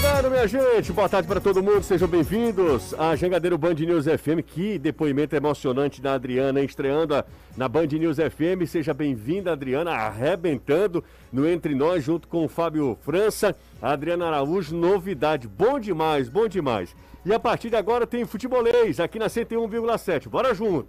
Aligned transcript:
chegando, 0.00 0.30
minha 0.30 0.48
gente. 0.48 0.92
Boa 0.92 1.08
tarde 1.08 1.28
para 1.28 1.40
todo 1.40 1.62
mundo. 1.62 1.82
Sejam 1.82 2.08
bem-vindos 2.08 2.94
à 2.94 3.14
Jangadeiro 3.14 3.58
Band 3.58 3.74
News 3.74 4.06
FM. 4.06 4.40
Que 4.46 4.78
depoimento 4.78 5.36
emocionante 5.36 6.00
da 6.00 6.14
Adriana 6.14 6.62
estreando 6.62 7.22
na 7.54 7.68
Band 7.68 7.86
News 7.86 8.16
FM. 8.16 8.66
Seja 8.66 8.94
bem-vinda, 8.94 9.52
Adriana, 9.52 9.92
arrebentando 9.92 11.04
no 11.30 11.46
Entre 11.46 11.74
Nós 11.74 12.02
junto 12.02 12.26
com 12.28 12.44
o 12.44 12.48
Fábio 12.48 12.96
França. 13.02 13.54
A 13.80 13.92
Adriana 13.92 14.26
Araújo, 14.26 14.74
novidade. 14.74 15.46
Bom 15.46 15.78
demais, 15.78 16.28
bom 16.30 16.48
demais. 16.48 16.96
E 17.24 17.34
a 17.34 17.38
partir 17.38 17.68
de 17.68 17.76
agora 17.76 18.06
tem 18.06 18.24
futebolês 18.24 18.98
aqui 19.00 19.18
na 19.18 19.26
101,7. 19.26 20.28
Bora 20.28 20.54
junto. 20.54 20.88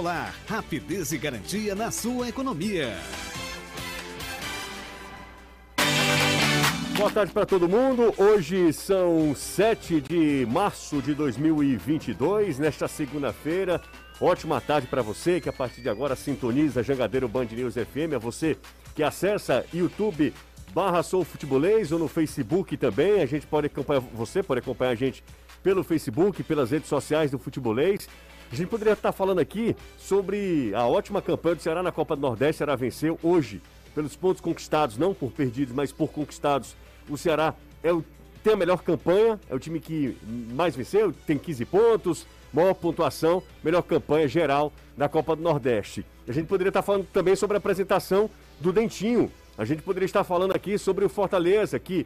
Rapidez 0.00 1.12
e 1.12 1.18
garantia 1.18 1.74
na 1.74 1.90
sua 1.90 2.30
economia. 2.30 2.96
Boa 6.96 7.10
tarde 7.10 7.30
para 7.32 7.44
todo 7.44 7.68
mundo. 7.68 8.14
Hoje 8.16 8.72
são 8.72 9.34
7 9.34 10.00
de 10.00 10.46
março 10.50 11.02
de 11.02 11.14
2022, 11.14 12.58
nesta 12.58 12.88
segunda-feira. 12.88 13.78
Ótima 14.18 14.58
tarde 14.58 14.86
para 14.86 15.02
você 15.02 15.38
que 15.38 15.50
a 15.50 15.52
partir 15.52 15.82
de 15.82 15.90
agora 15.90 16.16
sintoniza 16.16 16.82
Jangadeiro 16.82 17.28
Band 17.28 17.48
News 17.52 17.74
FM. 17.74 18.14
A 18.16 18.18
você 18.18 18.56
que 18.94 19.02
acessa 19.02 19.66
YouTube 19.72 20.32
barra 20.72 21.02
Sou 21.02 21.24
Futebolês 21.24 21.92
ou 21.92 21.98
no 21.98 22.08
Facebook 22.08 22.74
também. 22.78 23.20
A 23.20 23.26
gente 23.26 23.46
pode 23.46 23.66
acompanhar, 23.66 24.00
você 24.00 24.42
pode 24.42 24.60
acompanhar 24.60 24.92
a 24.92 24.94
gente 24.94 25.22
pelo 25.62 25.84
Facebook, 25.84 26.42
pelas 26.42 26.70
redes 26.70 26.88
sociais 26.88 27.30
do 27.30 27.38
Futebolês. 27.38 28.08
A 28.52 28.56
gente 28.56 28.68
poderia 28.68 28.94
estar 28.94 29.12
falando 29.12 29.38
aqui 29.38 29.76
sobre 29.96 30.74
a 30.74 30.84
ótima 30.84 31.22
campanha 31.22 31.54
do 31.54 31.62
Ceará 31.62 31.84
na 31.84 31.92
Copa 31.92 32.16
do 32.16 32.22
Nordeste. 32.22 32.56
O 32.56 32.58
Ceará 32.58 32.74
venceu 32.74 33.18
hoje 33.22 33.62
pelos 33.94 34.16
pontos 34.16 34.40
conquistados, 34.40 34.98
não 34.98 35.14
por 35.14 35.30
perdidos, 35.30 35.72
mas 35.72 35.92
por 35.92 36.08
conquistados. 36.08 36.74
O 37.08 37.16
Ceará 37.16 37.54
é 37.80 37.92
o, 37.92 38.04
tem 38.42 38.54
a 38.54 38.56
melhor 38.56 38.82
campanha, 38.82 39.38
é 39.48 39.54
o 39.54 39.58
time 39.58 39.78
que 39.78 40.16
mais 40.52 40.74
venceu, 40.74 41.12
tem 41.26 41.38
15 41.38 41.64
pontos, 41.64 42.26
maior 42.52 42.74
pontuação, 42.74 43.40
melhor 43.62 43.82
campanha 43.82 44.26
geral 44.26 44.72
na 44.96 45.08
Copa 45.08 45.36
do 45.36 45.42
Nordeste. 45.42 46.04
A 46.26 46.32
gente 46.32 46.48
poderia 46.48 46.70
estar 46.70 46.82
falando 46.82 47.06
também 47.12 47.36
sobre 47.36 47.56
a 47.56 47.58
apresentação 47.58 48.28
do 48.58 48.72
Dentinho. 48.72 49.30
A 49.56 49.64
gente 49.64 49.80
poderia 49.82 50.06
estar 50.06 50.24
falando 50.24 50.56
aqui 50.56 50.76
sobre 50.76 51.04
o 51.04 51.08
Fortaleza, 51.08 51.78
que 51.78 52.04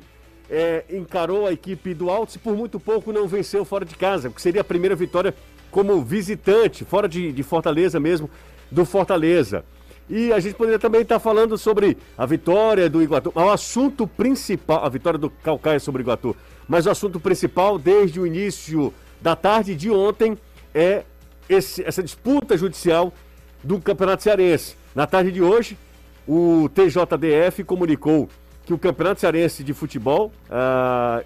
é, 0.51 0.85
encarou 0.91 1.47
a 1.47 1.53
equipe 1.53 1.95
do 1.95 2.11
Altos 2.11 2.35
e 2.35 2.39
por 2.39 2.55
muito 2.55 2.79
pouco 2.79 3.13
não 3.15 3.27
venceu 3.27 3.65
fora 3.65 3.85
de 3.85 3.95
casa, 3.95 4.29
porque 4.29 4.43
seria 4.43 4.61
a 4.61 4.65
primeira 4.65 4.95
vitória 4.95 5.35
como 5.75 6.05
visitante, 6.05 6.85
fora 6.85 7.09
de, 7.09 7.33
de 7.33 7.43
Fortaleza 7.43 7.99
mesmo, 7.99 8.31
do 8.71 8.85
Fortaleza. 8.85 9.65
E 10.09 10.33
a 10.33 10.39
gente 10.39 10.55
poderia 10.55 10.79
também 10.79 11.01
estar 11.01 11.19
falando 11.19 11.59
sobre 11.59 11.99
a 12.17 12.25
vitória 12.25 12.89
do 12.89 13.03
Iguatu. 13.03 13.33
O 13.35 13.51
assunto 13.51 14.07
principal, 14.07 14.85
a 14.85 14.89
vitória 14.89 15.19
do 15.19 15.29
Calcaia 15.29 15.81
sobre 15.81 16.01
o 16.01 16.05
Iguatu. 16.05 16.37
Mas 16.69 16.87
o 16.87 16.91
assunto 16.91 17.19
principal, 17.19 17.77
desde 17.77 18.21
o 18.21 18.27
início 18.27 18.95
da 19.21 19.35
tarde 19.35 19.75
de 19.75 19.91
ontem, 19.91 20.39
é 20.73 21.03
esse, 21.49 21.83
essa 21.83 22.05
disputa 22.05 22.57
judicial 22.57 23.13
do 23.61 23.81
Campeonato 23.81 24.23
Cearense. 24.23 24.77
Na 24.95 25.09
tarde 25.09 25.33
de 25.33 25.43
hoje, 25.43 25.77
o 26.25 26.71
TJDF 26.73 27.65
comunicou 27.65 28.29
que 28.65 28.73
o 28.73 28.79
Campeonato 28.79 29.21
Cearense 29.21 29.65
de 29.65 29.75
Futebol, 29.75 30.31
ah, 30.49 31.25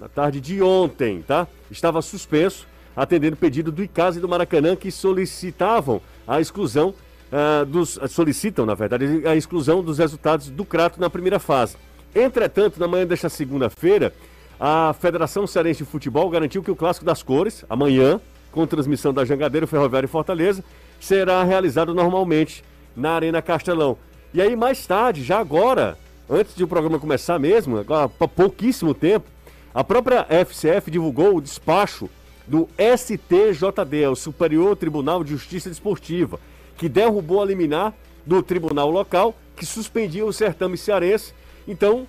na 0.00 0.08
tarde 0.08 0.40
de 0.40 0.60
ontem, 0.60 1.22
tá? 1.22 1.46
Estava 1.70 2.02
suspenso 2.02 2.73
atendendo 2.96 3.34
o 3.34 3.38
pedido 3.38 3.72
do 3.72 3.82
ICAS 3.82 4.16
e 4.16 4.20
do 4.20 4.28
Maracanã, 4.28 4.76
que 4.76 4.90
solicitavam 4.90 6.00
a 6.26 6.40
exclusão 6.40 6.94
uh, 7.32 7.64
dos. 7.64 7.98
solicitam, 8.08 8.64
na 8.64 8.74
verdade, 8.74 9.26
a 9.26 9.34
exclusão 9.34 9.82
dos 9.82 9.98
resultados 9.98 10.50
do 10.50 10.64
Crato 10.64 11.00
na 11.00 11.10
primeira 11.10 11.38
fase. 11.38 11.76
Entretanto, 12.14 12.78
na 12.78 12.86
manhã 12.86 13.06
desta 13.06 13.28
segunda-feira, 13.28 14.12
a 14.58 14.94
Federação 15.00 15.46
Cearense 15.46 15.78
de 15.78 15.90
Futebol 15.90 16.30
garantiu 16.30 16.62
que 16.62 16.70
o 16.70 16.76
Clássico 16.76 17.04
das 17.04 17.22
Cores, 17.22 17.64
amanhã, 17.68 18.20
com 18.52 18.66
transmissão 18.66 19.12
da 19.12 19.24
Jangadeiro, 19.24 19.66
Ferroviário 19.66 20.06
e 20.06 20.08
Fortaleza, 20.08 20.62
será 21.00 21.42
realizado 21.42 21.92
normalmente 21.92 22.64
na 22.96 23.10
Arena 23.10 23.42
Castelão. 23.42 23.98
E 24.32 24.40
aí, 24.40 24.54
mais 24.54 24.86
tarde, 24.86 25.24
já 25.24 25.38
agora, 25.38 25.98
antes 26.30 26.54
de 26.54 26.62
o 26.62 26.68
programa 26.68 26.98
começar 26.98 27.38
mesmo, 27.38 27.84
há 27.88 28.28
pouquíssimo 28.28 28.94
tempo, 28.94 29.26
a 29.74 29.82
própria 29.82 30.24
FCF 30.28 30.90
divulgou 30.90 31.36
o 31.36 31.40
despacho 31.40 32.08
do 32.46 32.68
STJD, 32.78 34.06
o 34.10 34.16
Superior 34.16 34.76
Tribunal 34.76 35.24
de 35.24 35.30
Justiça 35.30 35.68
Desportiva, 35.68 36.38
que 36.76 36.88
derrubou 36.88 37.42
a 37.42 37.46
liminar 37.46 37.94
do 38.26 38.42
tribunal 38.42 38.90
local 38.90 39.34
que 39.56 39.64
suspendia 39.64 40.24
o 40.24 40.32
certame 40.32 40.76
cearense. 40.76 41.32
Então, 41.66 42.06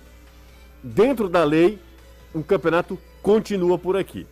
dentro 0.82 1.28
da 1.28 1.44
lei, 1.44 1.78
o 2.34 2.42
campeonato 2.42 2.98
continua 3.22 3.78
por 3.78 3.96
aqui. 3.96 4.26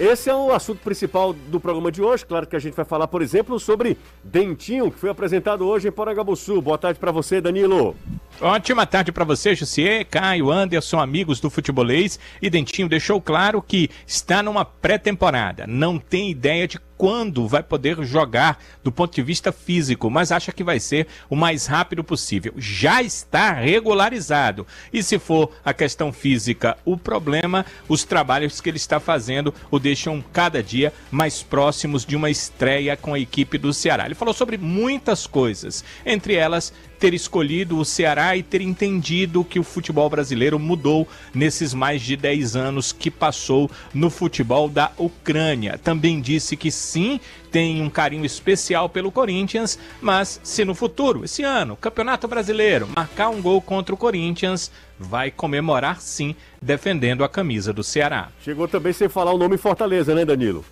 Esse 0.00 0.30
é 0.30 0.34
o 0.34 0.52
assunto 0.52 0.80
principal 0.80 1.32
do 1.32 1.60
programa 1.60 1.92
de 1.92 2.02
hoje. 2.02 2.24
Claro 2.24 2.46
que 2.46 2.56
a 2.56 2.58
gente 2.58 2.74
vai 2.74 2.84
falar, 2.84 3.06
por 3.06 3.22
exemplo, 3.22 3.60
sobre 3.60 3.96
Dentinho, 4.24 4.90
que 4.90 4.98
foi 4.98 5.10
apresentado 5.10 5.66
hoje 5.66 5.88
em 5.88 5.92
Poragabuçu. 5.92 6.60
Boa 6.60 6.78
tarde 6.78 6.98
para 6.98 7.12
você, 7.12 7.40
Danilo. 7.40 7.94
Ótima 8.40 8.86
tarde 8.86 9.12
para 9.12 9.24
você, 9.24 9.54
Jussier, 9.54 10.06
Caio, 10.06 10.50
Anderson, 10.50 10.98
amigos 10.98 11.40
do 11.40 11.50
futebolês. 11.50 12.18
E 12.40 12.48
Dentinho 12.48 12.88
deixou 12.88 13.20
claro 13.20 13.62
que 13.62 13.90
está 14.06 14.42
numa 14.42 14.64
pré-temporada. 14.64 15.66
Não 15.66 15.98
tem 15.98 16.30
ideia 16.30 16.66
de 16.66 16.78
quando 17.02 17.48
vai 17.48 17.64
poder 17.64 18.00
jogar 18.04 18.62
do 18.84 18.92
ponto 18.92 19.12
de 19.12 19.22
vista 19.24 19.50
físico, 19.50 20.08
mas 20.08 20.30
acha 20.30 20.52
que 20.52 20.62
vai 20.62 20.78
ser 20.78 21.08
o 21.28 21.34
mais 21.34 21.66
rápido 21.66 22.04
possível. 22.04 22.54
Já 22.56 23.02
está 23.02 23.50
regularizado. 23.50 24.64
E 24.92 25.02
se 25.02 25.18
for 25.18 25.50
a 25.64 25.74
questão 25.74 26.12
física 26.12 26.78
o 26.84 26.96
problema, 26.96 27.66
os 27.88 28.04
trabalhos 28.04 28.60
que 28.60 28.70
ele 28.70 28.76
está 28.76 29.00
fazendo 29.00 29.52
o 29.68 29.80
deixam 29.80 30.22
cada 30.32 30.62
dia 30.62 30.92
mais 31.10 31.42
próximos 31.42 32.06
de 32.06 32.14
uma 32.14 32.30
estreia 32.30 32.96
com 32.96 33.14
a 33.14 33.18
equipe 33.18 33.58
do 33.58 33.72
Ceará. 33.72 34.06
Ele 34.06 34.14
falou 34.14 34.32
sobre 34.32 34.56
muitas 34.56 35.26
coisas, 35.26 35.84
entre 36.06 36.36
elas 36.36 36.72
ter 37.02 37.14
escolhido 37.14 37.80
o 37.80 37.84
Ceará 37.84 38.36
e 38.36 38.44
ter 38.44 38.60
entendido 38.60 39.42
que 39.44 39.58
o 39.58 39.64
futebol 39.64 40.08
brasileiro 40.08 40.56
mudou 40.56 41.08
nesses 41.34 41.74
mais 41.74 42.00
de 42.00 42.14
10 42.16 42.54
anos 42.54 42.92
que 42.92 43.10
passou 43.10 43.68
no 43.92 44.08
futebol 44.08 44.68
da 44.68 44.92
Ucrânia. 44.96 45.76
Também 45.82 46.20
disse 46.20 46.56
que 46.56 46.70
sim, 46.70 47.18
tem 47.50 47.82
um 47.82 47.90
carinho 47.90 48.24
especial 48.24 48.88
pelo 48.88 49.10
Corinthians, 49.10 49.80
mas 50.00 50.40
se 50.44 50.64
no 50.64 50.76
futuro, 50.76 51.24
esse 51.24 51.42
ano, 51.42 51.74
Campeonato 51.74 52.28
Brasileiro, 52.28 52.88
marcar 52.94 53.30
um 53.30 53.42
gol 53.42 53.60
contra 53.60 53.92
o 53.92 53.98
Corinthians, 53.98 54.70
vai 54.96 55.32
comemorar 55.32 56.00
sim, 56.00 56.36
defendendo 56.62 57.24
a 57.24 57.28
camisa 57.28 57.72
do 57.72 57.82
Ceará. 57.82 58.28
Chegou 58.44 58.68
também 58.68 58.92
sem 58.92 59.08
falar 59.08 59.32
o 59.32 59.38
nome 59.38 59.56
Fortaleza, 59.56 60.14
né, 60.14 60.24
Danilo? 60.24 60.64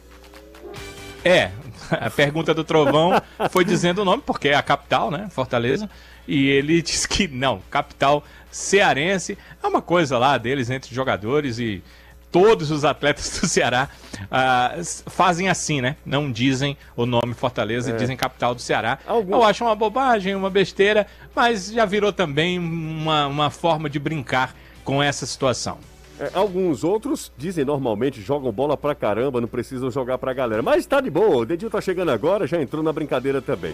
É, 1.24 1.50
a 1.90 2.08
pergunta 2.08 2.54
do 2.54 2.62
Trovão 2.62 3.20
foi 3.50 3.64
dizendo 3.64 4.02
o 4.02 4.04
nome, 4.04 4.22
porque 4.24 4.50
é 4.50 4.54
a 4.54 4.62
capital, 4.62 5.10
né? 5.10 5.26
Fortaleza 5.32 5.90
e 6.26 6.48
ele 6.48 6.80
diz 6.82 7.06
que 7.06 7.28
não, 7.28 7.60
capital 7.70 8.24
cearense 8.50 9.38
é 9.62 9.66
uma 9.66 9.80
coisa 9.80 10.18
lá 10.18 10.36
deles 10.36 10.70
entre 10.70 10.94
jogadores 10.94 11.58
e 11.58 11.82
todos 12.30 12.70
os 12.70 12.84
atletas 12.84 13.38
do 13.40 13.46
Ceará 13.46 13.88
uh, 14.24 15.10
fazem 15.10 15.48
assim, 15.48 15.80
né? 15.80 15.96
Não 16.04 16.30
dizem 16.30 16.76
o 16.96 17.04
nome 17.04 17.34
Fortaleza, 17.34 17.90
é. 17.90 17.96
dizem 17.96 18.16
capital 18.16 18.54
do 18.54 18.60
Ceará. 18.60 18.98
Algum... 19.06 19.34
Eu 19.34 19.42
acho 19.42 19.64
uma 19.64 19.74
bobagem, 19.74 20.34
uma 20.34 20.50
besteira, 20.50 21.06
mas 21.34 21.70
já 21.70 21.84
virou 21.84 22.12
também 22.12 22.58
uma, 22.58 23.26
uma 23.26 23.50
forma 23.50 23.90
de 23.90 23.98
brincar 23.98 24.54
com 24.84 25.02
essa 25.02 25.26
situação. 25.26 25.78
É, 26.18 26.30
alguns 26.34 26.84
outros 26.84 27.32
dizem 27.36 27.64
normalmente 27.64 28.20
jogam 28.20 28.52
bola 28.52 28.76
pra 28.76 28.94
caramba, 28.94 29.40
não 29.40 29.48
precisam 29.48 29.90
jogar 29.90 30.18
pra 30.18 30.32
galera. 30.32 30.62
Mas 30.62 30.86
tá 30.86 31.00
de 31.00 31.10
boa, 31.10 31.38
o 31.38 31.46
Dedinho 31.46 31.70
tá 31.70 31.80
chegando 31.80 32.10
agora, 32.10 32.46
já 32.46 32.60
entrou 32.60 32.82
na 32.82 32.92
brincadeira 32.92 33.40
também. 33.40 33.72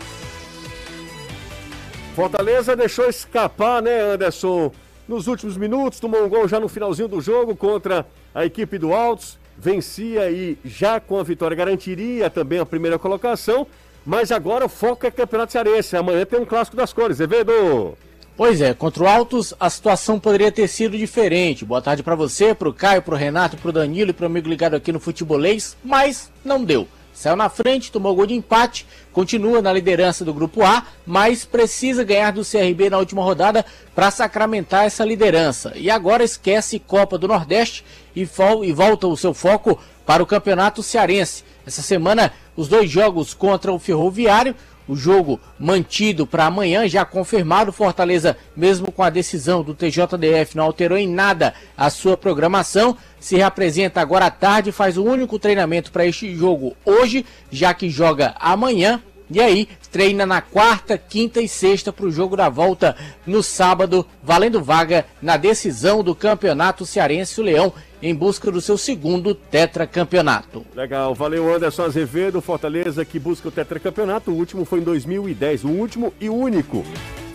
Fortaleza 2.16 2.74
deixou 2.74 3.10
escapar, 3.10 3.82
né, 3.82 4.00
Anderson? 4.00 4.72
Nos 5.06 5.26
últimos 5.26 5.54
minutos, 5.54 6.00
tomou 6.00 6.24
um 6.24 6.30
gol 6.30 6.48
já 6.48 6.58
no 6.58 6.66
finalzinho 6.66 7.08
do 7.08 7.20
jogo 7.20 7.54
contra 7.54 8.06
a 8.34 8.46
equipe 8.46 8.78
do 8.78 8.94
Altos. 8.94 9.38
Vencia 9.58 10.30
e 10.30 10.56
já 10.64 10.98
com 10.98 11.18
a 11.18 11.22
vitória 11.22 11.54
garantiria 11.54 12.30
também 12.30 12.58
a 12.58 12.64
primeira 12.64 12.98
colocação. 12.98 13.66
Mas 14.04 14.32
agora 14.32 14.64
o 14.64 14.68
foco 14.68 15.06
é 15.06 15.10
Campeonato 15.10 15.52
Cearense. 15.52 15.94
Amanhã 15.94 16.24
tem 16.24 16.40
um 16.40 16.46
clássico 16.46 16.74
das 16.74 16.90
cores, 16.90 17.20
Evedo. 17.20 17.98
Pois 18.34 18.62
é, 18.62 18.72
contra 18.72 19.02
o 19.02 19.06
Altos 19.06 19.52
a 19.60 19.68
situação 19.68 20.18
poderia 20.18 20.50
ter 20.50 20.68
sido 20.68 20.96
diferente. 20.96 21.66
Boa 21.66 21.82
tarde 21.82 22.02
para 22.02 22.14
você, 22.14 22.54
para 22.54 22.68
o 22.70 22.72
Caio, 22.72 23.02
para 23.02 23.14
o 23.14 23.18
Renato, 23.18 23.58
para 23.58 23.68
o 23.68 23.72
Danilo 23.72 24.08
e 24.08 24.14
para 24.14 24.24
o 24.24 24.26
amigo 24.26 24.48
ligado 24.48 24.74
aqui 24.74 24.90
no 24.90 25.00
Futebolês, 25.00 25.76
mas 25.84 26.32
não 26.42 26.64
deu. 26.64 26.88
Saiu 27.16 27.34
na 27.34 27.48
frente, 27.48 27.90
tomou 27.90 28.14
gol 28.14 28.26
de 28.26 28.34
empate, 28.34 28.86
continua 29.10 29.62
na 29.62 29.72
liderança 29.72 30.22
do 30.22 30.34
grupo 30.34 30.62
A, 30.62 30.84
mas 31.06 31.46
precisa 31.46 32.04
ganhar 32.04 32.30
do 32.30 32.44
CRB 32.44 32.90
na 32.90 32.98
última 32.98 33.22
rodada 33.22 33.64
para 33.94 34.10
sacramentar 34.10 34.84
essa 34.84 35.02
liderança. 35.02 35.72
E 35.76 35.88
agora 35.88 36.22
esquece 36.22 36.78
Copa 36.78 37.16
do 37.16 37.26
Nordeste 37.26 37.82
e, 38.14 38.20
e 38.20 38.72
volta 38.72 39.06
o 39.06 39.16
seu 39.16 39.32
foco 39.32 39.78
para 40.04 40.22
o 40.22 40.26
Campeonato 40.26 40.82
Cearense. 40.82 41.42
Essa 41.66 41.80
semana, 41.80 42.34
os 42.54 42.68
dois 42.68 42.90
jogos 42.90 43.32
contra 43.32 43.72
o 43.72 43.78
Ferroviário, 43.78 44.54
o 44.88 44.96
jogo 44.96 45.40
mantido 45.58 46.26
para 46.26 46.46
amanhã, 46.46 46.88
já 46.88 47.04
confirmado. 47.04 47.72
Fortaleza, 47.72 48.36
mesmo 48.56 48.90
com 48.92 49.02
a 49.02 49.10
decisão 49.10 49.62
do 49.62 49.74
TJDF, 49.74 50.56
não 50.56 50.64
alterou 50.64 50.96
em 50.96 51.08
nada 51.08 51.54
a 51.76 51.90
sua 51.90 52.16
programação. 52.16 52.96
Se 53.18 53.36
reapresenta 53.36 54.00
agora 54.00 54.26
à 54.26 54.30
tarde, 54.30 54.72
faz 54.72 54.96
o 54.96 55.04
único 55.04 55.38
treinamento 55.38 55.90
para 55.90 56.06
este 56.06 56.34
jogo 56.34 56.76
hoje, 56.84 57.24
já 57.50 57.74
que 57.74 57.90
joga 57.90 58.34
amanhã. 58.38 59.02
E 59.28 59.40
aí, 59.40 59.68
treina 59.90 60.24
na 60.24 60.40
quarta, 60.40 60.96
quinta 60.96 61.40
e 61.40 61.48
sexta 61.48 61.92
para 61.92 62.06
o 62.06 62.12
jogo 62.12 62.36
da 62.36 62.48
volta 62.48 62.96
no 63.26 63.42
sábado, 63.42 64.06
valendo 64.22 64.62
vaga 64.62 65.04
na 65.20 65.36
decisão 65.36 66.02
do 66.02 66.14
Campeonato 66.14 66.86
Cearense. 66.86 67.40
O 67.40 67.44
Leão 67.44 67.72
em 68.00 68.14
busca 68.14 68.52
do 68.52 68.60
seu 68.60 68.78
segundo 68.78 69.34
tetracampeonato. 69.34 70.64
Legal, 70.74 71.14
valeu 71.14 71.52
Anderson 71.52 71.84
Azevedo, 71.84 72.40
Fortaleza 72.40 73.04
que 73.04 73.18
busca 73.18 73.48
o 73.48 73.50
tetracampeonato. 73.50 74.30
O 74.30 74.34
último 74.34 74.64
foi 74.64 74.78
em 74.78 74.84
2010, 74.84 75.64
o 75.64 75.68
último 75.70 76.14
e 76.20 76.28
único 76.28 76.84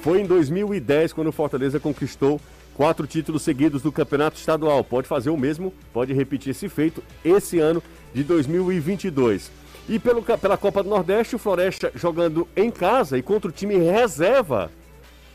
foi 0.01 0.21
em 0.21 0.25
2010 0.25 1.13
quando 1.13 1.27
o 1.27 1.33
Fortaleza 1.33 1.79
conquistou 1.79 2.39
quatro 2.73 3.05
títulos 3.05 3.41
seguidos 3.41 3.81
do 3.81 3.91
campeonato 3.91 4.37
estadual. 4.37 4.83
Pode 4.83 5.07
fazer 5.07 5.29
o 5.29 5.37
mesmo, 5.37 5.73
pode 5.91 6.13
repetir 6.13 6.51
esse 6.51 6.69
feito 6.69 7.03
esse 7.23 7.59
ano 7.59 7.83
de 8.13 8.23
2022. 8.23 9.51
E 9.89 9.99
pelo, 9.99 10.21
pela 10.21 10.57
Copa 10.57 10.83
do 10.83 10.89
Nordeste, 10.89 11.35
o 11.35 11.39
Floresta 11.39 11.91
jogando 11.95 12.47
em 12.55 12.69
casa 12.69 13.17
e 13.17 13.21
contra 13.21 13.49
o 13.49 13.53
time 13.53 13.77
reserva 13.77 14.71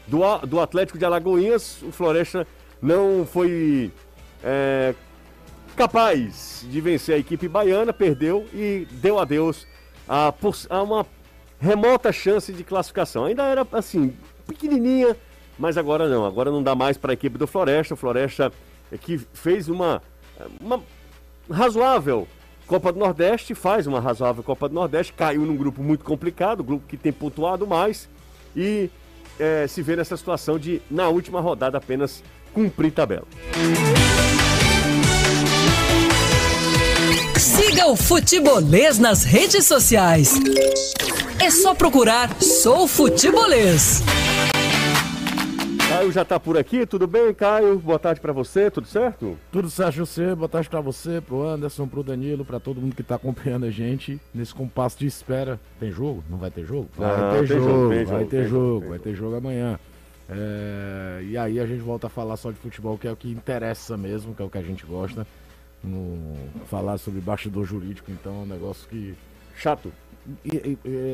do, 0.07 0.21
do 0.47 0.61
Atlético 0.61 0.99
de 0.99 1.05
Alagoinhas, 1.05 1.83
o 1.83 1.91
Floresta 1.91 2.47
não 2.81 3.27
foi 3.27 3.91
é, 4.43 4.95
capaz 5.77 6.65
de 6.71 6.81
vencer 6.81 7.17
a 7.17 7.19
equipe 7.19 7.49
baiana, 7.49 7.93
perdeu 7.93 8.47
e 8.55 8.87
deu 8.93 9.19
adeus 9.19 9.67
a, 10.09 10.33
a 10.71 10.83
uma 10.83 11.07
remota 11.61 12.13
chance 12.13 12.53
de 12.53 12.63
classificação. 12.63 13.25
Ainda 13.25 13.45
era 13.45 13.67
assim, 13.73 14.15
pequenininha, 14.47 15.17
mas 15.59 15.77
agora 15.77 16.09
não. 16.09 16.25
Agora 16.25 16.51
não 16.51 16.63
dá 16.63 16.75
mais 16.75 16.97
para 16.97 17.13
a 17.13 17.15
equipe 17.15 17.37
do 17.37 17.47
Floresta. 17.47 17.95
O 17.95 17.97
Floresta 17.97 18.53
é 18.93 18.97
que 18.97 19.19
fez 19.19 19.69
uma, 19.69 20.03
uma 20.61 20.83
razoável 21.51 22.29
Copa 22.67 22.93
do 22.93 22.99
Nordeste, 22.99 23.55
faz 23.55 23.87
uma 23.87 24.01
razoável 24.01 24.43
Copa 24.43 24.69
do 24.69 24.75
Nordeste, 24.75 25.13
caiu 25.13 25.43
num 25.43 25.57
grupo 25.57 25.83
muito 25.83 26.05
complicado, 26.05 26.65
grupo 26.65 26.85
que 26.87 26.97
tem 26.97 27.13
pontuado 27.13 27.67
mais 27.67 28.09
e 28.57 28.91
é, 29.39 29.67
se 29.69 29.83
vê 29.83 29.95
nessa 29.95 30.17
situação 30.17 30.59
de, 30.59 30.83
na 30.91 31.09
última 31.09 31.41
rodada, 31.41 31.79
apenas 31.79 32.23
cumprir 32.53 32.91
tabela. 32.91 33.27
Siga 37.39 37.87
o 37.87 37.97
Futebolês 37.97 38.99
nas 38.99 39.23
redes 39.23 39.67
sociais. 39.67 40.35
É 41.39 41.51
só 41.51 41.75
procurar 41.75 42.35
Sou 42.43 42.89
Futebolês. 42.89 44.03
Caio 46.07 46.13
já 46.13 46.25
tá 46.25 46.39
por 46.39 46.57
aqui, 46.57 46.87
tudo 46.87 47.07
bem, 47.07 47.35
Caio? 47.35 47.79
Boa 47.81 47.99
tarde 47.99 48.21
para 48.21 48.33
você, 48.33 48.71
tudo 48.71 48.87
certo? 48.87 49.37
Tudo 49.51 49.69
certo, 49.69 49.95
José. 49.97 50.37
Boa 50.37 50.49
tarde 50.49 50.69
para 50.69 50.81
você, 50.81 51.21
pro 51.21 51.43
Anderson, 51.43 51.89
pro 51.89 52.05
Danilo, 52.05 52.45
para 52.45 52.61
todo 52.61 52.81
mundo 52.81 52.95
que 52.95 53.03
tá 53.03 53.17
acompanhando 53.17 53.67
a 53.67 53.71
gente 53.71 54.21
nesse 54.33 54.55
compasso 54.55 54.97
de 54.99 55.07
espera. 55.07 55.59
Tem 55.81 55.91
jogo? 55.91 56.23
Não 56.31 56.39
vai 56.39 56.51
ter 56.51 56.65
jogo? 56.65 56.89
Vai 56.97 57.21
Não, 57.21 57.31
ter 57.31 57.47
jogo, 57.47 57.65
jogo, 57.65 57.89
vai 57.89 58.05
jogo, 58.05 58.27
ter 58.27 58.45
jogo, 58.45 58.49
jogo, 58.49 58.81
tem 58.81 58.89
vai 58.91 58.99
ter 59.01 59.15
jogo 59.17 59.37
amanhã. 59.37 59.81
É, 60.29 61.23
E 61.25 61.37
aí 61.37 61.59
a 61.59 61.67
gente 61.67 61.81
volta 61.81 62.07
a 62.07 62.11
falar 62.11 62.37
só 62.37 62.53
de 62.53 62.59
futebol, 62.59 62.97
que 62.97 63.09
é 63.09 63.13
o 63.13 63.17
que 63.17 63.29
interessa 63.29 63.97
mesmo, 63.97 64.33
que 64.33 64.43
é 64.43 64.45
o 64.45 64.51
que 64.51 64.59
a 64.59 64.63
gente 64.63 64.87
gosta. 64.87 65.27
No... 65.83 66.37
Falar 66.67 66.99
sobre 66.99 67.21
bastidor 67.21 67.65
jurídico, 67.65 68.13
então 68.13 68.33
é 68.33 68.43
um 68.45 68.47
negócio 68.47 68.89
que 68.89 69.17
Chato. 69.57 69.91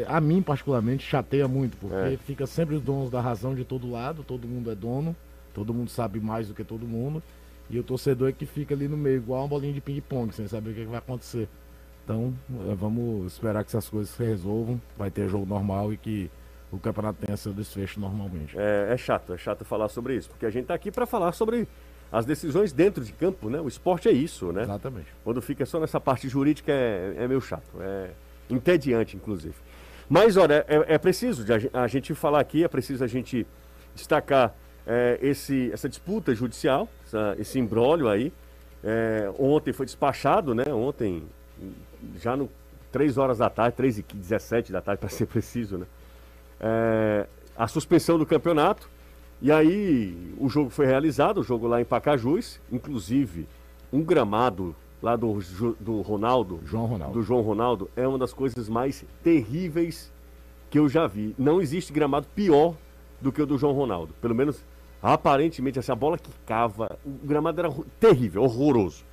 A 0.09 0.21
mim 0.21 0.43
particularmente 0.43 1.05
chateia 1.05 1.47
muito, 1.49 1.77
porque 1.77 1.95
É. 2.15 2.17
fica 2.17 2.47
sempre 2.47 2.75
os 2.77 2.83
donos 2.83 3.11
da 3.11 3.21
razão 3.21 3.55
de 3.55 3.65
todo 3.65 3.91
lado, 3.91 4.23
todo 4.23 4.47
mundo 4.49 4.71
é 4.71 4.75
dono, 4.75 5.15
todo 5.55 5.73
mundo 5.75 5.91
sabe 5.91 6.21
mais 6.21 6.49
do 6.49 6.55
que 6.55 6.65
todo 6.65 6.87
mundo, 6.87 7.23
e 7.71 7.79
o 7.79 7.83
torcedor 7.83 8.29
é 8.29 8.33
que 8.33 8.47
fica 8.47 8.75
ali 8.75 8.89
no 8.89 8.97
meio, 8.97 9.17
igual 9.17 9.43
uma 9.43 9.49
bolinha 9.49 9.73
de 9.73 9.81
ping-pong, 9.81 10.35
sem 10.35 10.47
saber 10.49 10.71
o 10.71 10.75
que, 10.75 10.81
que 10.81 10.87
vai 10.87 10.99
acontecer. 10.99 11.49
Então, 12.05 12.35
eh, 12.69 12.75
vamos 12.75 13.33
esperar 13.33 13.63
que 13.65 13.71
essas 13.71 13.89
coisas 13.89 14.13
se 14.15 14.23
resolvam, 14.23 14.81
vai 14.99 15.11
ter 15.11 15.29
jogo 15.29 15.47
normal 15.47 15.93
e 15.93 15.97
que 15.97 16.31
o 16.73 16.79
campeonato 16.79 17.19
tenha 17.25 17.37
seu 17.37 17.53
desfecho 17.53 18.01
normalmente. 18.01 18.59
É, 18.59 18.89
é 18.93 18.97
chato, 18.97 19.33
é 19.33 19.39
chato 19.39 19.65
falar 19.65 19.89
sobre 19.89 20.17
isso, 20.17 20.29
porque 20.31 20.45
a 20.47 20.51
gente 20.51 20.67
tá 20.67 20.75
aqui 20.75 20.91
para 20.91 21.07
falar 21.07 21.33
sobre 21.33 21.69
as 22.11 22.27
decisões 22.27 22.73
dentro 22.73 23.05
de 23.05 23.13
campo, 23.13 23.49
né? 23.49 23.61
O 23.61 23.69
esporte 23.69 24.09
é 24.09 24.13
isso, 24.13 24.53
né? 24.53 24.63
Exatamente. 24.65 25.07
Quando 25.23 25.41
fica 25.41 25.65
só 25.65 25.79
nessa 25.81 26.01
parte 26.01 26.29
jurídica 26.29 26.73
é, 26.73 27.15
é 27.19 27.29
meio 27.29 27.41
chato, 27.41 27.71
é 27.81 28.11
entediante, 28.53 29.17
inclusive. 29.17 29.55
Mas, 30.09 30.37
olha, 30.37 30.65
é, 30.69 30.95
é 30.95 30.99
preciso 30.99 31.45
de 31.45 31.53
a, 31.53 31.83
a 31.85 31.87
gente 31.89 32.15
falar 32.15 32.41
aqui, 32.41 32.65
é 32.65 32.69
preciso 32.69 33.03
a 33.03 33.07
gente 33.07 33.47
destacar 33.95 34.55
é, 34.87 35.19
esse, 35.23 35.71
essa 35.73 35.89
disputa 35.89 36.35
judicial, 36.35 36.89
essa- 37.07 37.37
esse 37.39 37.59
imbróglio 37.59 38.09
aí. 38.09 38.33
É, 38.85 39.31
ontem 39.39 39.73
foi 39.73 39.87
despachado, 39.87 40.55
né? 40.55 40.65
Ontem, 40.73 41.23
já 42.21 42.37
no 42.37 42.51
3 42.91 43.17
horas 43.17 43.39
da 43.39 43.49
tarde, 43.49 43.77
3 43.77 43.99
e 43.99 44.03
17 44.03 44.73
da 44.73 44.81
tarde, 44.81 44.99
para 45.01 45.09
ser 45.09 45.27
preciso, 45.27 45.79
né? 45.79 45.87
É, 46.61 47.27
a 47.57 47.69
suspensão 47.69 48.19
do 48.19 48.27
campeonato. 48.27 48.91
E 49.41 49.51
aí 49.51 50.35
o 50.39 50.49
jogo 50.49 50.71
foi 50.71 50.87
realizado, 50.87 51.39
o 51.39 51.43
jogo 51.43 51.67
lá 51.67 51.81
em 51.81 51.85
Pacajus, 51.85 52.61
inclusive 52.71 53.49
um 53.93 54.03
gramado 54.03 54.75
lá 55.03 55.17
do, 55.17 55.39
do 55.81 56.01
Ronaldo, 56.01 56.61
João 56.65 56.87
Ronaldo. 56.87 57.15
do 57.15 57.23
João 57.23 57.43
Ronaldo, 57.43 57.91
é 57.97 58.07
uma 58.07 58.19
das 58.19 58.33
coisas 58.33 58.69
mais 58.69 59.05
terríveis 59.23 60.13
que 60.71 60.79
eu 60.79 60.89
já 60.89 61.07
vi. 61.07 61.35
Não 61.37 61.61
existe 61.61 61.93
gramado 61.93 62.27
pior 62.35 62.75
do 63.21 63.33
que 63.33 63.43
o 63.43 63.47
do 63.47 63.59
João 63.59 63.73
Ronaldo. 63.73 64.15
Pelo 64.21 64.35
menos, 64.35 64.65
aparentemente, 65.03 65.79
essa 65.79 65.95
bola 65.95 66.17
que 66.17 66.31
cava, 66.47 66.97
o 67.05 67.27
gramado 67.27 67.61
era 67.61 67.71
terrível, 67.99 68.45
horroroso. 68.45 69.05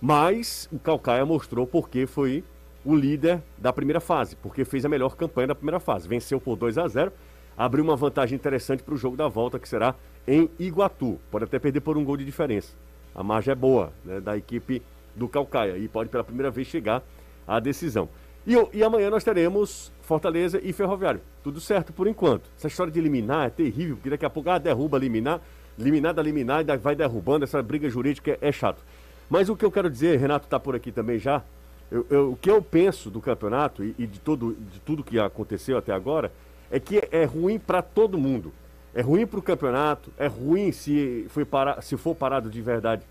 Mas 0.00 0.68
o 0.70 0.78
Calcaia 0.78 1.24
mostrou 1.24 1.66
porque 1.66 2.06
foi 2.06 2.44
o 2.84 2.94
líder 2.94 3.42
da 3.58 3.72
primeira 3.72 4.00
fase, 4.00 4.36
porque 4.36 4.64
fez 4.64 4.84
a 4.84 4.88
melhor 4.88 5.16
campanha 5.16 5.48
da 5.48 5.54
primeira 5.54 5.80
fase. 5.80 6.08
Venceu 6.08 6.40
por 6.40 6.56
2 6.56 6.78
a 6.78 6.86
0 6.86 7.12
abriu 7.56 7.84
uma 7.84 7.96
vantagem 7.96 8.36
interessante 8.36 8.82
para 8.82 8.94
o 8.94 8.96
jogo 8.96 9.16
da 9.16 9.28
volta, 9.28 9.58
que 9.58 9.68
será 9.68 9.94
em 10.26 10.48
Iguatu. 10.58 11.18
Pode 11.30 11.44
até 11.44 11.58
perder 11.58 11.80
por 11.80 11.98
um 11.98 12.04
gol 12.04 12.16
de 12.16 12.24
diferença. 12.24 12.74
A 13.14 13.22
margem 13.22 13.52
é 13.52 13.54
boa 13.54 13.92
né, 14.04 14.20
da 14.20 14.36
equipe 14.36 14.82
do 15.14 15.28
Calcaia 15.28 15.76
e 15.76 15.88
pode 15.88 16.08
pela 16.08 16.24
primeira 16.24 16.50
vez 16.50 16.66
chegar 16.66 17.02
à 17.46 17.58
decisão. 17.60 18.08
E, 18.46 18.54
e 18.72 18.82
amanhã 18.82 19.10
nós 19.10 19.22
teremos 19.22 19.92
Fortaleza 20.02 20.60
e 20.62 20.72
Ferroviário. 20.72 21.20
Tudo 21.42 21.60
certo 21.60 21.92
por 21.92 22.06
enquanto. 22.06 22.48
Essa 22.56 22.68
história 22.68 22.92
de 22.92 22.98
eliminar 22.98 23.46
é 23.46 23.50
terrível, 23.50 23.96
porque 23.96 24.10
daqui 24.10 24.24
a 24.24 24.30
pouco 24.30 24.48
ah, 24.50 24.58
derruba, 24.58 24.96
eliminar, 24.96 25.40
eliminar, 25.78 26.14
da 26.14 26.22
eliminar, 26.22 26.62
e 26.66 26.76
vai 26.78 26.94
derrubando. 26.94 27.44
Essa 27.44 27.62
briga 27.62 27.88
jurídica 27.88 28.32
é, 28.32 28.48
é 28.48 28.52
chato. 28.52 28.82
Mas 29.28 29.48
o 29.48 29.56
que 29.56 29.64
eu 29.64 29.70
quero 29.70 29.88
dizer, 29.90 30.18
Renato 30.18 30.46
está 30.46 30.58
por 30.58 30.74
aqui 30.74 30.90
também 30.90 31.18
já. 31.18 31.42
eu- 31.90 32.06
eu- 32.08 32.32
o 32.32 32.36
que 32.36 32.50
eu 32.50 32.62
penso 32.62 33.10
do 33.10 33.20
campeonato 33.20 33.82
e, 33.84 33.94
e 33.98 34.06
de, 34.06 34.20
todo, 34.20 34.56
de 34.72 34.80
tudo 34.80 35.02
que 35.04 35.18
aconteceu 35.18 35.76
até 35.76 35.92
agora 35.92 36.32
é 36.70 36.78
que 36.80 37.02
é 37.10 37.24
ruim 37.24 37.58
para 37.58 37.82
todo 37.82 38.16
mundo. 38.16 38.52
É 38.94 39.02
ruim 39.02 39.26
para 39.26 39.38
o 39.38 39.42
campeonato, 39.42 40.10
é 40.18 40.26
ruim 40.26 40.72
se, 40.72 41.26
foi 41.28 41.44
para, 41.44 41.80
se 41.82 41.96
for 41.96 42.14
parado 42.14 42.48
de 42.50 42.60
verdade 42.60 43.02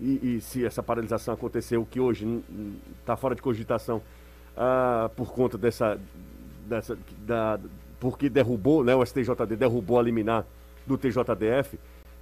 e, 0.00 0.36
e 0.36 0.40
se 0.40 0.64
essa 0.64 0.82
paralisação 0.82 1.34
aconteceu, 1.34 1.86
que 1.88 2.00
hoje 2.00 2.42
está 3.00 3.16
fora 3.16 3.34
de 3.34 3.42
cogitação 3.42 4.00
ah, 4.56 5.10
por 5.14 5.32
conta 5.32 5.58
dessa, 5.58 6.00
dessa 6.66 6.96
da, 7.26 7.58
porque 7.98 8.28
derrubou, 8.28 8.82
né, 8.82 8.94
o 8.94 9.04
STJD 9.04 9.56
derrubou 9.56 9.98
a 9.98 10.02
liminar 10.02 10.46
do 10.86 10.96
TJDF 10.96 11.78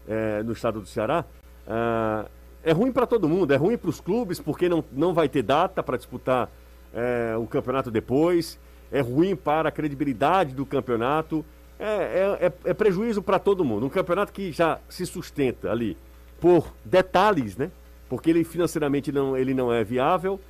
eh, 0.08 0.42
no 0.42 0.52
estado 0.52 0.80
do 0.80 0.86
Ceará. 0.86 1.24
ah, 1.66 2.26
é 2.64 2.72
ruim 2.72 2.90
para 2.90 3.06
todo 3.06 3.28
mundo, 3.28 3.52
é 3.52 3.56
ruim 3.56 3.78
para 3.78 3.88
os 3.88 4.00
clubes 4.00 4.40
porque 4.40 4.68
não, 4.68 4.84
não 4.92 5.14
vai 5.14 5.28
ter 5.28 5.42
data 5.42 5.82
para 5.82 5.96
disputar 5.96 6.50
eh, 6.92 7.36
o 7.38 7.46
campeonato 7.46 7.90
depois, 7.90 8.58
é 8.90 9.00
ruim 9.00 9.36
para 9.36 9.68
a 9.68 9.72
credibilidade 9.72 10.54
do 10.54 10.66
campeonato, 10.66 11.44
é, 11.78 11.86
é, 11.86 12.46
é- 12.46 12.70
é 12.70 12.74
prejuízo 12.74 13.22
para 13.22 13.38
todo 13.38 13.64
mundo. 13.64 13.86
Um 13.86 13.88
campeonato 13.88 14.32
que 14.32 14.50
já 14.50 14.80
se 14.88 15.06
sustenta 15.06 15.70
ali 15.70 15.96
por 16.40 16.72
detalhes, 16.84 17.56
né? 17.56 17.70
Porque 18.08 18.30
ele 18.30 18.44
financeiramente 18.44 19.12
não, 19.12 19.36
ele 19.36 19.52
não 19.52 19.72
é 19.72 19.84
viável, 19.84 20.40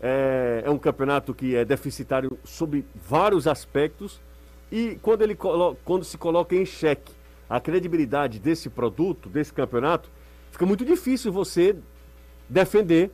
é, 0.00 0.62
é 0.64 0.70
um 0.70 0.78
campeonato 0.78 1.34
que 1.34 1.56
é 1.56 1.64
deficitário 1.64 2.38
sobre 2.44 2.84
vários 2.94 3.46
aspectos 3.46 4.20
e 4.70 4.98
quando, 5.02 5.22
ele 5.22 5.34
quando 5.34 6.04
se 6.04 6.16
coloca 6.16 6.54
em 6.54 6.64
xeque 6.64 7.12
a 7.48 7.58
credibilidade 7.58 8.38
desse 8.38 8.68
produto, 8.68 9.28
desse 9.28 9.52
campeonato, 9.52 10.10
fica 10.50 10.66
muito 10.66 10.84
difícil 10.84 11.32
você 11.32 11.74
defender, 12.48 13.10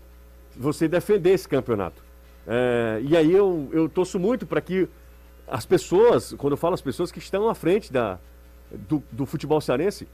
você 0.57 0.89
defender 0.89 1.31
esse 1.31 1.49
campeonato. 1.49 2.03
É, 2.47 3.01
e 3.03 3.17
aí 3.17 3.33
eu, 3.33 3.69
eu 3.73 3.89
torço 3.89 4.19
muito 4.19 4.45
para 4.45 4.61
que 4.61 4.89
as 5.47 5.65
pessoas, 5.65 6.35
quando 6.37 6.55
eu 6.55 6.57
falo 6.57 6.75
as 6.75 6.83
pessoas 6.83 7.13
que 7.13 7.19
estão 7.19 7.49
à 7.49 7.55
frente 7.55 7.93
da, 7.93 8.19
do, 8.71 9.03
do 9.11 9.25
futebol 9.25 9.61
cearense, 9.61 10.09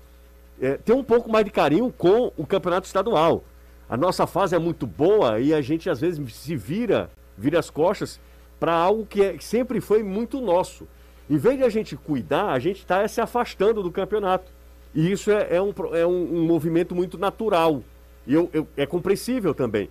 é, 0.60 0.76
tenham 0.76 1.00
um 1.00 1.04
pouco 1.04 1.30
mais 1.30 1.44
de 1.44 1.50
carinho 1.50 1.92
com 1.96 2.32
o 2.36 2.46
campeonato 2.46 2.86
estadual. 2.86 3.42
A 3.88 3.96
nossa 3.96 4.26
fase 4.26 4.54
é 4.54 4.58
muito 4.58 4.86
boa 4.86 5.40
e 5.40 5.52
a 5.54 5.60
gente 5.60 5.88
às 5.88 6.00
vezes 6.00 6.34
se 6.36 6.54
vira, 6.54 7.10
vira 7.36 7.58
as 7.58 7.70
costas 7.70 8.20
para 8.60 8.74
algo 8.74 9.06
que, 9.06 9.22
é, 9.22 9.32
que 9.32 9.42
sempre 9.42 9.80
foi 9.80 10.02
muito 10.02 10.40
nosso. 10.40 10.86
Em 11.28 11.38
vez 11.38 11.56
de 11.56 11.64
a 11.64 11.68
gente 11.68 11.96
cuidar, 11.96 12.50
a 12.50 12.58
gente 12.58 12.78
está 12.78 13.06
se 13.08 13.20
afastando 13.20 13.82
do 13.82 13.90
campeonato. 13.90 14.52
E 14.94 15.10
isso 15.10 15.30
é, 15.30 15.56
é, 15.56 15.62
um, 15.62 15.72
é 15.92 16.06
um, 16.06 16.36
um, 16.36 16.44
movimento 16.44 16.94
muito 16.94 17.16
natural. 17.16 17.82
E 18.26 18.34
eu, 18.34 18.50
eu, 18.52 18.68
é 18.76 18.84
compreensível 18.84 19.54
também. 19.54 19.88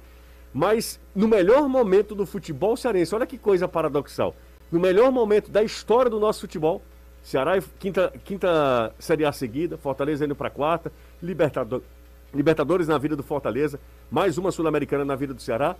Mas 0.54 1.00
no 1.16 1.28
melhor 1.28 1.68
momento 1.68 2.14
do 2.14 2.26
futebol 2.26 2.76
cearense, 2.76 3.16
olha 3.16 3.26
que 3.26 3.38
coisa 3.38 3.68
paradoxal. 3.68 4.36
No 4.72 4.80
melhor 4.80 5.12
momento 5.12 5.50
da 5.50 5.64
história 5.64 6.12
do 6.12 6.20
nosso 6.20 6.42
futebol, 6.42 6.82
Ceará 7.22 7.62
quinta, 7.78 8.14
quinta 8.24 8.94
Série 8.98 9.26
A 9.26 9.32
seguida, 9.32 9.78
Fortaleza 9.78 10.26
indo 10.26 10.36
para 10.36 10.50
quarta, 10.50 10.92
Libertador, 11.22 11.82
Libertadores 12.34 12.88
na 12.88 12.98
vida 12.98 13.16
do 13.16 13.24
Fortaleza, 13.24 13.80
mais 14.10 14.38
uma 14.38 14.52
Sul-Americana 14.52 15.04
na 15.04 15.16
vida 15.16 15.34
do 15.34 15.42
Ceará, 15.42 15.76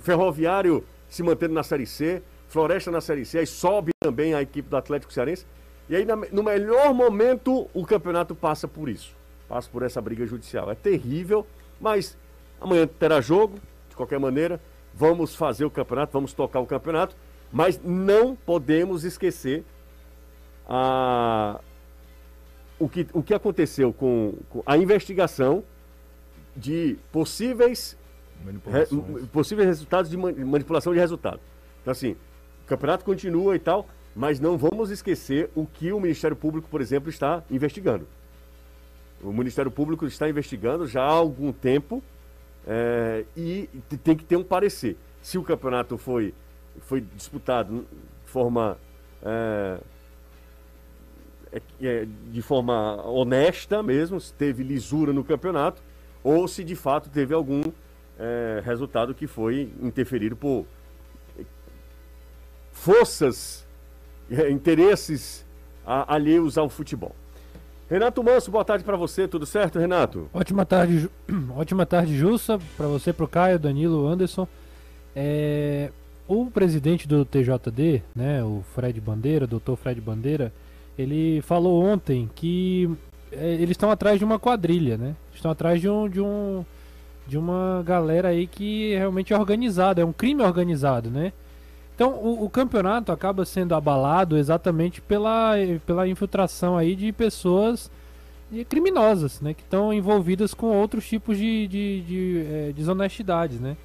Ferroviário 0.00 0.84
se 1.08 1.22
mantendo 1.22 1.54
na 1.54 1.62
Série 1.62 1.86
C, 1.86 2.22
Floresta 2.48 2.90
na 2.90 3.00
Série 3.00 3.24
C, 3.24 3.38
aí 3.38 3.46
sobe 3.46 3.92
também 4.00 4.34
a 4.34 4.42
equipe 4.42 4.68
do 4.68 4.76
Atlético 4.76 5.12
Cearense. 5.12 5.46
E 5.88 5.96
aí, 5.96 6.06
no 6.30 6.42
melhor 6.42 6.94
momento, 6.94 7.68
o 7.74 7.84
campeonato 7.84 8.34
passa 8.34 8.66
por 8.66 8.88
isso. 8.88 9.14
Passa 9.48 9.68
por 9.70 9.82
essa 9.82 10.00
briga 10.00 10.24
judicial. 10.26 10.70
É 10.70 10.74
terrível, 10.74 11.46
mas 11.80 12.16
amanhã 12.60 12.86
terá 12.86 13.20
jogo, 13.20 13.58
de 13.90 13.96
qualquer 13.96 14.18
maneira. 14.18 14.60
Vamos 14.94 15.34
fazer 15.34 15.64
o 15.64 15.70
campeonato, 15.70 16.12
vamos 16.12 16.32
tocar 16.32 16.60
o 16.60 16.66
campeonato, 16.66 17.14
mas 17.52 17.80
não 17.82 18.34
podemos 18.34 19.04
esquecer 19.04 19.64
a, 20.68 21.60
o, 22.78 22.88
que, 22.88 23.06
o 23.12 23.22
que 23.22 23.34
aconteceu 23.34 23.92
com, 23.92 24.34
com 24.50 24.62
a 24.66 24.76
investigação 24.76 25.64
de 26.56 26.96
possíveis, 27.10 27.96
re, 28.66 29.26
possíveis 29.32 29.66
resultados 29.68 30.10
de 30.10 30.16
manipulação 30.16 30.92
de 30.92 30.98
resultado. 30.98 31.40
Então, 31.80 31.92
assim, 31.92 32.16
o 32.64 32.66
campeonato 32.66 33.04
continua 33.04 33.56
e 33.56 33.58
tal, 33.58 33.86
mas 34.14 34.38
não 34.38 34.58
vamos 34.58 34.90
esquecer 34.90 35.50
o 35.54 35.66
que 35.66 35.92
o 35.92 36.00
Ministério 36.00 36.36
Público, 36.36 36.68
por 36.68 36.80
exemplo, 36.80 37.08
está 37.08 37.42
investigando. 37.50 38.06
O 39.22 39.32
Ministério 39.32 39.70
Público 39.70 40.04
está 40.06 40.28
investigando 40.28 40.86
já 40.86 41.02
há 41.02 41.10
algum 41.10 41.52
tempo 41.52 42.02
é, 42.66 43.24
e 43.36 43.68
tem 44.02 44.16
que 44.16 44.24
ter 44.24 44.36
um 44.36 44.44
parecer. 44.44 44.96
Se 45.20 45.38
o 45.38 45.42
campeonato 45.42 45.96
foi, 45.96 46.34
foi 46.80 47.00
disputado 47.00 47.86
de 48.24 48.30
forma, 48.30 48.76
é, 49.22 49.78
é, 51.80 52.06
de 52.30 52.42
forma 52.42 53.02
honesta 53.06 53.82
mesmo, 53.82 54.20
se 54.20 54.32
teve 54.32 54.62
lisura 54.62 55.12
no 55.12 55.24
campeonato, 55.24 55.82
ou 56.22 56.46
se 56.48 56.64
de 56.64 56.76
fato 56.76 57.10
teve 57.10 57.34
algum 57.34 57.62
é, 58.18 58.62
resultado 58.64 59.14
que 59.14 59.26
foi 59.26 59.72
interferido 59.80 60.36
por 60.36 60.66
forças, 62.72 63.66
é, 64.30 64.50
interesses 64.50 65.44
a, 65.86 66.14
alheios 66.14 66.56
ao 66.56 66.68
futebol. 66.68 67.14
Renato 67.90 68.24
Manso, 68.24 68.50
boa 68.50 68.64
tarde 68.64 68.84
para 68.84 68.96
você, 68.96 69.28
tudo 69.28 69.44
certo, 69.44 69.78
Renato? 69.78 70.30
Ótima 70.32 70.64
tarde, 70.64 71.10
ótima 71.54 71.84
tarde, 71.84 72.16
Jussa, 72.16 72.58
para 72.76 72.86
você, 72.86 73.12
para 73.12 73.24
o 73.24 73.28
Caio, 73.28 73.58
Danilo, 73.58 74.06
Anderson. 74.06 74.48
É, 75.14 75.90
o 76.26 76.50
presidente 76.50 77.06
do 77.06 77.24
TJD, 77.24 78.02
né, 78.14 78.42
o 78.42 78.64
Fred 78.74 78.98
Bandeira, 78.98 79.46
doutor 79.46 79.76
Fred 79.76 80.00
Bandeira, 80.00 80.52
ele 80.98 81.40
falou 81.42 81.82
ontem 81.82 82.30
que 82.34 82.90
é, 83.30 83.54
eles 83.54 83.70
estão 83.70 83.90
atrás 83.90 84.18
de 84.18 84.24
uma 84.24 84.38
quadrilha, 84.38 84.96
né? 84.96 85.14
Estão 85.34 85.50
atrás 85.50 85.80
de 85.80 85.88
um, 85.88 86.08
de 86.08 86.20
um 86.20 86.64
de 87.26 87.38
uma 87.38 87.82
galera 87.86 88.28
aí 88.28 88.46
que 88.46 88.94
realmente 88.96 89.32
é 89.32 89.38
organizada, 89.38 90.02
é 90.02 90.04
um 90.04 90.12
crime 90.12 90.42
organizado, 90.42 91.10
né? 91.10 91.32
Então 91.94 92.10
o, 92.14 92.44
o, 92.44 92.50
campeonato 92.50 93.12
acaba 93.12 93.44
sendo 93.44 93.74
abalado 93.74 94.36
exatamente 94.36 95.00
pela, 95.00 95.52
pela 95.86 96.08
infiltração 96.08 96.76
aí 96.76 96.96
de 96.96 97.12
pessoas 97.12 97.90
criminosas, 98.68 99.40
né? 99.40 99.54
Que 99.54 99.62
estão 99.62 99.92
envolvidas 99.92 100.52
com 100.52 100.66
outros 100.66 101.06
tipos 101.08 101.38
de, 101.38 101.68
de, 101.68 102.00
de 102.02 102.46
é, 102.50 102.72
desonestidades, 102.74 103.60
né? 103.60 103.76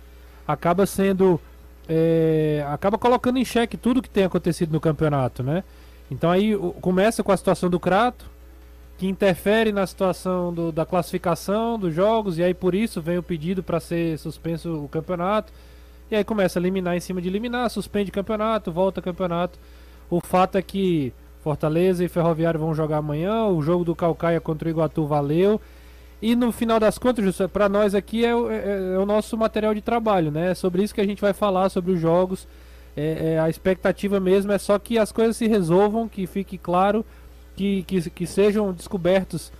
Acaba 0.48 0.86
sendo 0.86 1.40
é, 1.88 2.66
acaba 2.70 2.98
colocando 2.98 3.38
em 3.38 3.46
xeque 3.46 3.78
tudo 3.78 4.02
que 4.02 4.10
tem 4.10 4.26
acontecido 4.26 4.72
no 4.72 4.80
campeonato, 4.80 5.44
né? 5.44 5.64
Então 6.10 6.32
aí 6.32 6.56
começa 6.82 7.24
com 7.24 7.32
a 7.32 7.38
situação 7.38 7.70
do 7.70 7.80
Crato, 7.80 8.26
que 8.98 9.08
interfere 9.08 9.72
na 9.72 9.86
situação 9.86 10.54
do, 10.54 10.72
da 10.72 10.86
classificação 10.86 11.78
dos 11.78 11.94
jogos, 11.94 12.38
e 12.38 12.44
aí 12.44 12.54
por 12.54 12.74
isso 12.74 13.02
vem 13.02 13.18
o 13.18 13.24
pedido 13.24 13.62
para 13.62 13.80
ser 13.80 14.18
suspenso 14.18 14.84
o 14.84 14.88
campeonato. 14.88 15.54
E 16.10 16.16
aí 16.16 16.24
começa 16.24 16.58
a 16.58 16.62
eliminar 16.62 16.96
em 16.96 17.00
cima 17.00 17.22
de 17.22 17.28
eliminar, 17.28 17.70
suspende 17.70 18.12
campeonato, 18.12 18.72
volta 18.72 19.02
campeonato. 19.02 19.60
O 20.10 20.22
fato 20.22 20.58
é 20.58 20.62
que 20.62 21.14
Fortaleza 21.44 22.04
e 22.04 22.08
Ferroviário 22.08 22.60
vão 22.60 22.74
jogar 22.74 22.98
amanhã, 22.98 23.46
o 23.46 23.62
jogo 23.62 23.84
do 23.84 23.96
Calcaia 23.96 24.40
contra 24.40 24.68
o 24.68 24.72
Iguatu 24.72 25.06
valeu. 25.06 25.62
E 26.22 26.36
no 26.36 26.52
final 26.52 26.80
das 26.80 26.98
contas, 26.98 27.38
para 27.54 27.70
nós 27.70 27.94
aqui 27.94 28.26
é, 28.26 28.30
é, 28.30 28.94
é, 28.96 28.98
o 28.98 29.06
nosso 29.06 29.38
material 29.38 29.74
de 29.74 29.82
trabalho, 29.82 30.32
né? 30.32 30.52
É 30.52 30.56
sobre 30.56 30.82
isso 30.82 30.96
que 30.96 31.02
a 31.02 31.06
gente 31.06 31.22
vai 31.22 31.34
falar, 31.34 31.70
sobre 31.70 31.92
os 31.92 32.00
jogos. 32.00 32.48
É, 32.98 33.34
é, 33.34 33.40
a 33.40 33.48
expectativa 33.48 34.20
mesmo 34.20 34.52
é 34.52 34.58
só 34.58 34.80
que 34.80 34.98
as 34.98 35.12
coisas 35.12 35.38
se 35.38 35.48
resolvam, 35.48 36.10
que 36.10 36.26
fique 36.26 36.58
claro, 36.58 37.06
que, 37.56 37.84
que, 37.84 38.10
que 38.10 38.26
sejam 38.26 38.74
descobertos 38.74 39.52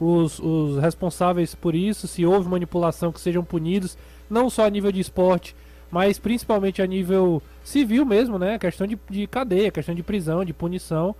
os, 0.00 0.38
os 0.38 0.78
responsáveis 0.78 1.54
por 1.54 1.74
isso, 1.74 2.08
se 2.08 2.24
houve 2.24 2.48
manipulação, 2.48 3.12
que 3.12 3.20
sejam 3.20 3.44
punidos, 3.44 3.98
não 4.30 4.48
só 4.48 4.64
a 4.64 4.70
nível 4.70 4.90
de 4.90 5.00
esporte, 5.00 5.54
mas 5.90 6.18
principalmente 6.18 6.80
a 6.80 6.86
nível 6.86 7.42
civil 7.62 8.06
mesmo, 8.06 8.38
né? 8.38 8.58
Questão 8.58 8.86
de, 8.86 8.98
de 9.10 9.26
cadeia, 9.26 9.70
questão 9.70 9.94
de 9.94 10.02
prisão, 10.02 10.42
de 10.42 10.54
punição. 10.54 11.14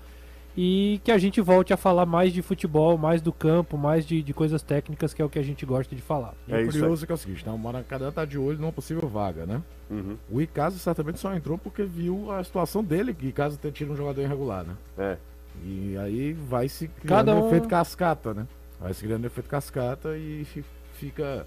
E 0.57 1.01
que 1.05 1.13
a 1.13 1.19
gente 1.19 1.41
volte 1.41 1.73
a 1.73 1.77
falar 1.77 2.07
mais 2.07 2.33
de 2.33 2.41
futebol, 2.41 2.97
mais 2.97 3.21
do 3.21 3.33
campo, 3.33 3.77
mais 3.77 4.07
de, 4.07 4.23
de 4.23 4.33
coisas 4.33 4.63
técnicas, 4.63 5.13
que 5.13 5.21
é 5.21 5.25
o 5.25 5.29
que 5.29 5.39
a 5.39 5.43
gente 5.43 5.67
gosta 5.67 5.95
de 5.95 6.01
falar. 6.01 6.35
E 6.49 6.55
é 6.55 6.65
curioso 6.65 7.05
que 7.05 7.13
é 7.13 7.15
o 7.15 7.19
seguinte, 7.19 7.45
né? 7.45 7.53
o 7.53 7.59
Maracanã 7.59 8.11
tá 8.11 8.25
de 8.25 8.39
olho 8.39 8.59
numa 8.59 8.73
possível 8.73 9.07
vaga, 9.07 9.45
né? 9.45 9.63
Uhum. 9.91 10.17
O 10.31 10.41
Icasa 10.41 10.79
certamente 10.79 11.19
só 11.19 11.35
entrou 11.35 11.59
porque 11.59 11.83
viu 11.85 12.33
a 12.33 12.43
situação 12.43 12.83
dele, 12.83 13.13
que 13.13 13.27
Icasa 13.27 13.59
ter 13.59 13.71
tido 13.71 13.93
um 13.93 13.97
jogador 13.97 14.23
irregular, 14.23 14.65
né? 14.65 14.75
É. 14.97 15.17
E 15.63 15.97
aí 15.99 16.33
vai 16.33 16.69
se 16.69 16.89
criando 16.89 17.09
Cada 17.09 17.35
um... 17.35 17.47
efeito 17.47 17.69
cascata, 17.69 18.33
né? 18.33 18.47
Vai 18.81 18.95
se 18.95 19.05
criando 19.05 19.27
efeito 19.27 19.49
cascata 19.49 20.17
e 20.17 20.47
fica 20.95 21.47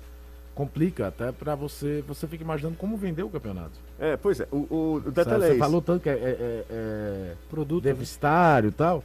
complica 0.53 1.07
até 1.07 1.31
para 1.31 1.55
você, 1.55 2.03
você 2.07 2.27
fica 2.27 2.43
imaginando 2.43 2.75
como 2.75 2.97
vender 2.97 3.23
o 3.23 3.29
campeonato. 3.29 3.79
É, 3.97 4.17
pois 4.17 4.39
é, 4.39 4.47
o, 4.51 4.97
o, 4.97 5.11
detalhe 5.11 5.45
Você 5.45 5.53
é 5.53 5.57
falou 5.57 5.81
tanto 5.81 6.03
que 6.03 6.09
é, 6.09 6.13
é, 6.13 6.17
é, 6.17 6.65
é 6.69 7.35
produto 7.49 7.83
deficitário 7.83 8.69
e 8.69 8.71
tal. 8.71 9.03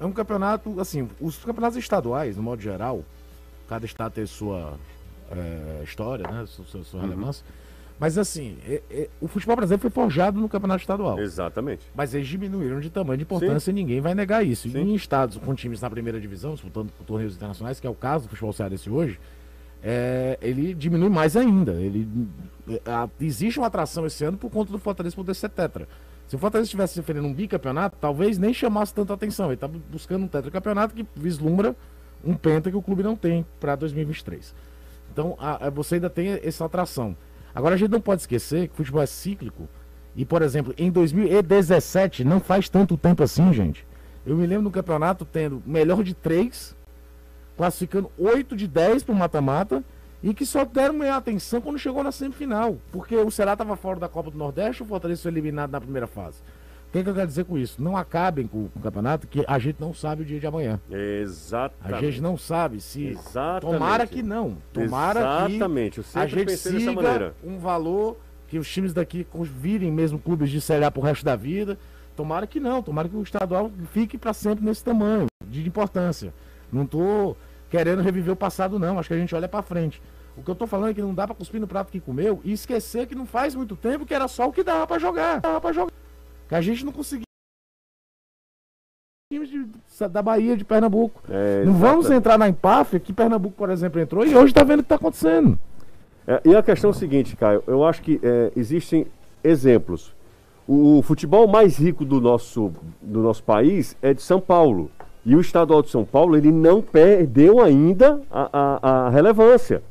É 0.00 0.04
um 0.04 0.12
campeonato, 0.12 0.80
assim, 0.80 1.08
os 1.20 1.36
campeonatos 1.38 1.78
estaduais, 1.78 2.36
no 2.36 2.42
modo 2.42 2.60
geral, 2.60 3.04
cada 3.68 3.86
estado 3.86 4.12
tem 4.12 4.26
sua 4.26 4.74
é, 5.30 5.82
história, 5.84 6.28
né, 6.28 6.44
sua, 6.46 6.84
sua, 6.84 7.00
uhum. 7.00 7.08
relevância. 7.08 7.44
Mas 7.98 8.18
assim, 8.18 8.58
é, 8.66 8.82
é, 8.90 9.08
o 9.20 9.28
futebol 9.28 9.54
brasileiro 9.54 9.80
foi 9.80 9.90
forjado 9.90 10.40
no 10.40 10.48
campeonato 10.48 10.80
estadual. 10.80 11.18
Exatamente. 11.20 11.82
Mas 11.94 12.12
eles 12.12 12.26
diminuíram 12.26 12.80
de 12.80 12.90
tamanho 12.90 13.18
de 13.18 13.22
importância 13.22 13.60
Sim. 13.60 13.70
e 13.70 13.74
ninguém 13.74 14.00
vai 14.00 14.14
negar 14.14 14.44
isso. 14.44 14.68
Sim. 14.68 14.78
Em 14.78 14.94
estados 14.94 15.36
com 15.36 15.54
times 15.54 15.80
na 15.80 15.88
primeira 15.88 16.20
divisão, 16.20 16.54
disputando 16.54 16.90
torneios 17.06 17.36
internacionais, 17.36 17.78
que 17.78 17.86
é 17.86 17.90
o 17.90 17.94
caso 17.94 18.24
do 18.24 18.30
futebol 18.30 18.52
cearense 18.52 18.90
hoje, 18.90 19.18
é, 19.86 20.38
ele 20.40 20.72
diminui 20.72 21.10
mais 21.10 21.36
ainda. 21.36 21.72
Ele, 21.72 22.08
é, 22.66 22.80
a, 22.86 23.06
existe 23.20 23.60
uma 23.60 23.66
atração 23.66 24.06
esse 24.06 24.24
ano 24.24 24.38
por 24.38 24.50
conta 24.50 24.72
do 24.72 24.78
Fortaleza 24.78 25.14
poder 25.14 25.34
ser 25.34 25.50
tetra. 25.50 25.86
Se 26.26 26.34
o 26.34 26.38
Fortaleza 26.38 26.68
estivesse 26.68 26.96
defendendo 26.96 27.26
um 27.26 27.34
bicampeonato, 27.34 27.98
talvez 28.00 28.38
nem 28.38 28.54
chamasse 28.54 28.94
tanta 28.94 29.12
atenção. 29.12 29.46
Ele 29.46 29.54
está 29.54 29.68
buscando 29.68 30.24
um 30.24 30.28
tetracampeonato 30.28 30.94
que 30.94 31.06
vislumbra 31.14 31.76
um 32.24 32.34
penta 32.34 32.70
que 32.70 32.76
o 32.76 32.80
clube 32.80 33.02
não 33.02 33.14
tem 33.14 33.44
para 33.60 33.76
2023. 33.76 34.54
Então 35.12 35.36
a, 35.38 35.66
a, 35.66 35.70
você 35.70 35.96
ainda 35.96 36.08
tem 36.08 36.40
essa 36.42 36.64
atração. 36.64 37.14
Agora 37.54 37.74
a 37.74 37.78
gente 37.78 37.90
não 37.90 38.00
pode 38.00 38.22
esquecer 38.22 38.68
que 38.68 38.74
o 38.74 38.76
futebol 38.78 39.02
é 39.02 39.06
cíclico. 39.06 39.68
E, 40.16 40.24
por 40.24 40.40
exemplo, 40.40 40.72
em 40.78 40.90
2017, 40.90 42.24
não 42.24 42.40
faz 42.40 42.70
tanto 42.70 42.96
tempo 42.96 43.22
assim, 43.22 43.52
gente. 43.52 43.86
Eu 44.24 44.36
me 44.36 44.46
lembro 44.46 44.64
no 44.64 44.70
campeonato 44.70 45.26
tendo 45.26 45.62
melhor 45.66 46.02
de 46.02 46.14
três 46.14 46.74
classificando 47.56 48.10
8 48.18 48.56
de 48.56 48.66
10 48.66 49.02
para 49.04 49.12
o 49.12 49.16
mata-mata 49.16 49.82
e 50.22 50.32
que 50.32 50.46
só 50.46 50.64
deram 50.64 50.94
meia 50.94 51.16
atenção 51.16 51.60
quando 51.60 51.78
chegou 51.78 52.02
na 52.02 52.10
semifinal, 52.10 52.78
porque 52.90 53.14
o 53.16 53.30
Ceará 53.30 53.52
estava 53.52 53.76
fora 53.76 54.00
da 54.00 54.08
Copa 54.08 54.30
do 54.30 54.38
Nordeste, 54.38 54.82
o 54.82 54.86
Fortaleza 54.86 55.22
foi 55.22 55.30
eliminado 55.30 55.70
na 55.70 55.80
primeira 55.80 56.06
fase. 56.06 56.38
que, 56.94 57.02
que 57.02 57.10
eu 57.10 57.14
quero 57.14 57.26
dizer 57.26 57.44
com 57.44 57.58
isso? 57.58 57.82
Não 57.82 57.96
acabem 57.96 58.46
com, 58.46 58.70
o 58.74 58.80
campeonato, 58.80 59.26
que 59.26 59.44
a 59.46 59.58
gente 59.58 59.80
não 59.80 59.92
sabe 59.92 60.22
o 60.22 60.24
dia 60.24 60.38
de 60.38 60.46
amanhã. 60.46 60.80
Exatamente. 60.90 61.94
A 61.94 62.00
gente 62.00 62.22
não 62.22 62.38
sabe 62.38 62.80
se. 62.80 63.08
Exatamente. 63.08 63.78
Tomara 63.78 64.06
que 64.06 64.22
não. 64.22 64.56
Tomara 64.72 65.20
Exatamente. 65.20 66.00
Que 66.00 66.18
a 66.18 66.26
gente 66.26 66.56
siga 66.56 67.34
um 67.42 67.58
valor 67.58 68.16
que 68.46 68.58
os 68.58 68.70
times 68.70 68.92
daqui 68.92 69.26
virem 69.60 69.90
mesmo 69.90 70.18
clubes 70.18 70.50
de 70.50 70.60
Série 70.60 70.84
A 70.84 70.90
pro 70.90 71.02
resto 71.02 71.24
da 71.24 71.34
vida. 71.34 71.76
Tomara 72.16 72.46
que 72.46 72.60
não. 72.60 72.80
Tomara 72.80 73.08
que 73.08 73.16
o 73.16 73.22
estadual 73.22 73.70
fique 73.92 74.16
para 74.16 74.32
sempre 74.32 74.64
nesse 74.64 74.84
tamanho 74.84 75.26
de 75.44 75.66
importância. 75.66 76.32
Não 76.72 76.86
tô 76.86 77.36
querendo 77.70 78.02
reviver 78.02 78.32
o 78.32 78.36
passado, 78.36 78.78
não. 78.78 78.98
Acho 78.98 79.08
que 79.08 79.14
a 79.14 79.18
gente 79.18 79.34
olha 79.34 79.48
para 79.48 79.62
frente. 79.62 80.00
O 80.36 80.42
que 80.42 80.50
eu 80.50 80.54
tô 80.54 80.66
falando 80.66 80.90
é 80.90 80.94
que 80.94 81.02
não 81.02 81.14
dá 81.14 81.26
para 81.26 81.36
cuspir 81.36 81.60
no 81.60 81.66
prato 81.66 81.92
que 81.92 82.00
comeu 82.00 82.40
e 82.44 82.52
esquecer 82.52 83.06
que 83.06 83.14
não 83.14 83.26
faz 83.26 83.54
muito 83.54 83.76
tempo 83.76 84.04
que 84.04 84.14
era 84.14 84.26
só 84.26 84.48
o 84.48 84.52
que 84.52 84.64
dava 84.64 84.86
para 84.86 84.98
jogar. 84.98 85.40
Dava 85.40 85.60
para 85.60 85.72
jogar. 85.72 85.92
Que 86.48 86.54
a 86.54 86.60
gente 86.60 86.84
não 86.84 86.92
conseguia. 86.92 87.24
Da 90.10 90.22
Bahia, 90.22 90.56
de 90.56 90.64
Pernambuco. 90.64 91.22
É, 91.28 91.64
Não 91.64 91.74
vamos 91.74 92.10
entrar 92.10 92.38
na 92.38 92.48
empáfia 92.48 93.00
que 93.00 93.12
Pernambuco, 93.12 93.56
por 93.56 93.70
exemplo, 93.70 94.00
entrou 94.00 94.24
e 94.24 94.34
hoje 94.34 94.52
tá 94.54 94.62
vendo 94.62 94.80
o 94.80 94.82
que 94.82 94.88
tá 94.88 94.94
acontecendo. 94.94 95.58
É, 96.26 96.40
e 96.44 96.54
a 96.54 96.62
questão 96.62 96.90
é 96.90 96.92
o 96.92 96.96
seguinte, 96.96 97.36
Caio, 97.36 97.62
eu 97.66 97.84
acho 97.84 98.00
que 98.02 98.20
é, 98.22 98.52
existem 98.56 99.06
exemplos. 99.42 100.14
O, 100.66 101.02
futebol 101.02 101.46
mais 101.46 101.76
rico 101.76 102.04
do 102.04 102.20
nosso, 102.20 102.72
do 103.02 103.20
nosso 103.20 103.42
país 103.42 103.96
é 104.00 104.14
de 104.14 104.22
São 104.22 104.40
Paulo. 104.40 104.90
E 105.26 105.34
o 105.34 105.40
estadual 105.40 105.82
de 105.82 105.88
São 105.90 106.04
Paulo, 106.04 106.36
ele 106.36 106.52
não 106.52 106.82
perdeu 106.82 107.60
ainda 107.60 108.20
a, 108.30 108.48
a- 108.52 109.06
a 109.06 109.08
relevância. 109.10 109.82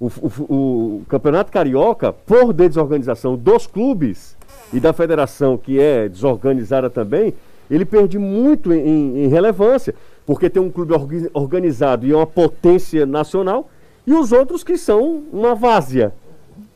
O, 0.00 0.06
o- 0.06 0.54
o 0.54 1.02
Campeonato 1.08 1.52
Carioca, 1.52 2.12
por 2.12 2.52
desorganização 2.54 3.36
dos 3.36 3.66
clubes 3.66 4.36
e 4.72 4.80
da 4.80 4.92
federação, 4.92 5.58
que 5.58 5.78
é 5.78 6.08
desorganizada 6.08 6.88
também, 6.88 7.34
ele 7.70 7.84
perde 7.84 8.18
muito 8.18 8.72
em, 8.72 9.24
em 9.24 9.28
relevância, 9.28 9.94
porque 10.26 10.48
tem 10.48 10.62
um 10.62 10.70
clube 10.70 10.94
organizado 11.34 12.06
e 12.06 12.12
é 12.12 12.16
uma 12.16 12.26
potência 12.26 13.04
nacional, 13.04 13.68
e 14.06 14.14
os 14.14 14.32
outros 14.32 14.64
que 14.64 14.78
são 14.78 15.22
uma 15.32 15.54
várzea. 15.54 16.12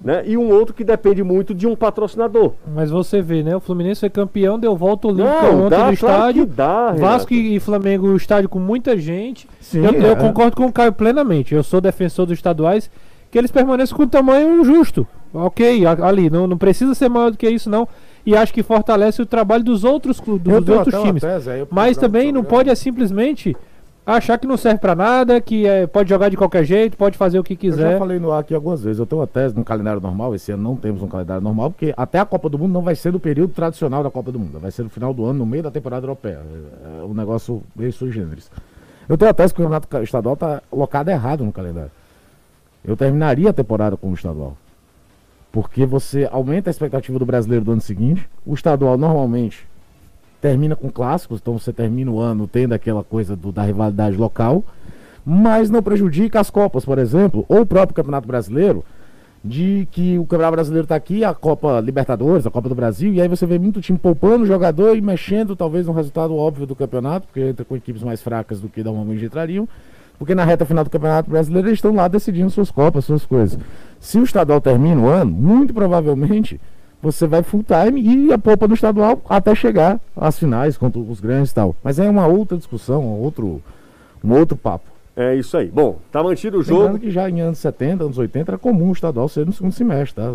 Né? 0.01 0.23
E 0.27 0.37
um 0.37 0.51
outro 0.51 0.75
que 0.75 0.85
depende 0.85 1.23
muito 1.23 1.55
de 1.55 1.67
um 1.67 1.75
patrocinador. 1.75 2.53
Mas 2.75 2.91
você 2.91 3.23
vê, 3.23 3.43
né? 3.43 3.57
O 3.57 3.61
Fluminense 3.61 4.01
foi 4.01 4.11
campeão, 4.11 4.59
deu 4.59 4.77
volta 4.77 5.09
olímpica 5.09 5.47
ontem 5.47 5.71
dá, 5.71 5.91
no 5.91 5.97
claro 5.97 6.19
estádio. 6.21 6.47
que 6.47 6.53
dá. 6.53 6.93
Vasco 6.93 7.33
e 7.33 7.59
Flamengo, 7.59 8.09
o 8.09 8.17
estádio 8.17 8.51
com 8.51 8.59
muita 8.59 8.99
gente. 8.99 9.49
Sim, 9.61 9.85
eu, 9.85 9.93
eu 9.95 10.13
é. 10.13 10.17
concordo 10.17 10.57
com 10.57 10.67
o 10.67 10.73
Caio 10.73 10.93
plenamente. 10.93 11.55
Eu 11.55 11.63
sou 11.63 11.81
defensor 11.81 12.27
dos 12.27 12.37
estaduais, 12.37 12.91
que 13.31 13.39
eles 13.39 13.51
permaneçam 13.51 13.97
com 13.97 14.03
o 14.03 14.07
tamanho 14.07 14.63
justo. 14.63 15.07
Ok, 15.33 15.85
ali, 15.87 16.31
não, 16.31 16.47
não 16.47 16.59
precisa 16.59 16.95
ser 16.95 17.09
maior 17.09 17.31
do 17.31 17.39
que 17.39 17.49
isso, 17.49 17.71
não. 17.71 17.89
E 18.27 18.37
acho 18.37 18.53
que 18.53 18.63
fortalece 18.63 19.21
o 19.21 19.27
trabalho 19.27 19.65
dos 19.65 19.85
outros, 19.85 20.23
Eu 20.27 20.39
dos 20.39 20.69
outros 20.69 21.03
times. 21.03 21.23
tese 21.23 21.59
eu 21.59 21.69
Mas 21.71 21.97
também 21.97 22.31
não 22.31 22.45
pode 22.45 22.71
é 22.71 22.75
simplesmente 22.75 23.57
achar 24.07 24.39
que 24.39 24.47
não 24.47 24.57
serve 24.57 24.79
pra 24.79 24.95
nada, 24.95 25.41
que 25.41 25.67
é, 25.67 25.87
pode 25.87 26.09
jogar 26.11 26.29
de 26.29 26.37
qualquer 26.37 26.65
jeito, 26.65 26.97
pode 26.97 27.17
fazer 27.17 27.39
o 27.39 27.45
que 27.45 27.55
Eu 27.55 27.71
já 27.73 27.77
quiser. 27.77 27.99
falei 27.99 28.19
no 28.19 28.31
ar 28.33 28.41
aqui 28.41 28.55
algumas 28.55 28.83
vezes. 28.83 28.99
Eu 28.99 29.07
tenho 29.07 29.21
uma 29.21 29.27
tese 29.27 29.57
no 29.57 29.65
calendário 29.65 30.01
normal. 30.01 30.35
Esse 30.35 30.53
ano 30.53 30.63
não 30.63 30.77
temos 30.77 31.03
um 31.03 31.09
calendário 31.09 31.43
normal, 31.43 31.71
porque 31.71 31.95
até 31.97 32.19
a 32.19 32.25
Copa 32.25 32.49
do 32.49 32.59
Mundo 32.59 32.73
não 32.73 32.83
vai 32.83 32.95
ser 32.95 33.13
no 33.13 33.21
período 33.21 33.55
tradicional 33.55 34.03
da 34.03 34.11
Copa 34.11 34.31
do 34.31 34.39
Mundo. 34.39 34.59
Vai 34.61 34.71
ser 34.71 34.83
no 34.83 34.91
final 34.91 35.15
do 35.15 35.25
ano, 35.25 35.39
no 35.39 35.47
meio 35.47 35.63
da 35.63 35.71
temporada 35.71 36.05
europeia. 36.05 36.41
É 37.01 37.05
um 37.05 37.15
negócio 37.15 37.63
meio 37.75 37.93
sui 37.93 38.11
generis. 38.11 38.51
Eu 39.09 39.17
tenho 39.17 39.31
a 39.31 39.35
tese 39.35 39.55
que 39.55 39.61
o 39.61 39.65
campeonato 39.65 40.03
estadual 40.03 40.35
está 40.35 40.63
locado 40.73 41.09
errado 41.11 41.45
no 41.45 41.53
calendário. 41.53 41.91
Eu 42.85 42.97
terminaria 42.97 43.51
a 43.51 43.53
temporada 43.53 43.97
com 43.97 44.11
o 44.11 44.15
estadual. 44.15 44.57
Porque 45.51 45.87
você 45.87 46.29
aumenta 46.31 46.69
a 46.69 46.73
expectativa 46.73 47.19
do 47.19 47.25
brasileiro 47.25 47.65
do 47.65 47.73
ano 47.73 47.81
seguinte. 47.81 48.29
O 48.45 48.55
estadual 48.55 48.99
normalmente 48.99 49.67
termina 50.45 50.77
com 50.77 50.91
clássicos, 50.91 51.41
então 51.41 51.59
você 51.59 51.73
termina 51.73 52.11
o 52.11 52.21
ano 52.21 52.47
tendo 52.47 52.75
aquela 52.75 53.03
coisa 53.03 53.35
do- 53.35 53.51
da 53.51 53.63
rivalidade 53.63 54.15
local, 54.15 54.63
mas 55.25 55.71
não 55.71 55.83
prejudica 55.83 56.39
as 56.39 56.51
Copas, 56.51 56.85
por 56.85 56.99
exemplo, 56.99 57.47
ou 57.49 57.63
o 57.63 57.67
próprio 57.67 57.95
Campeonato 57.95 58.29
Brasileiro, 58.29 58.85
de 59.43 59.89
que 59.91 60.19
o 60.19 60.27
Campeonato 60.27 60.53
Brasileiro 60.57 60.85
está 60.85 60.97
aqui, 60.97 61.25
a 61.25 61.33
Copa 61.33 61.81
Libertadores, 61.81 62.47
a 62.47 62.51
Copa 62.51 62.69
do 62.69 62.75
Brasil, 62.75 63.15
e 63.15 63.23
aí 63.23 63.29
você 63.29 63.47
vê 63.47 63.59
muito 63.59 63.81
time 63.81 63.99
poupando 63.99 64.45
o 64.45 64.47
jogador 64.47 64.95
e 64.95 65.01
mexendo 65.01 65.57
talvez 65.57 65.87
no 65.87 65.95
resultado 65.95 66.37
óbvio 66.37 66.67
do 66.67 66.77
campeonato, 66.77 67.27
porque 67.27 67.41
entra 67.41 67.65
com 67.65 67.75
equipes 67.75 68.03
mais 68.03 68.21
fracas 68.21 68.61
do 68.61 68.69
que 68.69 68.85
normalmente 68.85 69.25
entrariam, 69.25 69.67
porque 70.19 70.35
na 70.35 70.45
reta 70.45 70.67
final 70.67 70.85
do 70.85 70.91
Campeonato 70.91 71.31
Brasileiro 71.31 71.69
eles 71.69 71.79
estão 71.79 71.95
lá 71.95 72.07
decidindo 72.07 72.51
suas 72.51 72.71
Copas, 72.71 73.07
suas 73.07 73.25
coisas. 73.25 73.59
Se 73.99 74.19
o 74.19 74.25
estadual 74.25 74.61
termina 74.61 75.01
o 75.01 75.09
ano, 75.09 75.31
muito 75.31 75.73
provavelmente 75.73 76.61
você 77.05 77.27
vai 77.27 77.43
full 77.43 77.63
time 77.65 78.01
e 78.01 78.33
a 78.33 78.39
poupa 78.39 78.67
no 78.67 78.75
estadual 78.75 79.21
até 79.29 79.55
chegar 79.55 80.01
às 80.17 80.39
finais 80.39 80.77
contra 80.77 80.99
os 81.01 81.21
grandes 81.21 81.51
e 81.53 81.55
tal. 81.55 81.77
Mas 81.85 81.99
é 81.99 82.09
uma 82.09 82.27
outra 82.27 82.57
discussão, 82.57 83.03
um 83.05 83.21
outro, 83.21 83.63
um 84.25 84.33
outro 84.33 84.57
papo. 84.57 84.93
É 85.17 85.33
isso 85.37 85.57
aí. 85.57 85.69
Bom, 85.69 85.99
tá 86.11 86.21
mantido 86.25 86.57
o 86.57 86.61
Lembrando 86.61 86.87
jogo. 86.87 86.99
que 86.99 87.09
já 87.11 87.31
em 87.31 87.41
anos 87.41 87.59
70, 87.59 88.03
anos 88.03 88.19
80, 88.19 88.51
era 88.51 88.59
comum 88.59 88.89
o 88.89 88.93
estadual 88.93 89.29
ser 89.29 89.47
no 89.47 89.53
segundo 89.53 89.71
semestre, 89.73 90.17
tá? 90.17 90.29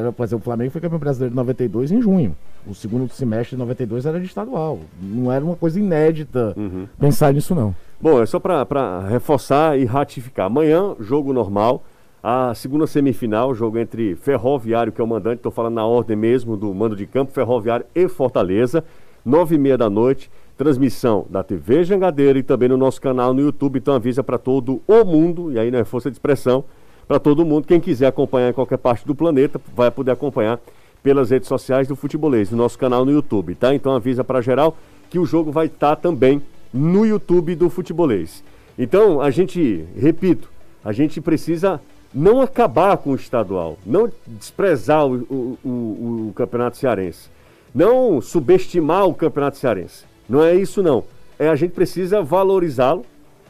Era, 0.00 0.10
Por 0.12 0.24
exemplo, 0.24 0.42
o 0.42 0.44
Flamengo 0.44 0.72
foi 0.72 0.80
campeão 0.80 0.98
brasileiro 0.98 1.30
de 1.30 1.36
92 1.36 1.92
em 1.92 2.00
junho. 2.02 2.34
O 2.66 2.74
segundo 2.74 3.08
semestre 3.12 3.50
de 3.54 3.60
92 3.60 4.04
era 4.06 4.18
de 4.18 4.26
estadual. 4.26 4.80
Não 5.00 5.30
era 5.30 5.44
uma 5.44 5.54
coisa 5.54 5.78
inédita 5.78 6.52
Uhum. 6.56 6.88
pensar 6.98 7.32
nisso, 7.32 7.54
não. 7.54 7.72
Bom, 8.00 8.20
é 8.20 8.26
só 8.26 8.40
para 8.40 9.06
reforçar 9.08 9.78
e 9.78 9.84
ratificar. 9.84 10.46
Amanhã, 10.46 10.96
jogo 10.98 11.32
normal. 11.32 11.84
A 12.28 12.52
segunda 12.56 12.88
semifinal, 12.88 13.54
jogo 13.54 13.78
entre 13.78 14.16
Ferroviário, 14.16 14.92
que 14.92 15.00
é 15.00 15.04
o 15.04 15.06
mandante, 15.06 15.36
estou 15.36 15.52
falando 15.52 15.74
na 15.74 15.86
ordem 15.86 16.16
mesmo 16.16 16.56
do 16.56 16.74
mando 16.74 16.96
de 16.96 17.06
campo, 17.06 17.30
Ferroviário 17.30 17.86
e 17.94 18.08
Fortaleza, 18.08 18.82
nove 19.24 19.54
e 19.54 19.58
meia 19.58 19.78
da 19.78 19.88
noite. 19.88 20.28
Transmissão 20.58 21.24
da 21.30 21.44
TV 21.44 21.84
Jangadeira 21.84 22.36
e 22.36 22.42
também 22.42 22.68
no 22.68 22.76
nosso 22.76 23.00
canal 23.00 23.32
no 23.32 23.40
YouTube. 23.40 23.78
Então 23.78 23.94
avisa 23.94 24.24
para 24.24 24.38
todo 24.38 24.82
o 24.88 25.04
mundo, 25.04 25.52
e 25.52 25.58
aí 25.60 25.70
não 25.70 25.78
é 25.78 25.84
força 25.84 26.10
de 26.10 26.16
expressão, 26.16 26.64
para 27.06 27.20
todo 27.20 27.46
mundo. 27.46 27.64
Quem 27.64 27.78
quiser 27.78 28.08
acompanhar 28.08 28.50
em 28.50 28.52
qualquer 28.52 28.78
parte 28.78 29.06
do 29.06 29.14
planeta, 29.14 29.60
vai 29.72 29.92
poder 29.92 30.10
acompanhar 30.10 30.58
pelas 31.04 31.30
redes 31.30 31.46
sociais 31.46 31.86
do 31.86 31.94
Futebolês, 31.94 32.50
no 32.50 32.56
nosso 32.56 32.76
canal 32.76 33.04
no 33.04 33.12
YouTube, 33.12 33.54
tá? 33.54 33.72
Então 33.72 33.94
avisa 33.94 34.24
para 34.24 34.40
geral 34.40 34.76
que 35.08 35.20
o 35.20 35.24
jogo 35.24 35.52
vai 35.52 35.66
estar 35.66 35.94
também 35.94 36.42
no 36.74 37.06
YouTube 37.06 37.54
do 37.54 37.70
Futebolês. 37.70 38.42
Então, 38.76 39.20
a 39.20 39.30
gente, 39.30 39.84
repito, 39.96 40.50
a 40.84 40.92
gente 40.92 41.20
precisa 41.20 41.80
não 42.18 42.40
acabar 42.40 42.96
com 42.96 43.10
o 43.10 43.14
estadual, 43.14 43.76
não 43.84 44.10
desprezar 44.26 45.06
o, 45.06 45.16
o- 45.30 45.58
o- 45.62 46.28
o 46.30 46.32
Campeonato 46.34 46.78
Cearense, 46.78 47.28
não 47.74 48.22
subestimar 48.22 49.06
o 49.06 49.12
Campeonato 49.14 49.58
Cearense. 49.58 50.04
Não 50.26 50.42
é 50.42 50.54
isso, 50.54 50.82
não. 50.82 51.04
É 51.38 51.46
a 51.48 51.54
gente 51.54 51.72
precisa 51.72 52.22
valorizá-lo 52.22 53.04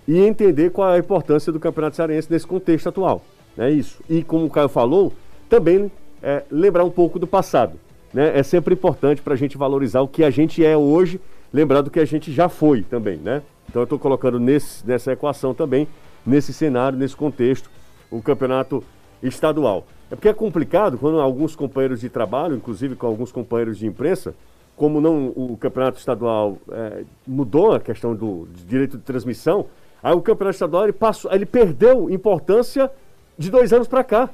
e 0.06 0.18
entender 0.18 0.70
qual 0.70 0.90
é 0.90 0.96
a 0.96 0.98
importância 0.98 1.52
do 1.52 1.60
Campeonato 1.60 1.94
Cearense 1.94 2.26
nesse 2.30 2.44
contexto 2.46 2.88
atual. 2.88 3.22
É 3.56 3.70
isso. 3.70 4.00
E 4.10 4.24
como 4.24 4.44
o 4.46 4.50
Caio 4.50 4.68
falou, 4.68 5.12
também 5.48 5.90
é, 6.20 6.42
lembrar 6.50 6.82
um 6.84 6.90
pouco 6.90 7.20
do 7.20 7.26
passado. 7.26 7.74
Né? 8.12 8.36
É 8.36 8.42
sempre 8.42 8.74
importante 8.74 9.22
para 9.22 9.34
a 9.34 9.36
gente 9.36 9.56
valorizar 9.56 10.00
o 10.00 10.08
que 10.08 10.24
a 10.24 10.30
gente 10.30 10.64
é 10.64 10.76
hoje, 10.76 11.20
lembrar 11.52 11.82
do 11.82 11.90
que 11.90 12.00
a 12.00 12.04
gente 12.04 12.32
já 12.32 12.48
foi 12.48 12.82
também. 12.82 13.16
Né? 13.18 13.42
Então 13.68 13.80
eu 13.82 13.84
estou 13.84 13.98
colocando 13.98 14.40
nesse, 14.40 14.84
nessa 14.84 15.12
equação 15.12 15.54
também, 15.54 15.86
nesse 16.26 16.52
cenário, 16.52 16.98
nesse 16.98 17.14
contexto, 17.16 17.70
o 18.10 18.22
campeonato 18.22 18.82
estadual. 19.22 19.84
É 20.10 20.14
porque 20.14 20.28
é 20.28 20.34
complicado 20.34 20.98
quando 20.98 21.20
alguns 21.20 21.56
companheiros 21.56 22.00
de 22.00 22.08
trabalho, 22.08 22.56
inclusive 22.56 22.94
com 22.94 23.06
alguns 23.06 23.32
companheiros 23.32 23.78
de 23.78 23.86
imprensa, 23.86 24.34
como 24.76 25.00
não 25.00 25.28
o 25.28 25.56
campeonato 25.58 25.98
estadual 25.98 26.58
é, 26.70 27.02
mudou 27.26 27.72
a 27.72 27.80
questão 27.80 28.14
do 28.14 28.46
direito 28.66 28.98
de 28.98 29.02
transmissão, 29.02 29.66
aí 30.02 30.14
o 30.14 30.20
campeonato 30.20 30.56
estadual 30.56 30.84
ele 30.84 30.92
passou, 30.92 31.32
ele 31.32 31.46
perdeu 31.46 32.10
importância 32.10 32.90
de 33.38 33.50
dois 33.50 33.72
anos 33.72 33.88
para 33.88 34.04
cá. 34.04 34.30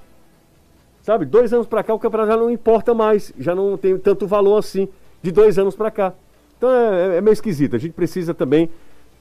Sabe, 1.02 1.24
dois 1.24 1.52
anos 1.52 1.66
para 1.66 1.82
cá 1.82 1.92
o 1.94 1.98
campeonato 1.98 2.32
já 2.32 2.36
não 2.36 2.50
importa 2.50 2.94
mais, 2.94 3.32
já 3.38 3.54
não 3.54 3.76
tem 3.76 3.96
tanto 3.98 4.26
valor 4.26 4.58
assim, 4.58 4.88
de 5.20 5.32
dois 5.32 5.58
anos 5.58 5.74
para 5.74 5.90
cá. 5.90 6.12
Então 6.58 6.70
é, 6.70 7.16
é 7.16 7.20
meio 7.20 7.32
esquisito. 7.32 7.74
A 7.74 7.78
gente 7.78 7.92
precisa 7.92 8.34
também 8.34 8.68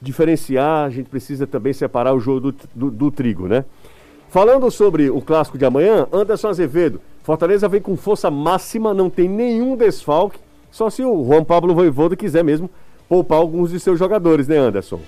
diferenciar, 0.00 0.84
a 0.84 0.90
gente 0.90 1.08
precisa 1.08 1.46
também 1.46 1.72
separar 1.72 2.12
o 2.12 2.20
jogo 2.20 2.52
do, 2.52 2.54
do, 2.74 2.90
do 2.90 3.10
trigo, 3.10 3.46
né? 3.46 3.64
Falando 4.32 4.70
sobre 4.70 5.10
o 5.10 5.20
clássico 5.20 5.58
de 5.58 5.66
amanhã, 5.66 6.08
Anderson 6.10 6.48
Azevedo, 6.48 7.02
Fortaleza 7.22 7.68
vem 7.68 7.82
com 7.82 7.94
força 7.98 8.30
máxima, 8.30 8.94
não 8.94 9.10
tem 9.10 9.28
nenhum 9.28 9.76
desfalque, 9.76 10.38
só 10.70 10.88
se 10.88 11.04
o 11.04 11.22
Juan 11.22 11.44
Pablo 11.44 11.74
Voivoda 11.74 12.16
quiser 12.16 12.42
mesmo 12.42 12.70
poupar 13.06 13.36
alguns 13.36 13.72
de 13.72 13.78
seus 13.78 13.98
jogadores, 13.98 14.48
né, 14.48 14.56
Anderson? 14.56 15.00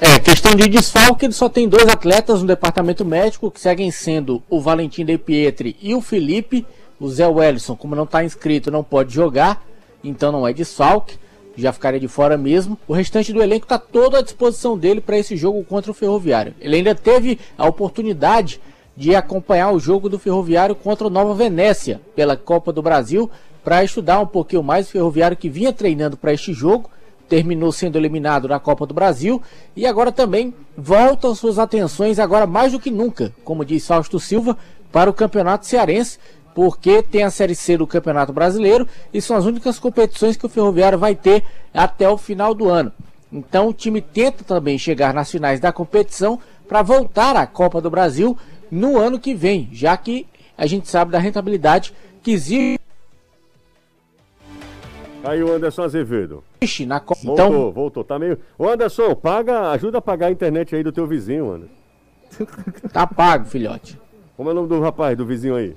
É, 0.00 0.18
questão 0.18 0.54
de 0.54 0.70
desfalque, 0.70 1.26
ele 1.26 1.34
só 1.34 1.50
tem 1.50 1.68
dois 1.68 1.86
atletas 1.86 2.40
no 2.40 2.46
departamento 2.46 3.04
médico 3.04 3.50
que 3.50 3.60
seguem 3.60 3.90
sendo 3.90 4.42
o 4.48 4.58
Valentim 4.58 5.04
De 5.04 5.18
Pietri 5.18 5.76
e 5.78 5.94
o 5.94 6.00
Felipe. 6.00 6.66
O 6.98 7.10
Zé 7.10 7.28
Wellison, 7.28 7.76
como 7.76 7.94
não 7.94 8.04
está 8.04 8.24
inscrito, 8.24 8.70
não 8.70 8.82
pode 8.82 9.12
jogar, 9.12 9.62
então 10.02 10.32
não 10.32 10.48
é 10.48 10.52
desfalque, 10.54 11.18
já 11.56 11.72
ficaria 11.72 12.00
de 12.00 12.08
fora 12.08 12.36
mesmo. 12.36 12.78
O 12.86 12.92
restante 12.92 13.32
do 13.32 13.42
elenco 13.42 13.64
está 13.64 13.78
todo 13.78 14.16
à 14.16 14.22
disposição 14.22 14.76
dele 14.76 15.00
para 15.00 15.18
esse 15.18 15.36
jogo 15.36 15.64
contra 15.64 15.90
o 15.90 15.94
Ferroviário. 15.94 16.54
Ele 16.60 16.76
ainda 16.76 16.94
teve 16.94 17.38
a 17.56 17.66
oportunidade 17.66 18.60
de 18.96 19.14
acompanhar 19.14 19.72
o 19.72 19.78
jogo 19.78 20.08
do 20.08 20.18
Ferroviário 20.18 20.74
contra 20.74 21.06
o 21.06 21.10
Nova 21.10 21.34
Venécia 21.34 22.00
pela 22.14 22.36
Copa 22.36 22.72
do 22.72 22.82
Brasil, 22.82 23.30
para 23.64 23.84
estudar 23.84 24.20
um 24.20 24.26
pouquinho 24.26 24.62
mais. 24.62 24.86
O 24.86 24.90
Ferroviário 24.90 25.36
que 25.36 25.48
vinha 25.48 25.72
treinando 25.72 26.16
para 26.16 26.32
este 26.32 26.52
jogo, 26.52 26.90
terminou 27.28 27.72
sendo 27.72 27.96
eliminado 27.96 28.46
na 28.46 28.60
Copa 28.60 28.84
do 28.84 28.92
Brasil 28.92 29.40
e 29.74 29.86
agora 29.86 30.12
também 30.12 30.52
volta 30.76 31.34
suas 31.34 31.58
atenções, 31.58 32.18
agora 32.18 32.46
mais 32.46 32.72
do 32.72 32.80
que 32.80 32.90
nunca, 32.90 33.32
como 33.42 33.64
diz 33.64 33.86
Fausto 33.86 34.20
Silva, 34.20 34.58
para 34.90 35.08
o 35.08 35.14
Campeonato 35.14 35.64
Cearense, 35.64 36.18
porque 36.54 37.02
tem 37.02 37.22
a 37.22 37.30
Série 37.30 37.54
C 37.54 37.76
do 37.76 37.86
Campeonato 37.86 38.32
Brasileiro 38.32 38.86
e 39.12 39.20
são 39.20 39.36
as 39.36 39.44
únicas 39.44 39.78
competições 39.78 40.36
que 40.36 40.46
o 40.46 40.48
Ferroviário 40.48 40.98
vai 40.98 41.14
ter 41.14 41.42
até 41.72 42.08
o 42.08 42.18
final 42.18 42.54
do 42.54 42.68
ano. 42.68 42.92
Então 43.32 43.68
o 43.68 43.72
time 43.72 44.00
tenta 44.00 44.44
também 44.44 44.78
chegar 44.78 45.14
nas 45.14 45.30
finais 45.30 45.58
da 45.58 45.72
competição 45.72 46.38
para 46.68 46.82
voltar 46.82 47.36
à 47.36 47.46
Copa 47.46 47.80
do 47.80 47.90
Brasil 47.90 48.36
no 48.70 48.98
ano 48.98 49.18
que 49.18 49.34
vem, 49.34 49.68
já 49.72 49.96
que 49.96 50.26
a 50.56 50.66
gente 50.66 50.88
sabe 50.88 51.10
da 51.10 51.18
rentabilidade 51.18 51.94
que 52.22 52.32
existe 52.32 52.78
Aí 55.24 55.42
o 55.42 55.52
Anderson 55.52 55.82
Azevedo. 55.82 56.42
na 56.86 56.98
Copa. 56.98 57.20
Voltou, 57.22 57.46
Então, 57.46 57.70
voltou. 57.70 58.04
Tá 58.04 58.18
meio. 58.18 58.38
Ô 58.58 58.68
Anderson, 58.68 59.14
paga, 59.14 59.70
ajuda 59.70 59.98
a 59.98 60.02
pagar 60.02 60.26
a 60.26 60.30
internet 60.32 60.74
aí 60.74 60.82
do 60.82 60.90
teu 60.90 61.06
vizinho, 61.06 61.52
Anderson. 61.52 61.74
tá 62.92 63.06
pago, 63.06 63.44
filhote. 63.44 63.98
Como 64.36 64.48
é 64.48 64.52
o 64.52 64.54
nome 64.54 64.68
do 64.68 64.80
rapaz, 64.80 65.16
do 65.16 65.24
vizinho 65.24 65.54
aí? 65.54 65.76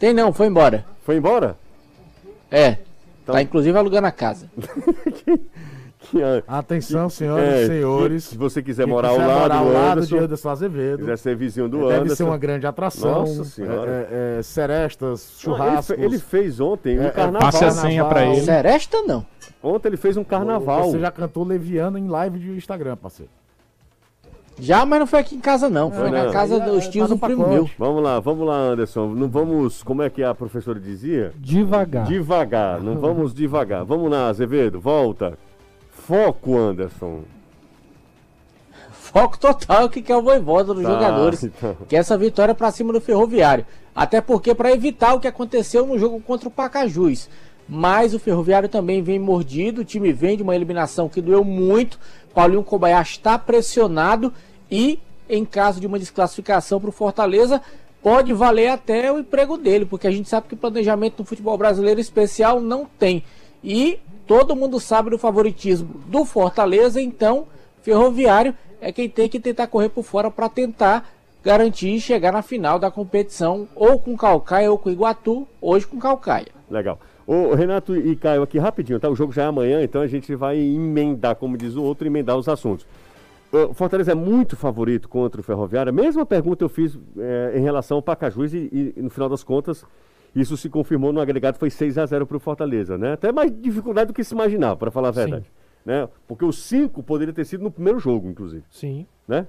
Tem 0.00 0.12
não, 0.12 0.32
foi 0.32 0.48
embora. 0.48 0.84
Foi 1.04 1.16
embora? 1.16 1.56
É. 2.50 2.78
Então- 3.22 3.34
Tá 3.36 3.42
inclusive 3.42 3.78
alugando 3.78 4.08
a 4.08 4.10
casa. 4.12 4.46
Que, 6.02 6.20
ah, 6.22 6.42
Atenção, 6.48 7.10
senhoras 7.10 7.44
é, 7.44 7.62
e 7.62 7.66
senhores. 7.66 8.24
Se 8.24 8.36
você 8.36 8.62
quiser 8.62 8.86
morar 8.86 9.08
ao 9.10 9.16
quiser 9.16 9.26
lado 9.26 9.40
morar 9.42 9.48
do 9.48 9.68
ao 9.68 9.72
lado 9.72 9.92
Anderson, 9.98 10.16
de 10.16 10.24
Anderson 10.24 10.48
Azevedo. 10.48 10.98
quiser 11.00 11.18
ser 11.18 11.36
vizinho 11.36 11.68
do 11.68 11.78
Deve 11.86 11.94
Anderson. 11.94 12.14
ser 12.16 12.22
uma 12.24 12.38
grande 12.38 12.66
atração. 12.66 13.20
Nossa 13.20 13.44
Senhora. 13.44 13.90
É, 13.90 14.08
é, 14.36 14.38
é, 14.38 14.42
serestas, 14.42 15.30
Não, 15.44 15.52
ele 15.52 15.58
churrascos. 15.62 15.96
fe- 15.96 16.02
Ele, 16.02 16.18
fez 16.18 16.58
ontem 16.58 16.98
um 16.98 17.02
É, 17.02 17.06
é, 17.08 17.10
carnaval. 17.10 17.40
Passe 17.52 17.64
a 17.66 17.70
senha 17.70 18.02
pra 18.06 18.24
ele. 18.24 18.40
Seresta 18.40 19.02
não. 19.02 19.26
Ontem 19.62 19.88
ele 19.88 19.98
fez 19.98 20.16
um 20.16 20.24
carnaval. 20.24 20.90
Você 20.90 20.98
já 20.98 21.10
cantou 21.10 21.44
Leviano 21.44 21.98
em 21.98 22.08
live 22.08 22.38
de 22.38 22.50
Instagram, 22.52 22.96
parceiro. 22.96 23.30
Já, 24.60 24.84
mas 24.86 25.00
não 25.00 25.06
foi 25.06 25.20
aqui 25.20 25.34
em 25.34 25.40
casa 25.40 25.68
não. 25.68 25.90
Foi 25.90 26.10
não. 26.10 26.24
na 26.26 26.32
casa 26.32 26.60
dos 26.60 26.84
é, 26.86 26.88
tios 26.90 27.08
do 27.08 27.18
primo 27.18 27.48
meu. 27.48 27.68
Vamos 27.78 28.02
lá, 28.02 28.20
vamos 28.20 28.46
lá, 28.46 28.56
Anderson. 28.56 29.08
Não 29.08 29.28
vamos. 29.28 29.82
Como 29.82 30.02
é 30.02 30.10
que 30.10 30.22
a 30.22 30.34
professora 30.34 30.78
dizia? 30.78 31.32
Devagar. 31.38 32.06
Devagar, 32.06 32.80
não 32.80 32.96
vamos 33.00 33.32
devagar. 33.34 33.84
Vamos 33.84 34.10
lá, 34.10 34.28
Azevedo, 34.28 34.80
volta. 34.80 35.38
Foco, 35.90 36.56
Anderson. 36.58 37.20
Foco 38.92 39.38
total 39.38 39.88
que 39.88 40.02
quer 40.02 40.16
o 40.16 40.22
voivoda 40.22 40.72
dos 40.72 40.84
Tá, 40.84 40.90
jogadores. 40.92 41.42
então. 41.42 41.76
Que 41.88 41.96
é 41.96 41.98
essa 41.98 42.16
vitória 42.16 42.54
pra 42.54 42.70
cima 42.70 42.92
do 42.92 43.00
Ferroviário. 43.00 43.66
Até 43.94 44.20
porque 44.20 44.54
para 44.54 44.72
evitar 44.72 45.14
o 45.14 45.20
que 45.20 45.26
aconteceu 45.26 45.84
no 45.86 45.98
jogo 45.98 46.20
contra 46.20 46.48
o 46.48 46.50
Pacajus. 46.52 47.28
Mas 47.68 48.14
o 48.14 48.18
Ferroviário 48.18 48.68
também 48.68 49.02
vem 49.02 49.18
mordido, 49.18 49.80
o 49.82 49.84
time 49.84 50.12
vem 50.12 50.36
de 50.36 50.42
uma 50.42 50.54
eliminação 50.56 51.08
que 51.08 51.20
doeu 51.20 51.44
muito. 51.44 51.98
Paulinho 52.34 52.62
Kobayashi 52.64 53.18
está 53.18 53.38
pressionado 53.38 54.32
e 54.70 54.98
em 55.28 55.44
caso 55.44 55.80
de 55.80 55.86
uma 55.86 55.98
desclassificação 55.98 56.80
para 56.80 56.90
o 56.90 56.92
Fortaleza, 56.92 57.62
pode 58.02 58.32
valer 58.32 58.68
até 58.68 59.12
o 59.12 59.18
emprego 59.18 59.56
dele, 59.56 59.84
porque 59.84 60.06
a 60.06 60.10
gente 60.10 60.28
sabe 60.28 60.48
que 60.48 60.56
planejamento 60.56 61.20
no 61.20 61.24
futebol 61.24 61.56
brasileiro 61.56 62.00
especial 62.00 62.60
não 62.60 62.84
tem. 62.84 63.22
E 63.62 64.00
todo 64.26 64.56
mundo 64.56 64.80
sabe 64.80 65.10
do 65.10 65.18
favoritismo 65.18 65.88
do 66.06 66.24
Fortaleza, 66.24 67.00
então 67.00 67.46
Ferroviário 67.82 68.54
é 68.80 68.90
quem 68.90 69.08
tem 69.08 69.28
que 69.28 69.38
tentar 69.38 69.68
correr 69.68 69.90
por 69.90 70.02
fora 70.02 70.30
para 70.30 70.48
tentar 70.48 71.08
garantir 71.42 72.00
chegar 72.00 72.32
na 72.32 72.42
final 72.42 72.78
da 72.78 72.90
competição, 72.90 73.68
ou 73.74 73.98
com 73.98 74.16
Calcaia 74.16 74.70
ou 74.70 74.78
com 74.78 74.90
Iguatu, 74.90 75.46
hoje 75.60 75.86
com 75.86 75.98
Calcaia. 75.98 76.48
Legal. 76.70 76.98
Ô, 77.26 77.54
Renato 77.54 77.96
e 77.96 78.16
Caio, 78.16 78.42
aqui 78.42 78.58
rapidinho, 78.58 78.98
tá? 78.98 79.08
O 79.08 79.14
jogo 79.14 79.32
já 79.32 79.44
é 79.44 79.46
amanhã, 79.46 79.82
então 79.82 80.02
a 80.02 80.06
gente 80.06 80.34
vai 80.34 80.58
emendar, 80.58 81.36
como 81.36 81.56
diz 81.56 81.76
o 81.76 81.82
outro, 81.82 82.06
emendar 82.06 82.36
os 82.36 82.48
assuntos. 82.48 82.84
O 83.52 83.74
Fortaleza 83.74 84.12
é 84.12 84.14
muito 84.14 84.56
favorito 84.56 85.08
contra 85.08 85.40
o 85.40 85.44
Ferroviário. 85.44 85.90
A 85.90 85.92
mesma 85.92 86.24
pergunta 86.24 86.64
eu 86.64 86.68
fiz 86.68 86.96
é, 87.18 87.54
em 87.56 87.60
relação 87.60 87.96
ao 87.96 88.02
Pacajus 88.02 88.54
e, 88.54 88.92
e, 88.96 89.02
no 89.02 89.10
final 89.10 89.28
das 89.28 89.42
contas 89.42 89.84
isso 90.34 90.56
se 90.56 90.68
confirmou 90.68 91.12
no 91.12 91.20
agregado, 91.20 91.58
foi 91.58 91.70
6 91.70 91.98
a 91.98 92.06
0 92.06 92.24
para 92.24 92.36
o 92.36 92.40
Fortaleza, 92.40 92.96
né? 92.96 93.14
Até 93.14 93.32
mais 93.32 93.50
dificuldade 93.60 94.08
do 94.08 94.14
que 94.14 94.22
se 94.22 94.32
imaginava, 94.32 94.76
para 94.76 94.90
falar 94.90 95.08
a 95.08 95.10
verdade. 95.12 95.50
Né? 95.84 96.08
Porque 96.28 96.44
o 96.44 96.52
5 96.52 97.02
poderia 97.02 97.34
ter 97.34 97.44
sido 97.44 97.64
no 97.64 97.70
primeiro 97.70 97.98
jogo, 97.98 98.28
inclusive, 98.28 98.62
Sim. 98.70 99.06
né? 99.26 99.46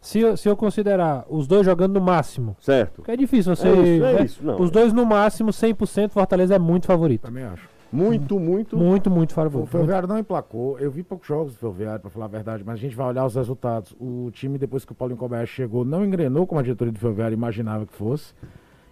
Se, 0.00 0.20
eu- 0.20 0.36
se 0.36 0.48
eu 0.48 0.54
considerar 0.56 1.24
os 1.30 1.46
dois 1.46 1.64
jogando 1.64 1.94
no 1.94 2.00
máximo, 2.00 2.56
Certo. 2.60 2.96
porque 2.96 3.10
é 3.10 3.16
difícil 3.16 3.56
você. 3.56 3.68
É 3.68 3.72
isso, 3.72 4.04
é 4.04 4.12
né? 4.12 4.22
isso, 4.24 4.44
não. 4.44 4.60
Os 4.60 4.70
dois 4.70 4.92
no 4.92 5.06
máximo, 5.06 5.50
100%, 5.50 6.10
Fortaleza 6.10 6.54
é 6.54 6.58
muito 6.58 6.86
favorito. 6.86 7.22
Também 7.22 7.44
acho. 7.44 7.66
Muito, 7.92 8.38
muito. 8.38 8.76
Muito, 8.76 9.10
muito 9.10 9.30
O 9.30 9.34
favorito. 9.34 9.70
Ferroviário 9.70 10.06
não 10.08 10.18
emplacou. 10.18 10.78
Eu 10.78 10.90
vi 10.90 11.02
poucos 11.02 11.26
jogos 11.26 11.54
do 11.54 11.58
Ferroviário, 11.58 12.00
pra 12.00 12.10
falar 12.10 12.26
a 12.26 12.28
verdade, 12.28 12.62
mas 12.64 12.74
a 12.74 12.78
gente 12.78 12.94
vai 12.94 13.06
olhar 13.08 13.24
os 13.24 13.34
resultados. 13.34 13.94
O 13.98 14.30
time, 14.32 14.58
depois 14.58 14.84
que 14.84 14.92
o 14.92 14.94
Paulinho 14.94 15.18
Kobayashi 15.18 15.52
chegou, 15.54 15.84
não 15.84 16.04
engrenou 16.04 16.46
como 16.46 16.60
a 16.60 16.62
diretoria 16.62 16.92
do 16.92 16.98
Ferroviário 16.98 17.34
imaginava 17.34 17.86
que 17.86 17.92
fosse. 17.94 18.34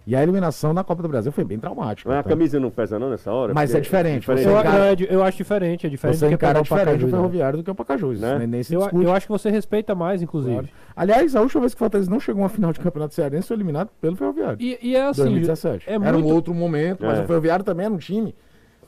E 0.09 0.15
a 0.15 0.23
eliminação 0.23 0.73
na 0.73 0.85
Copa 0.85 1.03
do 1.03 1.09
Brasil 1.09 1.33
foi 1.33 1.43
bem 1.43 1.59
traumática. 1.59 2.09
Mas 2.09 2.21
a 2.21 2.23
tá? 2.23 2.29
camisa 2.29 2.61
não 2.61 2.71
pesa 2.71 2.97
não 2.97 3.11
nessa 3.11 3.33
hora? 3.33 3.53
Mas 3.53 3.75
é 3.75 3.81
diferente, 3.81 4.21
diferente. 4.21 4.45
você 4.45 4.49
Eu, 4.55 4.61
encara- 4.61 4.93
é 4.93 4.97
eu 5.17 5.23
acho 5.25 5.37
diferente, 5.37 5.85
é 5.85 5.91
diferente 5.91 6.19
Você 6.19 6.27
do 6.27 6.29
que 6.29 6.35
encara 6.37 6.61
o 6.61 6.63
diferente 6.63 6.83
o 6.85 6.89
Pacajus, 6.93 7.11
né? 7.11 7.19
Ferroviário 7.19 7.57
do 7.59 7.65
que 7.65 7.71
o 7.73 7.75
Pacajus. 7.75 8.21
Né? 8.21 8.39
Nem, 8.39 8.47
nem 8.47 8.63
se 8.63 8.73
Eu, 8.73 8.83
discute. 8.83 9.05
eu 9.05 9.13
acho 9.13 9.27
que 9.27 9.33
você 9.33 9.51
respeita 9.51 9.97
mais, 9.97 10.23
inclusive. 10.23 10.55
Claro. 10.55 10.69
Aliás, 10.95 11.35
a 11.35 11.41
última 11.43 11.63
vez 11.63 11.75
que 11.75 11.79
o 11.79 11.81
Fortaleza 11.81 12.09
não 12.09 12.21
chegou 12.21 12.41
a 12.41 12.45
uma 12.45 12.49
final 12.49 12.73
de 12.73 12.79
campeonato 12.79 13.15
cearense 13.15 13.49
foi 13.49 13.57
eliminado 13.57 13.91
pelo 14.01 14.15
Ferroviário. 14.15 14.59
E, 14.61 14.79
e 14.81 14.95
é 14.95 15.07
assim, 15.09 15.23
2017. 15.23 15.91
é 15.91 15.95
Era 15.95 16.13
muito- 16.13 16.29
um 16.29 16.33
outro 16.33 16.55
momento, 16.55 17.05
mas 17.05 17.19
É. 17.19 17.23
o 17.25 17.27
Ferroviário 17.27 17.65
também 17.65 17.87
era 17.87 17.95
um 17.95 17.99
time 17.99 18.33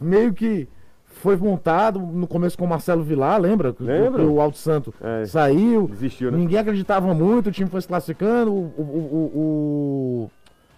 meio 0.01 0.33
que 0.33 0.69
foi 1.07 1.37
montado 1.37 1.99
no 1.99 2.27
começo 2.27 2.57
com 2.57 2.65
o 2.65 2.69
Marcelo 2.69 3.03
Vilar, 3.03 3.41
lembra? 3.41 3.73
Que 3.73 3.83
o 3.83 4.41
Alto 4.41 4.57
Santo 4.59 4.95
É. 5.01 5.25
saiu, 5.27 5.89
Desistiu, 5.89 6.31
né? 6.31 6.39
ninguém 6.39 6.59
acreditava 6.59 7.13
muito, 7.13 7.49
o 7.49 7.53
time 7.53 7.69
foi 7.69 7.81
se 7.81 7.89
classificando, 7.89 8.53
o, 8.53 8.73
o, 8.79 10.31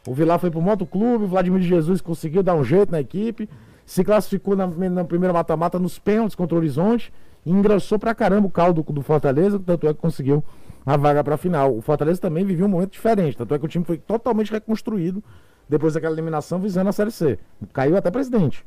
o, 0.07 0.11
o, 0.11 0.15
Vilar 0.15 0.39
foi 0.39 0.51
pro 0.51 0.61
motoclube, 0.63 1.25
o 1.25 1.29
Vladimir 1.29 1.61
Jesus 1.63 2.01
conseguiu 2.01 2.43
dar 2.43 2.55
um 2.55 2.65
jeito 2.65 2.91
na 2.91 3.01
equipe, 3.01 3.49
se 3.85 4.03
classificou 4.03 4.57
na, 4.57 4.67
na 4.67 5.05
primeira 5.05 5.33
mata-mata 5.33 5.79
nos 5.79 5.99
pênaltis 5.99 6.35
contra 6.35 6.55
o 6.55 6.59
Horizonte, 6.59 7.13
e 7.45 7.51
engrossou 7.51 7.99
pra 7.99 8.15
caramba 8.15 8.47
o 8.47 8.51
caldo 8.51 8.83
do 8.83 9.03
Fortaleza, 9.03 9.59
tanto 9.59 9.87
é 9.89 9.95
que 9.95 10.01
conseguiu 10.01 10.45
a 10.85 10.97
vaga 10.97 11.23
pra 11.25 11.37
final. 11.37 11.77
O 11.77 11.83
Fortaleza 11.83 12.21
também 12.21 12.45
viveu 12.45 12.67
um 12.67 12.69
momento 12.69 12.93
diferente, 12.93 13.37
tanto 13.37 13.55
é 13.55 13.59
que 13.59 13.65
o 13.65 13.69
time 13.69 13.85
foi 13.85 13.99
totalmente 13.99 14.53
reconstruído 14.53 15.23
depois 15.69 15.95
daquela 15.95 16.15
eliminação 16.15 16.59
visando 16.59 16.89
a 16.89 16.93
Série 16.93 17.11
C. 17.11 17.39
Caiu 17.73 17.97
até 17.97 18.11
presidente. 18.11 18.65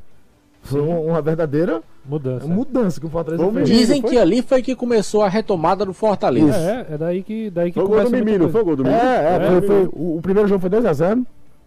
Foi 0.63 0.82
uma, 0.82 0.97
uma 0.99 1.21
verdadeira 1.21 1.82
mudança. 2.06 2.47
mudança 2.47 2.99
que 2.99 3.06
o 3.06 3.10
Fortaleza 3.10 3.52
fez. 3.52 3.69
Dizem 3.69 4.02
foi? 4.02 4.10
que 4.12 4.17
ali 4.17 4.41
foi 4.41 4.62
que 4.63 4.76
começou 4.76 5.21
a 5.21 5.28
retomada 5.30 5.86
do 5.86 5.93
Fortaleza. 5.93 6.56
É, 6.58 6.93
é 6.93 6.97
daí 6.97 7.21
que, 7.21 7.49
daí 7.49 7.69
que 7.71 7.76
Foi 7.76 7.84
o 7.84 7.88
gol 7.88 7.97
do 7.97 8.04
começa 8.06 8.15
muita 8.15 8.32
Mimi, 8.32 8.43
não 8.45 8.49
foi 8.52 8.62
o 8.62 8.65
gol 8.65 8.76
do 8.78 8.84
Mimi? 8.84 8.95
É, 8.95 8.99
é, 8.99 9.36
É, 9.36 9.47
foi, 9.52 9.62
foi- 9.67 9.89
o, 9.93 10.17
o 10.17 10.21
primeiro 10.21 10.47
jogo 10.47 10.62
foi 10.62 10.69
2x0. 10.69 11.26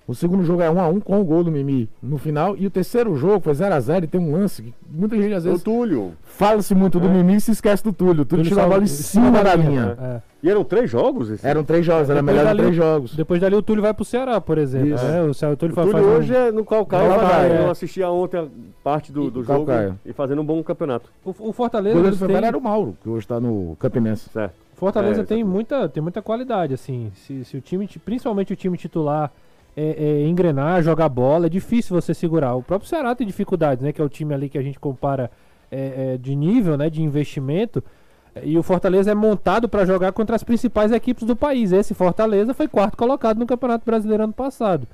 O 0.08 0.14
segundo 0.14 0.44
jogo 0.44 0.62
é 0.62 0.70
1x1 0.70 1.00
com 1.02 1.20
o 1.20 1.24
gol 1.24 1.42
do 1.42 1.50
Mimi 1.50 1.88
no 2.00 2.16
final. 2.16 2.56
E 2.56 2.64
o 2.64 2.70
terceiro 2.70 3.16
jogo 3.16 3.40
foi 3.40 3.52
0x0 3.54 4.04
e 4.04 4.06
tem 4.06 4.20
um 4.20 4.32
lance 4.32 4.62
que 4.62 4.72
muita 4.88 5.16
gente 5.16 5.34
às 5.34 5.44
O 5.44 5.48
vezes 5.48 5.62
Túlio. 5.64 6.12
fala-se 6.22 6.74
muito 6.76 7.00
do 7.00 7.08
Mimi 7.08 7.34
e 7.34 7.40
se 7.40 7.50
esquece 7.50 7.82
do 7.82 7.92
Túlio. 7.92 8.22
O 8.22 8.24
Túlio 8.24 8.42
Ele 8.42 8.48
tirou 8.48 8.64
a 8.64 8.68
bola 8.68 8.84
em 8.84 8.86
cima 8.86 9.42
da 9.42 9.52
a 9.52 9.56
linha. 9.56 9.98
É. 10.00 10.20
E 10.46 10.50
eram 10.50 10.62
três 10.64 10.88
jogos? 10.90 11.28
Esse? 11.30 11.46
Eram 11.46 11.64
três 11.64 11.84
jogos, 11.84 12.08
era 12.08 12.20
Depois 12.20 12.36
melhor 12.36 12.42
de 12.42 12.56
dali- 12.56 12.62
três 12.62 12.76
jogos. 12.76 13.16
Depois 13.16 13.40
dali 13.40 13.54
o 13.56 13.62
Túlio 13.62 13.82
vai 13.82 13.92
pro 13.92 14.04
Ceará, 14.04 14.40
por 14.40 14.58
exemplo. 14.58 14.94
Isso. 14.94 15.04
né? 15.04 15.22
O, 15.22 15.34
Ceará- 15.34 15.54
o 15.54 15.56
Túlio 15.56 15.72
O 15.72 15.76
vai 15.76 15.84
Túlio 15.86 15.98
fazer 16.04 16.14
um- 16.14 16.18
hoje 16.18 16.34
é 16.36 16.52
no 16.52 16.64
Calcaia. 16.64 17.08
Calcaia, 17.08 17.52
Eu 17.54 17.66
é. 17.66 17.70
assisti 17.70 18.02
ontem 18.02 18.38
a 18.38 18.46
parte 18.84 19.10
do, 19.10 19.30
do 19.30 19.42
jogo 19.42 19.66
e 20.04 20.12
fazendo 20.12 20.40
um 20.42 20.44
bom 20.44 20.62
campeonato. 20.62 21.10
O, 21.24 21.30
o 21.30 21.48
O 21.48 21.52
Fortaleza, 21.52 21.94
goleiro 21.94 22.02
do 22.02 22.08
eles 22.10 22.18
têm- 22.18 22.28
Ferroviário 22.28 22.46
era 22.46 22.56
o 22.58 22.60
Mauro, 22.60 22.96
que 23.02 23.08
hoje 23.08 23.26
tá 23.26 23.40
no 23.40 23.76
Campinense. 23.80 24.30
Certo. 24.30 24.54
Fortaleza 24.76 25.22
É, 25.22 25.24
tem, 25.24 25.42
muita, 25.42 25.88
tem 25.88 26.02
muita 26.02 26.22
qualidade, 26.22 26.74
assim. 26.74 27.10
Se, 27.14 27.44
se 27.44 27.56
o 27.56 27.60
time, 27.60 27.86
ti- 27.86 27.98
principalmente 27.98 28.52
o 28.52 28.56
time 28.56 28.76
titular, 28.78 29.32
é, 29.76 30.22
é, 30.22 30.26
engrenar, 30.28 30.82
jogar 30.82 31.08
bola, 31.08 31.46
é 31.46 31.48
difícil 31.48 31.98
você 32.00 32.14
segurar. 32.14 32.54
O 32.54 32.62
próprio 32.62 32.88
Ceará 32.88 33.14
tem 33.14 33.26
dificuldades, 33.26 33.82
né? 33.82 33.90
Que 33.92 34.00
é 34.00 34.04
o 34.04 34.08
time 34.08 34.32
ali 34.32 34.48
que 34.48 34.56
a 34.58 34.62
gente 34.62 34.78
compara 34.78 35.30
é, 35.72 36.12
é, 36.14 36.16
de 36.18 36.36
nível, 36.36 36.76
né? 36.76 36.88
De 36.88 37.02
investimento. 37.02 37.82
E 38.44 38.58
o 38.58 38.62
Fortaleza 38.62 39.10
é 39.10 39.14
montado 39.14 39.68
para 39.68 39.84
jogar 39.84 40.12
contra 40.12 40.36
as 40.36 40.42
principais 40.44 40.92
equipes 40.92 41.24
do 41.24 41.34
país. 41.36 41.72
Esse 41.72 41.94
Fortaleza 41.94 42.52
foi 42.54 42.68
quarto 42.68 42.96
colocado 42.96 43.38
no 43.38 43.46
Campeonato 43.46 43.84
Brasileiro 43.84 44.24
ano 44.24 44.32
passado. 44.32 44.86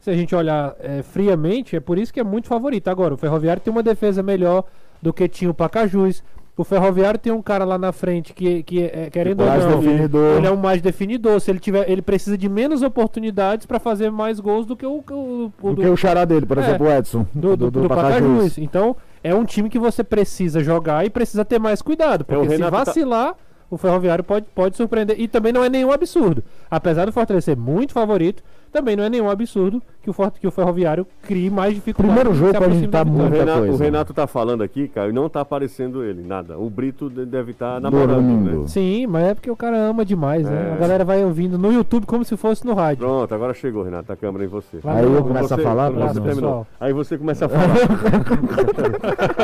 Se 0.00 0.10
a 0.10 0.14
gente 0.14 0.34
olhar 0.34 0.74
é, 0.80 1.02
friamente, 1.02 1.74
é 1.76 1.80
por 1.80 1.96
isso 1.98 2.12
que 2.12 2.20
é 2.20 2.24
muito 2.24 2.46
favorito. 2.46 2.88
Agora, 2.88 3.14
o 3.14 3.16
Ferroviário 3.16 3.62
tem 3.62 3.72
uma 3.72 3.82
defesa 3.82 4.22
melhor 4.22 4.64
do 5.00 5.12
que 5.12 5.26
tinha 5.28 5.50
o 5.50 5.54
Pacajus. 5.54 6.22
O 6.56 6.62
Ferroviário 6.62 7.18
tem 7.18 7.32
um 7.32 7.42
cara 7.42 7.64
lá 7.64 7.76
na 7.76 7.90
frente 7.90 8.32
que, 8.32 8.62
que 8.62 8.84
é, 8.84 9.08
querendo 9.10 9.40
ou 9.40 9.46
Mais 9.46 9.64
não, 9.64 9.80
definidor. 9.80 10.36
ele 10.36 10.46
é 10.46 10.50
um 10.52 10.56
mais 10.56 10.80
definidor. 10.80 11.40
Se 11.40 11.50
ele 11.50 11.58
tiver, 11.58 11.90
ele 11.90 12.00
precisa 12.02 12.38
de 12.38 12.48
menos 12.48 12.80
oportunidades 12.82 13.66
para 13.66 13.80
fazer 13.80 14.10
mais 14.10 14.38
gols 14.38 14.66
do 14.66 14.76
que 14.76 14.86
o, 14.86 15.02
o, 15.10 15.52
o 15.60 15.74
Do 15.74 15.80
que 15.82 15.88
o 15.88 15.96
xará 15.96 16.24
dele, 16.24 16.46
por 16.46 16.58
É. 16.58 16.60
exemplo, 16.60 16.86
o 16.86 16.90
Edson. 16.92 17.26
do, 17.34 17.56
do, 17.56 17.70
do 17.70 17.88
Pacajus. 17.88 18.56
Então, 18.58 18.94
é 19.24 19.34
um 19.34 19.44
time 19.44 19.68
que 19.70 19.78
você 19.78 20.04
precisa 20.04 20.62
jogar 20.62 21.04
e 21.04 21.10
precisa 21.10 21.44
ter 21.44 21.58
mais 21.58 21.80
cuidado. 21.82 22.20
É, 22.20 22.24
Porque 22.24 22.46
se 22.50 22.54
Renato 22.56 22.72
tá- 22.76 22.84
vacilar, 22.84 23.34
o 23.70 23.78
Ferroviário 23.78 24.22
pode, 24.22 24.46
pode 24.54 24.76
surpreender. 24.76 25.18
E 25.18 25.26
também 25.26 25.52
não 25.52 25.64
é 25.64 25.68
nenhum 25.70 25.90
absurdo. 25.90 26.44
Apesar 26.70 27.06
do 27.06 27.12
Fortaleza 27.12 27.46
ser 27.46 27.56
muito 27.56 27.92
favorito, 27.94 28.42
também 28.74 28.96
não 28.96 29.04
é 29.04 29.08
nenhum 29.08 29.30
absurdo 29.30 29.80
que 30.02 30.10
o, 30.10 30.12
Fort- 30.12 30.38
que 30.38 30.46
o 30.46 30.50
Ferroviário 30.50 31.06
crie 31.22 31.48
mais 31.48 31.74
dificuldades. 31.74 32.14
Primeiro 32.20 32.38
jogo 32.38 32.58
pode 32.58 32.84
estar 32.84 33.06
O. 33.06 33.08
Muita 33.08 33.36
Renato, 33.36 33.62
o 33.62 33.66
coisa. 33.68 33.84
Renato 33.84 34.12
tá 34.12 34.26
falando 34.26 34.62
aqui, 34.62 34.88
cara, 34.88 35.08
e 35.08 35.12
não 35.12 35.28
tá 35.28 35.40
aparecendo 35.40 36.02
ele, 36.04 36.22
nada. 36.26 36.58
O 36.58 36.68
Brito 36.68 37.08
de- 37.08 37.24
deve 37.24 37.52
estar 37.52 37.80
namorando, 37.80 38.14
Dormindo. 38.16 38.60
né? 38.62 38.66
Sim, 38.66 39.06
mas 39.06 39.24
é 39.28 39.34
porque 39.34 39.50
o 39.50 39.56
cara 39.56 39.76
ama 39.78 40.04
demais, 40.04 40.44
né? 40.44 40.70
É. 40.70 40.72
A 40.74 40.76
galera 40.76 41.04
vai 41.04 41.24
ouvindo 41.24 41.56
no 41.56 41.72
YouTube 41.72 42.04
como 42.04 42.24
se 42.24 42.36
fosse 42.36 42.66
no 42.66 42.74
rádio. 42.74 42.98
Pronto, 43.06 43.32
agora 43.34 43.54
chegou, 43.54 43.82
Renato, 43.84 44.12
a 44.12 44.16
câmera 44.16 44.44
em 44.44 44.48
você. 44.48 44.78
Vai 44.82 44.98
Aí 44.98 45.04
eu 45.04 45.22
começo 45.22 45.54
a 45.54 45.56
Você- 45.56 45.62
falar, 45.62 45.90
quando 45.92 46.12
você 46.12 46.20
terminou. 46.20 46.66
Aí 46.80 46.92
você 46.92 47.16
começa 47.16 47.46
a 47.46 47.48
falar. 47.48 47.74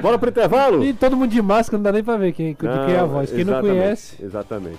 Bora 0.00 0.18
pro 0.18 0.30
intervalo? 0.30 0.84
E 0.84 0.92
todo 0.92 1.16
mundo 1.16 1.30
de 1.30 1.42
máscara, 1.42 1.78
não 1.78 1.82
dá 1.82 1.92
nem 1.92 2.04
pra 2.04 2.16
ver 2.16 2.32
quem, 2.32 2.54
quem 2.54 2.68
é 2.68 2.98
a 2.98 3.04
voz. 3.04 3.30
Quem 3.30 3.44
não 3.44 3.60
conhece, 3.60 4.22
Exatamente. 4.22 4.78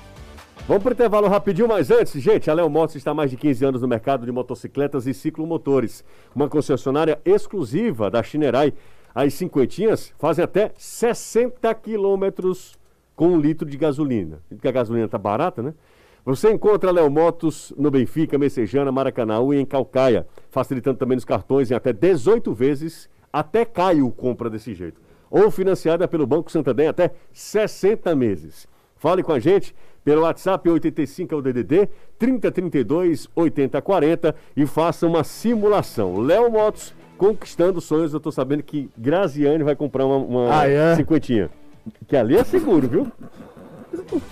Vamos 0.70 0.84
pro 0.84 0.94
intervalo 0.94 1.28
rapidinho, 1.28 1.68
mas 1.68 1.90
antes, 1.90 2.22
gente, 2.22 2.48
a 2.48 2.54
Léo 2.54 2.70
Motos 2.70 2.96
está 2.96 3.10
há 3.10 3.14
mais 3.16 3.32
de 3.32 3.38
15 3.38 3.66
anos 3.66 3.82
no 3.82 3.88
mercado 3.88 4.24
de 4.24 4.32
motocicletas 4.32 5.08
e 5.08 5.16
ciclomotores. 5.16 6.06
Uma 6.36 6.48
concessionária 6.48 7.20
exclusiva 7.26 8.08
da 8.12 8.22
Chinerai. 8.22 8.72
As 9.16 9.34
cinquentinhas 9.34 10.14
fazem 10.20 10.46
até 10.46 10.72
60 10.78 11.74
quilômetros 11.74 12.78
com 13.16 13.30
um 13.30 13.40
litro 13.40 13.68
de 13.68 13.78
gasolina. 13.78 14.44
Porque 14.48 14.68
a 14.68 14.72
gasolina 14.72 15.08
tá 15.08 15.18
barata, 15.18 15.64
né? 15.64 15.74
Você 16.24 16.52
encontra 16.52 16.92
a 16.92 16.94
Léo 16.94 17.10
Motos 17.10 17.74
no 17.76 17.90
Benfica, 17.90 18.38
Messejana, 18.38 18.92
Maracanã 18.92 19.40
e 19.52 19.58
em 19.58 19.66
Calcaia, 19.66 20.28
facilitando 20.52 21.00
também 21.00 21.16
nos 21.16 21.26
cartões 21.26 21.72
em 21.72 21.74
até 21.74 21.92
18 21.92 22.54
vezes. 22.54 23.10
Até 23.34 23.66
Caio 23.66 24.12
compra 24.12 24.52
desse 24.52 24.76
jeito. 24.76 25.02
Ou 25.32 25.50
financiada 25.50 26.08
pelo 26.08 26.28
Banco 26.28 26.52
Santander 26.52 26.90
até 26.90 27.10
60 27.34 28.16
meses. 28.16 28.68
Fale 29.00 29.24
com 29.24 29.32
a 29.32 29.40
gente 29.40 29.74
pelo 30.10 30.24
WhatsApp 30.24 30.68
85 30.68 31.36
é 31.36 31.38
o 31.38 31.42
DDD 31.44 31.88
3032 32.18 33.30
8040 33.36 34.34
e 34.58 34.66
faça 34.66 35.06
uma 35.06 35.24
simulação. 35.24 36.20
Léo 36.20 36.50
Motos 36.52 36.96
conquistando 37.16 37.80
sonhos. 37.80 38.12
Eu 38.12 38.20
tô 38.20 38.32
sabendo 38.32 38.64
que 38.64 38.90
Graziane 38.98 39.64
vai 39.64 39.76
comprar 39.76 40.08
uma, 40.08 40.16
uma 40.18 40.62
Ah, 40.62 40.68
é? 40.68 40.96
cinquentinha. 40.96 41.52
Que 42.08 42.18
ali 42.18 42.36
é 42.36 42.44
seguro, 42.44 42.88
viu? 42.88 43.08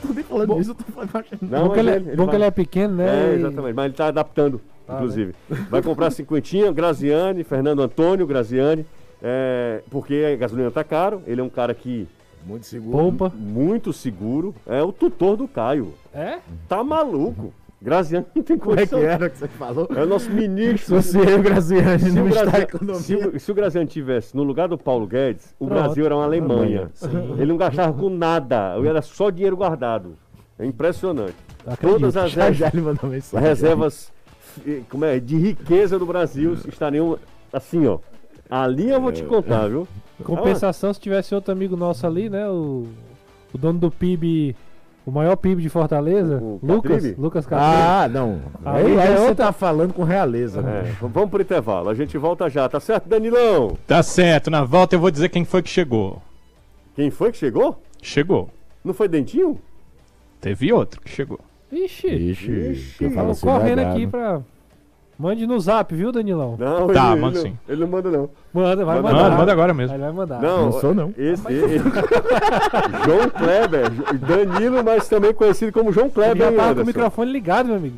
Tô 0.02 0.14
nem 0.16 0.24
falando 0.24 0.60
isso, 0.60 0.72
eu 0.72 0.76
tô 0.76 0.84
falando. 0.86 1.12
Não, 1.44 1.68
bom, 1.68 1.74
que 1.76 1.80
ele, 1.80 1.90
é- 1.92 1.96
ele- 1.98 2.16
bom 2.16 2.28
que 2.28 2.36
é 2.36 2.50
pequeno, 2.52 2.96
né? 2.96 3.06
É, 3.06 3.36
exatamente. 3.36 3.74
Mas 3.76 3.86
ele 3.86 3.94
está 3.94 4.08
adaptando, 4.08 4.60
Ah, 4.88 4.96
inclusive. 4.96 5.36
Vai 5.70 5.84
comprar 5.84 6.10
cinquentinha, 6.10 6.72
Graziane, 6.72 7.44
Fernando 7.44 7.84
Antônio, 7.84 8.26
Graziane, 8.26 8.84
é, 9.22 9.84
porque 9.92 10.26
a 10.34 10.36
gasolina 10.36 10.72
tá 10.72 10.84
caro. 10.84 11.22
Ele 11.28 11.40
é 11.40 11.44
um 11.44 11.50
cara 11.50 11.76
que 11.76 12.08
Muito 12.48 12.66
seguro. 12.66 12.98
Poupa. 12.98 13.32
muito 13.36 13.92
seguro. 13.94 14.56
É 14.66 14.82
o 14.82 14.92
tutor 14.92 15.36
do 15.38 15.48
Caio. 15.48 15.94
É? 16.14 16.40
Tá 16.68 16.84
maluco. 16.84 17.54
Graziane 17.80 18.26
não 18.34 18.42
tem 18.42 18.58
Como 18.58 18.74
é 18.80 18.86
que 18.88 18.90
condição. 18.92 19.00
era 19.12 19.30
que 19.30 19.38
você 19.38 19.48
falou? 19.50 19.88
É 19.96 20.02
o 20.02 20.06
nosso 20.08 20.26
Se 20.26 20.32
ministro. 20.32 20.96
fosse 20.96 21.16
eu, 21.20 21.44
Graziane, 21.44 22.00
Se 22.00 22.10
no 22.10 22.22
o, 22.22 22.24
Ministério 22.24 22.52
da 22.52 22.58
Graziani, 22.58 22.64
Economia. 22.64 23.02
se, 23.02 23.16
o- 23.16 23.40
se 23.40 23.52
o 23.52 23.54
Graziani 23.56 23.88
tivesse 23.88 24.36
no 24.36 24.42
lugar 24.42 24.68
do 24.68 24.78
Paulo 24.80 25.06
Guedes, 25.06 25.54
o 25.60 25.68
Pronto. 25.68 25.80
Brasil 25.84 26.06
era 26.06 26.16
uma 26.16 26.24
Alemanha. 26.24 26.90
Alemanha, 27.04 27.36
Ele 27.38 27.46
não 27.46 27.58
gastava 27.58 27.94
com 27.94 28.10
nada, 28.10 28.76
era 28.84 29.02
só 29.04 29.30
dinheiro 29.30 29.56
guardado. 29.56 30.14
É 30.58 30.66
impressionante. 30.66 31.36
Acredito. 31.68 32.00
Todas 32.00 32.18
as 32.18 32.32
Já 32.32 32.52
já 32.52 32.68
ele 32.74 32.82
mandou 32.82 33.10
mensagem. 33.12 33.38
As 33.48 33.60
reservas 33.60 34.12
eh, 34.66 34.82
como 34.90 35.06
é, 35.06 35.20
de 35.20 35.38
riqueza 35.38 36.00
do 36.00 36.06
Brasil 36.08 36.54
estariam 36.68 37.20
assim, 37.54 37.86
ó. 37.86 38.00
Ali 38.50 38.90
eu 38.90 39.02
vou 39.02 39.12
te 39.12 39.24
contar, 39.24 39.68
viu? 39.68 39.88
Compensação, 40.24 40.94
se 40.94 41.00
tivesse 41.00 41.36
outro 41.36 41.52
amigo 41.52 41.76
nosso 41.76 42.06
ali, 42.08 42.30
né? 42.30 42.48
O, 42.50 42.88
o 43.54 43.58
dono 43.58 43.78
do 43.78 43.92
PIB, 43.92 44.56
o 45.06 45.12
maior 45.12 45.36
PIB 45.36 45.62
de 45.62 45.70
Fortaleza, 45.70 46.38
O 46.42 46.60
Lucas, 46.64 46.94
Catribe? 46.96 47.22
Lucas 47.22 47.46
Catribe. 47.46 47.82
Ah, 47.82 48.08
não. 48.12 48.40
Aí 48.66 48.86
Aí, 48.86 48.98
é 48.98 49.16
você 49.18 49.28
outra- 49.30 49.46
tá 49.48 49.52
falando 49.52 49.94
com 49.94 50.04
realeza. 50.04 50.62
né? 50.62 50.90
É, 50.90 50.92
vamos 51.08 51.30
pro 51.30 51.42
intervalo, 51.42 51.90
a 51.90 51.94
gente 51.94 52.18
volta 52.18 52.50
já, 52.50 52.68
tá 52.68 52.80
certo, 52.80 53.08
Danilão? 53.08 53.78
Tá 53.86 54.02
certo, 54.02 54.50
na 54.50 54.64
volta 54.64 54.96
eu 54.96 55.00
vou 55.00 55.12
dizer 55.12 55.30
quem 55.30 55.46
foi 55.46 55.62
que 55.62 55.70
chegou. 55.70 56.22
Quem 56.96 57.12
foi 57.12 57.32
que 57.32 57.38
chegou? 57.38 57.80
Chegou. 58.02 58.50
Não 58.84 58.94
foi 58.94 59.08
Dentinho? 59.08 59.60
Teve 60.42 60.72
outro 60.74 61.00
que 61.02 61.10
chegou. 61.10 61.40
Ixi, 61.72 62.08
Ixi, 62.08 62.96
que 62.98 63.04
eu 63.06 63.12
falo 63.12 63.32
assim, 63.32 63.46
correndo 63.46 63.82
dar, 63.82 63.92
aqui 63.92 64.06
né? 64.06 64.12
pra. 64.12 64.42
Mande 65.20 65.48
no 65.48 65.60
zap, 65.60 65.96
viu, 65.96 66.12
Danilão? 66.12 66.56
Não, 66.60 66.88
Tá, 66.90 67.12
ele, 67.14 67.22
manda 67.22 67.40
ele, 67.40 67.50
sim. 67.50 67.58
ele 67.68 67.82
não 67.82 67.88
manda 67.88 68.12
não. 68.12 68.30
Manda, 68.54 68.86
vai 68.86 68.96
Manda, 68.98 69.02
mandar. 69.10 69.24
Manda, 69.24 69.36
manda 69.38 69.52
agora 69.52 69.74
mesmo. 69.74 69.96
Ele 69.96 70.04
vai 70.04 70.12
mandar. 70.12 70.40
Não, 70.42 70.66
Não 70.66 70.72
sou, 70.80 70.94
não. 70.94 71.10
Esse, 71.18 71.42
esse- 71.52 71.78
João 73.06 73.30
Kleber, 73.32 73.90
Danilo, 74.20 74.84
mas 74.84 75.08
também 75.08 75.34
conhecido 75.34 75.72
como 75.72 75.92
João 75.92 76.10
Kleber. 76.10 76.38
já 76.38 76.52
tava 76.56 76.76
com 76.76 76.82
o 76.82 76.86
microfone 76.86 77.32
ligado, 77.32 77.66
meu 77.68 77.76
amigo. 77.78 77.98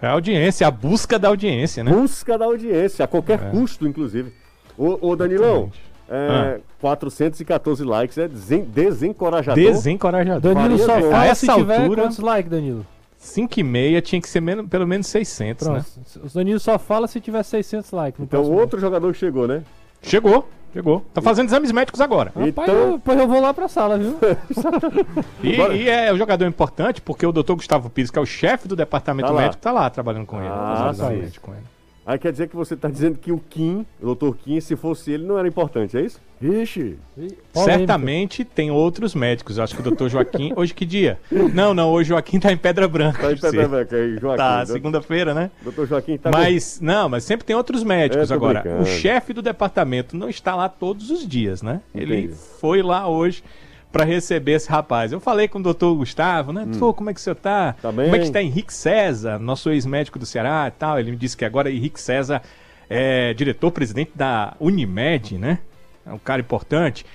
É 0.00 0.06
a 0.06 0.12
audiência, 0.12 0.66
a 0.66 0.70
busca 0.70 1.18
da 1.18 1.28
audiência, 1.28 1.84
né? 1.84 1.90
Busca 1.90 2.36
da 2.38 2.46
audiência, 2.46 3.04
a 3.04 3.08
qualquer 3.08 3.38
É. 3.42 3.50
custo, 3.50 3.86
inclusive. 3.86 4.32
Ô, 4.78 5.10
ô 5.10 5.16
Danilão, 5.16 5.70
Ah. 6.10 6.56
é, 6.56 6.60
414 6.80 7.84
likes 7.84 8.16
é 8.18 8.26
desen- 8.28 8.64
desencorajador. 8.64 9.62
Desencorajador. 9.62 10.54
Danilo 10.54 10.78
só 10.78 10.94
bem. 10.94 11.10
fala 11.10 11.16
A 11.30 11.34
se 11.34 11.44
essa 11.46 11.54
tiver 11.58 11.80
altura- 11.80 12.02
quantos 12.02 12.18
likes, 12.18 12.50
Danilo? 12.50 12.86
5 13.24 13.58
e 13.58 13.62
meia 13.62 14.02
tinha 14.02 14.20
que 14.20 14.28
ser 14.28 14.40
menos, 14.40 14.66
pelo 14.68 14.86
menos 14.86 15.06
600, 15.06 15.66
Pronto. 15.66 15.78
né? 15.78 16.22
O 16.24 16.28
Danilo 16.34 16.60
só 16.60 16.78
fala 16.78 17.06
se 17.08 17.20
tiver 17.20 17.42
600 17.42 17.90
likes. 17.90 18.18
no 18.18 18.24
Então, 18.26 18.42
outro 18.52 18.78
jogador 18.78 19.12
que 19.12 19.18
chegou, 19.18 19.48
né? 19.48 19.62
Chegou, 20.02 20.46
chegou. 20.72 21.02
Tá 21.14 21.22
fazendo 21.22 21.48
exames 21.48 21.72
médicos 21.72 22.00
agora. 22.00 22.30
Rapaz, 22.36 22.48
Então- 22.68 22.74
eu, 22.92 23.00
pois 23.02 23.18
eu 23.18 23.26
vou 23.26 23.40
lá 23.40 23.54
pra 23.54 23.66
sala, 23.68 23.96
viu? 23.98 24.16
E, 25.42 25.48
e 25.56 25.88
é 25.88 26.12
um 26.12 26.18
jogador 26.18 26.46
importante 26.46 27.00
porque 27.00 27.26
o 27.26 27.32
doutor 27.32 27.56
Gustavo 27.56 27.88
Pires, 27.90 28.10
que 28.10 28.18
é 28.18 28.22
o 28.22 28.26
chefe 28.26 28.68
do 28.68 28.76
departamento 28.76 29.26
Tá 29.28 29.32
lá. 29.34 29.40
médico, 29.42 29.62
tá 29.62 29.72
lá 29.72 29.88
trabalhando 29.90 30.26
com 30.26 30.38
ele. 30.38 30.48
Ah, 30.48 30.92
médico 31.10 31.46
com 31.48 31.54
ele. 31.54 31.62
Aí 32.06 32.18
quer 32.18 32.30
dizer 32.32 32.48
que 32.48 32.56
você 32.56 32.76
tá 32.76 32.88
dizendo 32.88 33.18
que 33.18 33.32
o 33.32 33.38
Kim, 33.38 33.86
o 34.02 34.14
Dr. 34.14 34.32
Kim, 34.36 34.60
se 34.60 34.76
fosse 34.76 35.10
ele, 35.12 35.24
não 35.26 35.38
era 35.38 35.48
importante, 35.48 35.96
é 35.96 36.02
isso? 36.02 36.20
Ixi. 36.42 36.98
Certamente 37.54 38.44
tem 38.44 38.70
outros 38.70 39.14
médicos. 39.14 39.58
Acho 39.58 39.74
que 39.74 39.80
o 39.80 39.84
doutor 39.84 40.10
Joaquim. 40.10 40.52
Hoje 40.56 40.74
que 40.74 40.84
dia? 40.84 41.18
Não, 41.54 41.72
não, 41.72 41.90
hoje 41.90 42.08
o 42.08 42.14
Joaquim 42.14 42.38
tá 42.38 42.52
em 42.52 42.56
Pedra 42.56 42.86
Branca. 42.86 43.22
Tá 43.22 43.32
em. 43.32 43.36
Pedra 43.38 43.68
Branca 43.68 43.96
aí, 43.96 44.18
Joaquim. 44.18 44.36
Tá, 44.36 44.56
Doutor- 44.58 44.72
segunda-feira, 44.74 45.32
né? 45.32 45.50
Doutor 45.62 45.86
Joaquim 45.86 46.18
tá 46.18 46.30
Mas, 46.30 46.78
não, 46.80 47.08
mas 47.08 47.24
sempre 47.24 47.46
tem 47.46 47.56
outros 47.56 47.82
médicos 47.82 48.30
É, 48.30 48.34
agora. 48.34 48.60
brincando. 48.60 48.82
O 48.82 48.86
chefe 48.86 49.32
do 49.32 49.40
departamento 49.40 50.16
não 50.16 50.28
está 50.28 50.54
lá 50.54 50.68
todos 50.68 51.10
os 51.10 51.26
dias, 51.26 51.62
né? 51.62 51.80
Ele 51.94 52.18
Entendi. 52.18 52.34
foi 52.60 52.82
lá 52.82 53.08
hoje 53.08 53.42
para 53.94 54.04
receber 54.04 54.54
esse 54.54 54.68
rapaz. 54.68 55.12
Eu 55.12 55.20
falei 55.20 55.46
com 55.46 55.60
o 55.60 55.62
doutor 55.62 55.94
Gustavo, 55.94 56.52
né? 56.52 56.66
Pô, 56.80 56.92
como 56.92 57.10
é 57.10 57.14
que 57.14 57.20
o 57.20 57.22
senhor 57.22 57.36
tá? 57.36 57.76
Tá 57.80 57.92
bem? 57.92 58.06
Como 58.06 58.16
é 58.16 58.18
que 58.18 58.24
está 58.24 58.42
Henrique 58.42 58.74
César, 58.74 59.38
nosso 59.38 59.70
ex-médico 59.70 60.18
do 60.18 60.26
Ceará 60.26 60.66
e 60.66 60.72
tal? 60.72 60.98
Ele 60.98 61.12
me 61.12 61.16
disse 61.16 61.36
que 61.36 61.44
agora 61.44 61.70
Henrique 61.70 62.00
César 62.00 62.42
é 62.90 63.32
diretor-presidente 63.34 64.10
da 64.12 64.54
Unimed, 64.58 65.38
né? 65.38 65.60
É 66.04 66.12
um 66.12 66.18
cara 66.18 66.40
importante. 66.40 67.06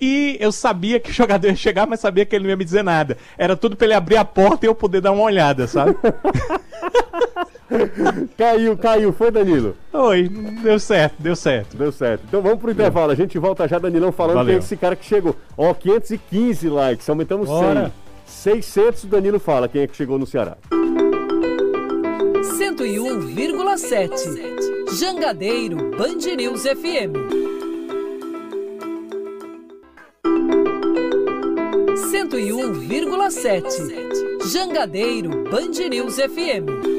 E 0.00 0.36
eu 0.40 0.50
sabia 0.50 0.98
que 0.98 1.10
o 1.10 1.14
jogador 1.14 1.46
ia 1.46 1.54
chegar, 1.54 1.86
mas 1.86 2.00
sabia 2.00 2.26
que 2.26 2.34
ele 2.34 2.42
não 2.42 2.50
ia 2.50 2.56
me 2.56 2.64
dizer 2.64 2.82
nada. 2.82 3.16
Era 3.38 3.56
tudo 3.56 3.76
pra 3.76 3.86
ele 3.86 3.94
abrir 3.94 4.16
a 4.16 4.24
porta 4.24 4.66
e 4.66 4.68
eu 4.68 4.74
poder 4.74 5.00
dar 5.00 5.12
uma 5.12 5.22
olhada, 5.22 5.68
sabe? 5.68 5.96
Caiu, 8.36 8.76
caiu, 8.76 9.12
foi 9.12 9.30
Danilo. 9.30 9.76
Oi, 9.92 10.28
deu 10.62 10.78
certo, 10.78 11.14
deu 11.18 11.36
certo. 11.36 11.76
Deu 11.76 11.92
certo. 11.92 12.24
Então 12.26 12.42
vamos 12.42 12.58
pro 12.58 12.70
intervalo. 12.70 13.12
A 13.12 13.14
gente 13.14 13.38
volta 13.38 13.66
já, 13.68 13.78
Danilão, 13.78 14.12
falando 14.12 14.36
Valeu. 14.36 14.46
quem 14.46 14.56
é 14.56 14.58
esse 14.58 14.76
cara 14.76 14.96
que 14.96 15.04
chegou. 15.04 15.36
Ó, 15.56 15.72
515 15.72 16.68
likes, 16.68 17.08
aumentamos 17.08 17.48
Bora. 17.48 17.92
100. 18.26 18.62
600, 18.62 19.04
o 19.04 19.06
Danilo 19.06 19.38
fala 19.38 19.68
quem 19.68 19.82
é 19.82 19.86
que 19.86 19.96
chegou 19.96 20.18
no 20.18 20.26
Ceará. 20.26 20.56
101,7. 22.58 24.10
Jangadeiro 24.98 25.76
Band 25.96 26.34
News 26.36 26.62
FM. 26.62 27.14
101,7. 32.10 34.50
Jangadeiro 34.50 35.30
Band 35.50 35.88
News 35.88 36.16
FM. 36.16 36.93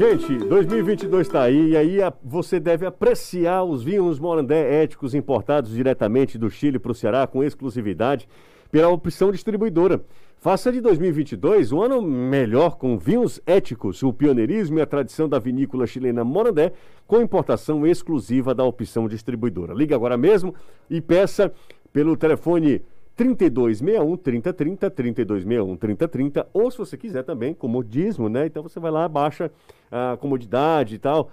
Gente, 0.00 0.38
2022 0.38 1.26
está 1.26 1.42
aí 1.42 1.72
e 1.72 1.76
aí 1.76 1.98
você 2.24 2.58
deve 2.58 2.86
apreciar 2.86 3.64
os 3.64 3.82
vinhos 3.82 4.18
Morandé 4.18 4.82
éticos 4.82 5.14
importados 5.14 5.74
diretamente 5.74 6.38
do 6.38 6.48
Chile 6.48 6.78
para 6.78 6.92
o 6.92 6.94
Ceará 6.94 7.26
com 7.26 7.44
exclusividade 7.44 8.26
pela 8.72 8.88
opção 8.88 9.30
distribuidora. 9.30 10.02
Faça 10.38 10.72
de 10.72 10.80
2022 10.80 11.70
um 11.70 11.82
ano 11.82 12.00
melhor 12.00 12.78
com 12.78 12.96
vinhos 12.96 13.42
éticos, 13.44 14.02
o 14.02 14.10
pioneirismo 14.10 14.78
e 14.78 14.80
a 14.80 14.86
tradição 14.86 15.28
da 15.28 15.38
vinícola 15.38 15.86
chilena 15.86 16.24
Morandé 16.24 16.72
com 17.06 17.20
importação 17.20 17.86
exclusiva 17.86 18.54
da 18.54 18.64
opção 18.64 19.06
distribuidora. 19.06 19.74
Ligue 19.74 19.92
agora 19.92 20.16
mesmo 20.16 20.54
e 20.88 21.02
peça 21.02 21.52
pelo 21.92 22.16
telefone 22.16 22.80
3261 23.20 24.16
3030, 24.16 24.90
3261 24.90 25.76
3030, 25.76 26.46
ou 26.54 26.70
se 26.70 26.78
você 26.78 26.96
quiser 26.96 27.22
também, 27.22 27.52
comodismo, 27.52 28.30
né? 28.30 28.46
Então 28.46 28.62
você 28.62 28.80
vai 28.80 28.90
lá, 28.90 29.06
baixa 29.06 29.50
a 29.92 30.16
comodidade 30.16 30.94
e 30.94 30.98
tal, 30.98 31.30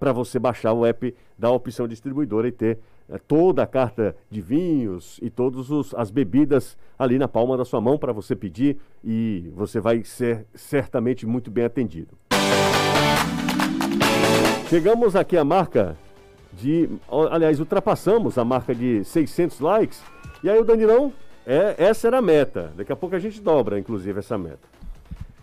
para 0.00 0.12
você 0.12 0.40
baixar 0.40 0.72
o 0.72 0.84
app 0.84 1.14
da 1.38 1.48
opção 1.48 1.86
distribuidora 1.86 2.48
e 2.48 2.52
ter 2.52 2.80
eh, 3.08 3.20
toda 3.28 3.62
a 3.62 3.66
carta 3.68 4.16
de 4.28 4.40
vinhos 4.40 5.20
e 5.22 5.30
todas 5.30 5.94
as 5.94 6.10
bebidas 6.10 6.76
ali 6.98 7.20
na 7.20 7.28
palma 7.28 7.56
da 7.56 7.64
sua 7.64 7.80
mão 7.80 7.96
para 7.96 8.12
você 8.12 8.34
pedir 8.34 8.78
e 9.04 9.48
você 9.54 9.78
vai 9.78 10.02
ser 10.02 10.44
certamente 10.56 11.24
muito 11.24 11.52
bem 11.52 11.64
atendido. 11.64 12.18
Chegamos 14.68 15.14
aqui 15.14 15.36
à 15.36 15.44
marca 15.44 15.96
de. 16.52 16.88
Aliás, 17.30 17.60
ultrapassamos 17.60 18.38
a 18.38 18.44
marca 18.44 18.74
de 18.74 19.04
600 19.04 19.60
likes. 19.60 20.02
E 20.42 20.50
aí 20.50 20.58
o 20.58 20.64
Danilão, 20.64 21.12
é, 21.46 21.74
essa 21.78 22.08
era 22.08 22.18
a 22.18 22.22
meta. 22.22 22.72
Daqui 22.76 22.92
a 22.92 22.96
pouco 22.96 23.14
a 23.14 23.18
gente 23.18 23.40
dobra, 23.40 23.78
inclusive, 23.78 24.18
essa 24.18 24.36
meta. 24.36 24.71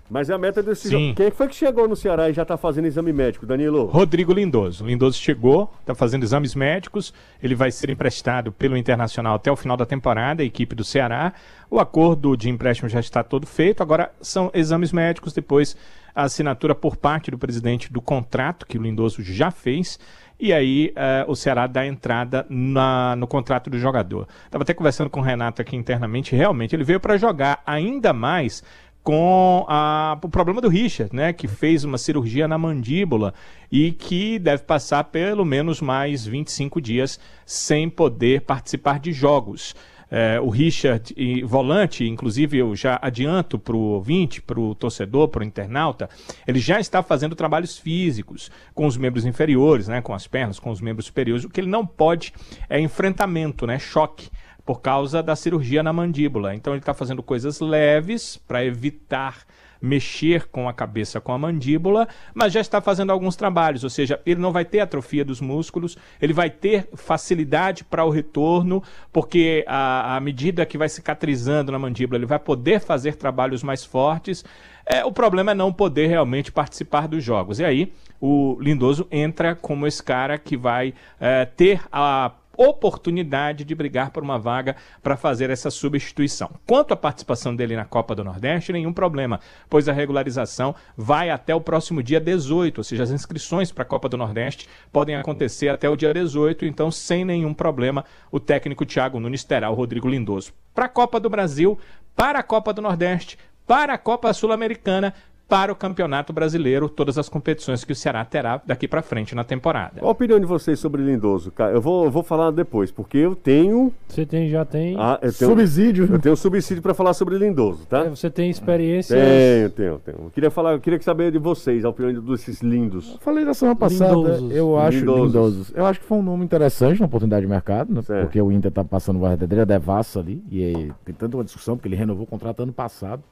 Mas 0.09 0.29
é 0.29 0.33
a 0.33 0.37
meta 0.37 0.63
desse 0.63 0.87
Sim. 0.89 0.91
jogo. 1.09 1.15
Quem 1.15 1.29
que 1.29 1.37
foi 1.37 1.47
que 1.47 1.55
chegou 1.55 1.87
no 1.87 1.95
Ceará 1.95 2.29
e 2.29 2.33
já 2.33 2.43
tá 2.43 2.57
fazendo 2.57 2.85
exame 2.85 3.13
médico, 3.13 3.45
Danilo? 3.45 3.85
Rodrigo 3.85 4.33
Lindoso. 4.33 4.83
Lindoso 4.85 5.19
chegou, 5.19 5.71
está 5.81 5.93
fazendo 5.93 6.23
exames 6.23 6.55
médicos. 6.55 7.13
Ele 7.43 7.53
vai 7.53 7.69
ser 7.71 7.89
emprestado 7.91 8.51
pelo 8.51 8.75
Internacional 8.75 9.35
até 9.35 9.51
o 9.51 9.55
final 9.55 9.77
da 9.77 9.85
temporada, 9.85 10.41
a 10.41 10.45
equipe 10.45 10.73
do 10.75 10.83
Ceará. 10.83 11.33
O 11.69 11.79
acordo 11.79 12.35
de 12.35 12.49
empréstimo 12.49 12.89
já 12.89 12.99
está 12.99 13.21
todo 13.23 13.45
feito. 13.45 13.83
Agora 13.83 14.11
são 14.19 14.49
exames 14.53 14.91
médicos, 14.91 15.31
depois 15.31 15.77
a 16.15 16.23
assinatura 16.23 16.73
por 16.73 16.97
parte 16.97 17.29
do 17.29 17.37
presidente 17.37 17.93
do 17.93 18.01
contrato 18.01 18.65
que 18.65 18.77
o 18.77 18.81
Lindoso 18.81 19.21
já 19.21 19.51
fez. 19.51 19.99
E 20.39 20.51
aí 20.53 20.91
eh, 20.95 21.25
o 21.27 21.35
Ceará 21.35 21.67
dá 21.67 21.85
entrada 21.85 22.45
na- 22.49 23.13
no 23.17 23.27
contrato 23.27 23.69
do 23.69 23.77
jogador. 23.77 24.25
Estava 24.45 24.63
até 24.63 24.73
conversando 24.73 25.09
com 25.09 25.19
o 25.19 25.23
Renato 25.23 25.61
aqui 25.61 25.75
internamente. 25.75 26.33
Realmente 26.35 26.73
ele 26.75 26.83
veio 26.85 26.99
para 26.99 27.17
jogar 27.17 27.61
ainda 27.65 28.13
mais 28.13 28.63
com 29.03 29.65
a- 29.67 30.17
o 30.21 30.29
problema 30.29 30.61
do 30.61 30.67
Richard, 30.67 31.15
né, 31.15 31.33
que 31.33 31.47
fez 31.47 31.83
uma 31.83 31.97
cirurgia 31.97 32.47
na 32.47 32.57
mandíbula 32.57 33.33
e 33.71 33.91
que 33.91 34.37
deve 34.39 34.63
passar 34.63 35.03
pelo 35.05 35.45
menos 35.45 35.81
mais 35.81 36.25
25 36.25 36.81
dias 36.81 37.19
sem 37.45 37.89
poder 37.89 38.41
participar 38.41 38.99
de 38.99 39.11
jogos. 39.11 39.75
É, 40.11 40.39
o 40.41 40.49
Richard, 40.49 41.13
e 41.15 41.43
volante, 41.43 42.03
inclusive 42.03 42.57
eu 42.57 42.75
já 42.75 42.97
adianto 42.99 43.59
para 43.59 43.75
o 43.75 43.79
ouvinte, 43.79 44.41
para 44.41 44.59
o 44.59 44.73
torcedor, 44.73 45.27
para 45.27 45.41
o 45.41 45.45
internauta, 45.45 46.09
ele 46.47 46.57
já 46.57 46.79
está 46.79 47.03
fazendo 47.03 47.35
trabalhos 47.35 47.77
físicos 47.77 48.49
com 48.73 48.87
os 48.87 48.97
membros 48.97 49.23
inferiores, 49.23 49.87
né, 49.87 50.01
com 50.01 50.11
as 50.11 50.25
pernas, 50.25 50.59
com 50.59 50.71
os 50.71 50.81
membros 50.81 51.05
superiores. 51.05 51.45
O 51.45 51.49
que 51.49 51.61
ele 51.61 51.69
não 51.69 51.85
pode 51.85 52.33
é 52.67 52.79
enfrentamento, 52.79 53.67
né, 53.67 53.77
choque 53.77 54.31
por 54.69 54.81
causa 54.81 55.23
da 55.23 55.35
cirurgia 55.35 55.81
na 55.81 55.91
mandíbula. 55.91 56.53
Então 56.53 56.73
ele 56.73 56.79
está 56.79 56.93
fazendo 56.93 57.23
coisas 57.23 57.59
leves 57.59 58.37
para 58.37 58.63
evitar 58.63 59.39
mexer 59.81 60.47
com 60.47 60.69
a 60.69 60.73
cabeça 60.73 61.19
com 61.19 61.33
a 61.33 61.39
mandíbula, 61.39 62.07
mas 62.35 62.53
já 62.53 62.61
está 62.61 62.79
fazendo 62.79 63.11
alguns 63.11 63.35
trabalhos, 63.35 63.83
ou 63.83 63.89
seja, 63.89 64.21
ele 64.27 64.39
não 64.39 64.51
vai 64.51 64.63
ter 64.63 64.81
atrofia 64.81 65.25
dos 65.25 65.41
músculos, 65.41 65.97
ele 66.21 66.33
vai 66.33 66.51
ter 66.51 66.87
facilidade 66.93 67.83
para 67.83 68.05
o 68.05 68.11
retorno, 68.11 68.83
porque 69.11 69.65
à 69.65 70.19
medida 70.21 70.63
que 70.67 70.77
vai 70.77 70.87
cicatrizando 70.87 71.71
na 71.71 71.79
mandíbula, 71.79 72.19
ele 72.19 72.27
vai 72.27 72.37
poder 72.37 72.79
fazer 72.79 73.15
trabalhos 73.15 73.63
mais 73.63 73.83
fortes. 73.83 74.45
É, 74.85 75.03
o 75.03 75.11
problema 75.11 75.51
é 75.51 75.55
não 75.55 75.73
poder 75.73 76.05
realmente 76.07 76.51
participar 76.51 77.07
dos 77.07 77.23
jogos. 77.23 77.59
E 77.59 77.65
aí, 77.65 77.91
o 78.21 78.55
Lindoso 78.59 79.07
entra 79.09 79.55
como 79.55 79.87
esse 79.87 80.03
cara 80.03 80.37
que 80.37 80.55
vai 80.55 80.93
é, 81.19 81.45
ter 81.45 81.81
a 81.91 82.31
oportunidade 82.59 83.63
de 83.63 83.73
brigar 83.73 84.11
por 84.11 84.21
uma 84.21 84.37
vaga 84.37 84.75
para 85.01 85.15
fazer 85.15 85.49
essa 85.49 85.71
substituição. 85.71 86.51
Quanto 86.67 86.93
à 86.93 86.97
participação 86.97 87.55
dele 87.55 87.75
na 87.75 87.85
Copa 87.85 88.13
do 88.13 88.23
Nordeste, 88.23 88.73
nenhum 88.73 88.91
problema, 88.91 89.39
pois 89.69 89.87
a 89.87 89.93
regularização 89.93 90.75
vai 90.97 91.29
até 91.29 91.55
o 91.55 91.61
próximo 91.61 92.03
dia 92.03 92.19
18, 92.19 92.79
ou 92.79 92.83
seja, 92.83 93.03
as 93.03 93.11
inscrições 93.11 93.71
para 93.71 93.83
a 93.83 93.87
Copa 93.87 94.09
do 94.09 94.17
Nordeste 94.17 94.67
podem 94.91 95.15
acontecer 95.15 95.69
até 95.69 95.87
o 95.89 95.95
dia 95.95 96.13
18, 96.13 96.65
então 96.65 96.91
sem 96.91 97.23
nenhum 97.23 97.53
problema 97.53 98.03
o 98.29 98.39
técnico 98.39 98.85
Thiago 98.85 99.19
Nunes 99.19 99.45
terá 99.45 99.69
o 99.69 99.73
Rodrigo 99.73 100.09
Lindoso 100.09 100.51
para 100.73 100.85
a 100.85 100.89
Copa 100.89 101.19
do 101.19 101.29
Brasil, 101.29 101.77
para 102.15 102.39
a 102.39 102.43
Copa 102.43 102.71
do 102.71 102.81
Nordeste, 102.81 103.37
para 103.67 103.93
a 103.93 103.97
Copa 103.97 104.33
Sul-Americana, 104.33 105.13
para 105.49 105.73
o 105.73 105.75
Campeonato 105.75 106.31
Brasileiro, 106.31 106.87
todas 106.87 107.17
as 107.17 107.27
competições 107.27 107.83
que 107.83 107.91
o 107.91 107.95
Ceará 107.95 108.23
terá 108.23 108.61
daqui 108.63 108.87
para 108.87 109.01
frente 109.01 109.33
na 109.33 109.43
temporada. 109.43 109.99
Qual 109.99 110.09
a 110.09 110.11
opinião 110.11 110.39
de 110.39 110.45
vocês 110.45 110.79
sobre 110.79 111.01
Lindoso? 111.01 111.51
cara? 111.51 111.73
Eu 111.73 111.81
vou, 111.81 112.05
eu 112.05 112.11
vou 112.11 112.21
falar 112.21 112.51
depois, 112.51 112.91
porque 112.91 113.17
eu 113.17 113.35
tenho. 113.35 113.91
Você 114.07 114.27
tem, 114.27 114.47
já 114.47 114.63
tem. 114.63 114.95
Ah, 114.97 115.17
eu 115.21 115.33
tenho 115.33 115.49
Subsídio. 115.49 116.07
Eu 116.11 116.19
tenho 116.19 116.35
subsídio 116.37 116.83
para 116.83 116.93
falar 116.93 117.13
sobre 117.15 117.35
Lindoso, 117.37 117.85
tá? 117.87 118.05
é, 118.05 118.09
Você 118.09 118.29
tem 118.29 118.49
experiência. 118.49 119.17
Tenho, 119.17 119.69
tenho, 119.71 119.99
tenho. 119.99 120.17
Eu 120.25 120.29
queria 120.29 120.51
falar, 120.51 120.73
eu 120.73 120.79
queria 120.79 121.01
saber 121.01 121.31
de 121.31 121.39
vocês, 121.39 121.83
a 121.83 121.89
opinião 121.89 122.21
desses 122.21 122.61
lindos. 122.61 123.17
Falei 123.19 123.43
da 123.43 123.55
semana 123.55 123.75
passada, 123.75 124.13
Lindosos. 124.13 124.51
eu 124.55 124.77
acho 124.77 124.99
Lindosos. 124.99 125.25
lindosos. 125.25 125.71
Eu 125.75 125.85
acho 125.87 125.99
que 125.99 126.05
foi 126.05 126.17
um 126.19 126.23
nome 126.23 126.45
interessante, 126.45 126.99
uma 127.01 127.07
oportunidade 127.07 127.41
de 127.41 127.51
mercado, 127.51 127.91
né? 127.91 128.01
Porque 128.21 128.39
o 128.39 128.51
Inter 128.51 128.71
tá 128.71 128.83
passando 128.83 129.17
o 129.17 129.27
verdadeira 129.27 129.65
devassa 129.65 130.19
ali. 130.19 130.43
E 130.51 130.63
aí, 130.63 130.91
tem 131.03 131.15
tanta 131.15 131.35
uma 131.37 131.43
discussão, 131.43 131.75
porque 131.75 131.87
ele 131.87 131.95
renovou 131.95 132.23
o 132.23 132.27
contrato 132.27 132.61
ano 132.61 132.71
passado. 132.73 133.23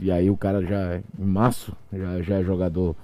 E 0.00 0.10
aí 0.10 0.30
o 0.30 0.36
cara 0.36 0.62
já, 0.62 0.96
em 0.96 1.24
março, 1.24 1.72
já, 1.92 2.22
já 2.22 2.36
é 2.36 2.44
jogador 2.44 2.94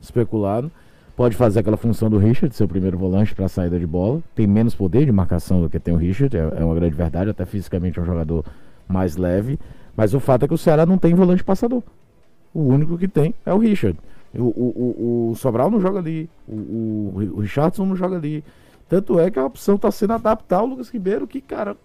especulado. 0.00 0.70
Pode 1.16 1.36
fazer 1.36 1.60
aquela 1.60 1.76
função 1.76 2.08
do 2.08 2.18
Richard, 2.18 2.54
ser 2.54 2.64
o 2.64 2.68
primeiro 2.68 2.96
volante 2.96 3.34
para 3.34 3.46
saída 3.46 3.78
de 3.78 3.86
bola. 3.86 4.22
Tem 4.34 4.46
menos 4.46 4.74
poder 4.74 5.04
de 5.04 5.12
marcação 5.12 5.60
do 5.60 5.68
que 5.68 5.78
tem 5.78 5.92
o 5.92 5.96
Richard, 5.96 6.34
é, 6.36 6.40
é 6.40 6.64
uma 6.64 6.74
grande 6.74 6.94
verdade. 6.94 7.30
Até 7.30 7.44
fisicamente 7.44 7.98
é 7.98 8.02
um 8.02 8.06
jogador 8.06 8.44
mais 8.88 9.16
leve. 9.16 9.58
Mas 9.96 10.14
o 10.14 10.20
fato 10.20 10.44
é 10.44 10.48
que 10.48 10.54
o 10.54 10.58
Ceará 10.58 10.86
não 10.86 10.96
tem 10.96 11.14
volante 11.14 11.44
passador. 11.44 11.82
O 12.54 12.62
único 12.62 12.96
que 12.96 13.06
tem 13.06 13.34
é 13.44 13.52
o 13.52 13.58
Richard. 13.58 13.98
O, 14.34 14.44
o, 14.44 14.48
o, 14.48 15.30
o 15.30 15.34
Sobral 15.34 15.70
não 15.70 15.80
joga 15.80 15.98
ali. 15.98 16.28
O, 16.48 16.54
o, 16.54 17.32
o 17.34 17.40
Richardson 17.40 17.84
não 17.84 17.96
joga 17.96 18.16
ali. 18.16 18.42
Tanto 18.88 19.20
é 19.20 19.30
que 19.30 19.38
a 19.38 19.44
opção 19.44 19.76
está 19.76 19.90
sendo 19.90 20.14
adaptar 20.14 20.62
o 20.62 20.66
Lucas 20.66 20.88
Ribeiro, 20.88 21.26
que, 21.26 21.40
cara, 21.40 21.76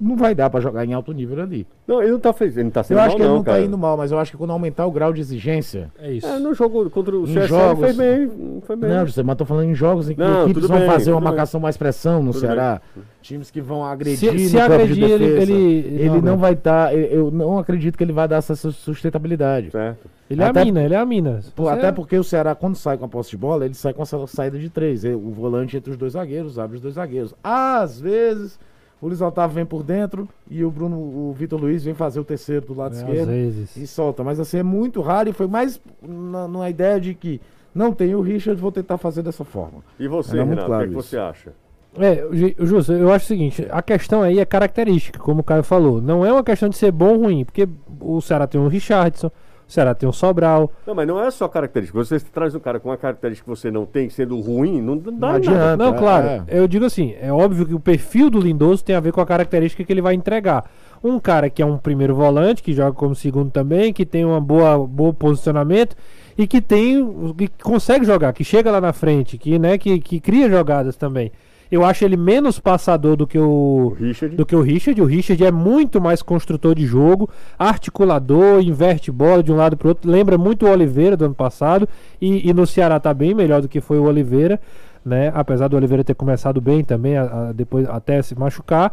não 0.00 0.16
vai 0.16 0.34
dar 0.34 0.50
para 0.50 0.60
jogar 0.60 0.84
em 0.84 0.92
alto 0.92 1.12
nível 1.12 1.42
ali. 1.42 1.66
Não, 1.86 2.02
ele 2.02 2.12
não 2.12 2.20
tá, 2.20 2.32
fez, 2.32 2.56
ele 2.56 2.64
não 2.64 2.70
tá 2.70 2.82
sendo 2.82 2.96
Eu 2.98 3.02
acho 3.02 3.08
mal, 3.10 3.16
que 3.16 3.22
ele 3.22 3.28
não, 3.28 3.36
não 3.36 3.44
cara. 3.44 3.58
tá 3.58 3.64
indo 3.64 3.78
mal, 3.78 3.96
mas 3.96 4.10
eu 4.12 4.18
acho 4.18 4.30
que 4.32 4.36
quando 4.36 4.50
aumentar 4.50 4.86
o 4.86 4.90
grau 4.90 5.12
de 5.12 5.20
exigência. 5.20 5.90
É 5.98 6.12
isso. 6.12 6.26
É, 6.26 6.38
no 6.38 6.52
jogo 6.54 6.88
contra 6.90 7.16
o 7.16 7.24
CSA 7.24 7.46
jogos- 7.46 7.84
ele 7.84 7.94
foi 7.94 8.04
bem, 8.26 8.60
foi 8.66 8.76
bem. 8.76 8.90
Não, 8.90 9.06
José, 9.06 9.22
mas 9.22 9.36
tô 9.36 9.44
falando 9.44 9.68
em 9.70 9.74
jogos 9.74 10.10
em 10.10 10.14
que 10.14 10.20
Não, 10.20 10.44
equipes 10.44 10.66
vão 10.66 10.78
bem, 10.78 10.86
fazer 10.88 11.10
uma 11.12 11.20
bem. 11.20 11.28
marcação 11.30 11.60
mais 11.60 11.76
pressão 11.76 12.22
no 12.22 12.32
Tudo 12.32 12.40
Ceará. 12.40 12.80
Times 13.22 13.50
que 13.50 13.60
vão 13.60 13.82
agredir 13.84 14.18
Se- 14.18 14.30
no 14.32 14.38
se 14.38 14.56
campo 14.56 14.72
agredir, 14.74 14.94
de 14.96 15.02
ele- 15.04 15.18
defesa. 15.28 15.52
ele- 15.52 15.62
ele 15.62 16.08
não, 16.08 16.14
não 16.16 16.22
não. 16.22 16.36
vai 16.38 16.52
estar. 16.52 16.94
eu 16.94 17.30
não 17.30 17.58
acredito 17.58 17.96
que 17.96 18.04
ele 18.04 18.12
vai 18.12 18.28
dar 18.28 18.36
essa 18.36 18.54
sus- 18.54 18.76
sustentabilidade. 18.76 19.70
Certo. 19.70 20.10
Ele 20.28 20.42
é 20.42 20.46
Até- 20.46 20.60
a 20.60 20.64
mina, 20.64 20.82
ele 20.82 20.94
é 20.94 20.98
a 20.98 21.04
mina. 21.06 21.40
Você 21.54 21.68
até 21.70 21.86
é- 21.88 21.92
porque 21.92 22.18
o 22.18 22.24
Ceará, 22.24 22.54
quando 22.54 22.76
sai 22.76 22.96
com 22.98 23.04
a 23.04 23.08
posse 23.08 23.30
de 23.30 23.36
bola, 23.36 23.64
ele 23.64 23.74
sai 23.74 23.92
com 23.94 24.02
essa 24.02 24.26
saída 24.26 24.58
de 24.58 24.68
três. 24.68 25.04
O 25.04 25.18
volante 25.30 25.76
entre 25.76 25.90
os 25.90 25.96
dois 25.96 26.12
zagueiros, 26.14 26.58
abre 26.58 26.76
os 26.76 26.82
dois 26.82 26.94
zagueiros. 26.94 27.34
Às 27.42 28.00
vezes, 28.00 28.58
o 29.04 29.08
Luiz 29.08 29.20
Otávio 29.20 29.54
vem 29.54 29.66
por 29.66 29.82
dentro 29.82 30.26
e 30.50 30.64
o 30.64 30.70
Bruno, 30.70 30.96
o 30.96 31.34
Vitor 31.36 31.60
Luiz 31.60 31.84
vem 31.84 31.92
fazer 31.92 32.18
o 32.20 32.24
terceiro 32.24 32.64
do 32.64 32.74
lado 32.74 32.94
é, 32.94 32.96
às 32.96 33.02
esquerdo 33.02 33.28
vezes. 33.28 33.76
e 33.76 33.86
solta. 33.86 34.24
Mas 34.24 34.40
assim, 34.40 34.56
é 34.56 34.62
muito 34.62 35.02
raro 35.02 35.28
e 35.28 35.32
foi 35.34 35.46
mais 35.46 35.78
na, 36.00 36.48
numa 36.48 36.70
ideia 36.70 36.98
de 36.98 37.12
que 37.12 37.38
não 37.74 37.92
tem 37.92 38.14
o 38.14 38.22
Richard, 38.22 38.58
vou 38.58 38.72
tentar 38.72 38.96
fazer 38.96 39.22
dessa 39.22 39.44
forma. 39.44 39.84
E 40.00 40.08
você, 40.08 40.36
Era 40.36 40.46
muito 40.46 40.60
Renato, 40.60 40.68
claro 40.68 40.84
o 40.84 40.88
que, 40.88 40.94
é 40.94 40.96
que 40.96 41.06
você 41.06 41.18
acha? 41.18 41.52
É, 41.98 42.24
Justo, 42.58 42.92
eu 42.94 43.12
acho 43.12 43.26
o 43.26 43.28
seguinte, 43.28 43.66
a 43.70 43.82
questão 43.82 44.22
aí 44.22 44.38
é 44.38 44.44
característica, 44.46 45.18
como 45.18 45.42
o 45.42 45.44
Caio 45.44 45.62
falou. 45.62 46.00
Não 46.00 46.24
é 46.24 46.32
uma 46.32 46.42
questão 46.42 46.70
de 46.70 46.76
ser 46.76 46.90
bom 46.90 47.10
ou 47.10 47.24
ruim, 47.24 47.44
porque 47.44 47.68
o 48.00 48.22
Ceará 48.22 48.46
tem 48.46 48.58
um 48.58 48.68
Richardson, 48.68 49.30
o 49.66 49.72
Ceará 49.72 49.94
tem 49.94 50.08
um 50.08 50.12
Sobral. 50.12 50.70
Não, 50.86 50.94
mas 50.94 51.06
não 51.06 51.22
é 51.22 51.30
só 51.30 51.48
característica. 51.48 51.98
Você 51.98 52.20
traz 52.20 52.54
um 52.54 52.60
cara 52.60 52.78
com 52.78 52.90
uma 52.90 52.96
característica 52.96 53.50
que 53.50 53.58
você 53.58 53.70
não 53.70 53.86
tem, 53.86 54.10
sendo 54.10 54.38
ruim, 54.40 54.80
não 54.80 54.96
dá 54.96 55.10
Não 55.10 55.18
nada. 55.18 55.36
adianta. 55.36 55.76
Não, 55.76 55.94
é, 55.94 55.98
claro, 55.98 56.26
é. 56.26 56.44
eu 56.48 56.68
digo 56.68 56.84
assim, 56.84 57.14
é 57.20 57.32
óbvio 57.32 57.66
que 57.66 57.74
o 57.74 57.80
perfil 57.80 58.28
do 58.30 58.40
Lindoso 58.40 58.84
tem 58.84 58.94
a 58.94 59.00
ver 59.00 59.12
com 59.12 59.20
a 59.20 59.26
característica 59.26 59.82
que 59.82 59.92
ele 59.92 60.02
vai 60.02 60.14
entregar. 60.14 60.70
Um 61.02 61.18
cara 61.18 61.50
que 61.50 61.62
é 61.62 61.66
um 61.66 61.76
primeiro 61.76 62.14
volante, 62.14 62.62
que 62.62 62.72
joga 62.72 62.92
como 62.92 63.14
segundo 63.14 63.50
também, 63.50 63.92
que 63.92 64.06
tem 64.06 64.24
um 64.24 64.40
boa, 64.40 64.86
bom 64.86 65.12
posicionamento 65.12 65.94
e 66.36 66.46
que 66.46 66.60
tem 66.60 67.34
que 67.36 67.48
consegue 67.62 68.04
jogar, 68.04 68.32
que 68.32 68.42
chega 68.42 68.70
lá 68.70 68.80
na 68.80 68.92
frente, 68.92 69.38
que, 69.38 69.58
né, 69.58 69.78
que, 69.78 69.98
que 70.00 70.20
cria 70.20 70.48
jogadas 70.48 70.96
também. 70.96 71.30
Eu 71.70 71.84
acho 71.84 72.04
ele 72.04 72.16
menos 72.16 72.60
passador 72.60 73.16
do 73.16 73.26
que 73.26 73.38
o, 73.38 73.96
Richard. 73.98 74.36
do 74.36 74.46
que 74.46 74.54
o 74.54 74.60
Richard. 74.60 75.00
O 75.00 75.04
Richard 75.06 75.44
é 75.44 75.50
muito 75.50 76.00
mais 76.00 76.22
construtor 76.22 76.74
de 76.74 76.86
jogo, 76.86 77.28
articulador, 77.58 78.60
inverte 78.62 79.10
bola 79.10 79.42
de 79.42 79.50
um 79.50 79.56
lado 79.56 79.76
para 79.76 79.88
outro. 79.88 80.10
Lembra 80.10 80.38
muito 80.38 80.66
o 80.66 80.70
Oliveira 80.70 81.16
do 81.16 81.24
ano 81.24 81.34
passado. 81.34 81.88
E, 82.20 82.48
e 82.48 82.52
no 82.54 82.66
Ceará 82.66 83.00
tá 83.00 83.12
bem 83.12 83.34
melhor 83.34 83.60
do 83.62 83.68
que 83.68 83.80
foi 83.80 83.98
o 83.98 84.04
Oliveira, 84.04 84.60
né? 85.04 85.32
Apesar 85.34 85.68
do 85.68 85.76
Oliveira 85.76 86.04
ter 86.04 86.14
começado 86.14 86.60
bem 86.60 86.84
também, 86.84 87.16
a- 87.16 87.22
a- 87.48 87.52
depois 87.52 87.88
até 87.88 88.22
se 88.22 88.38
machucar. 88.38 88.92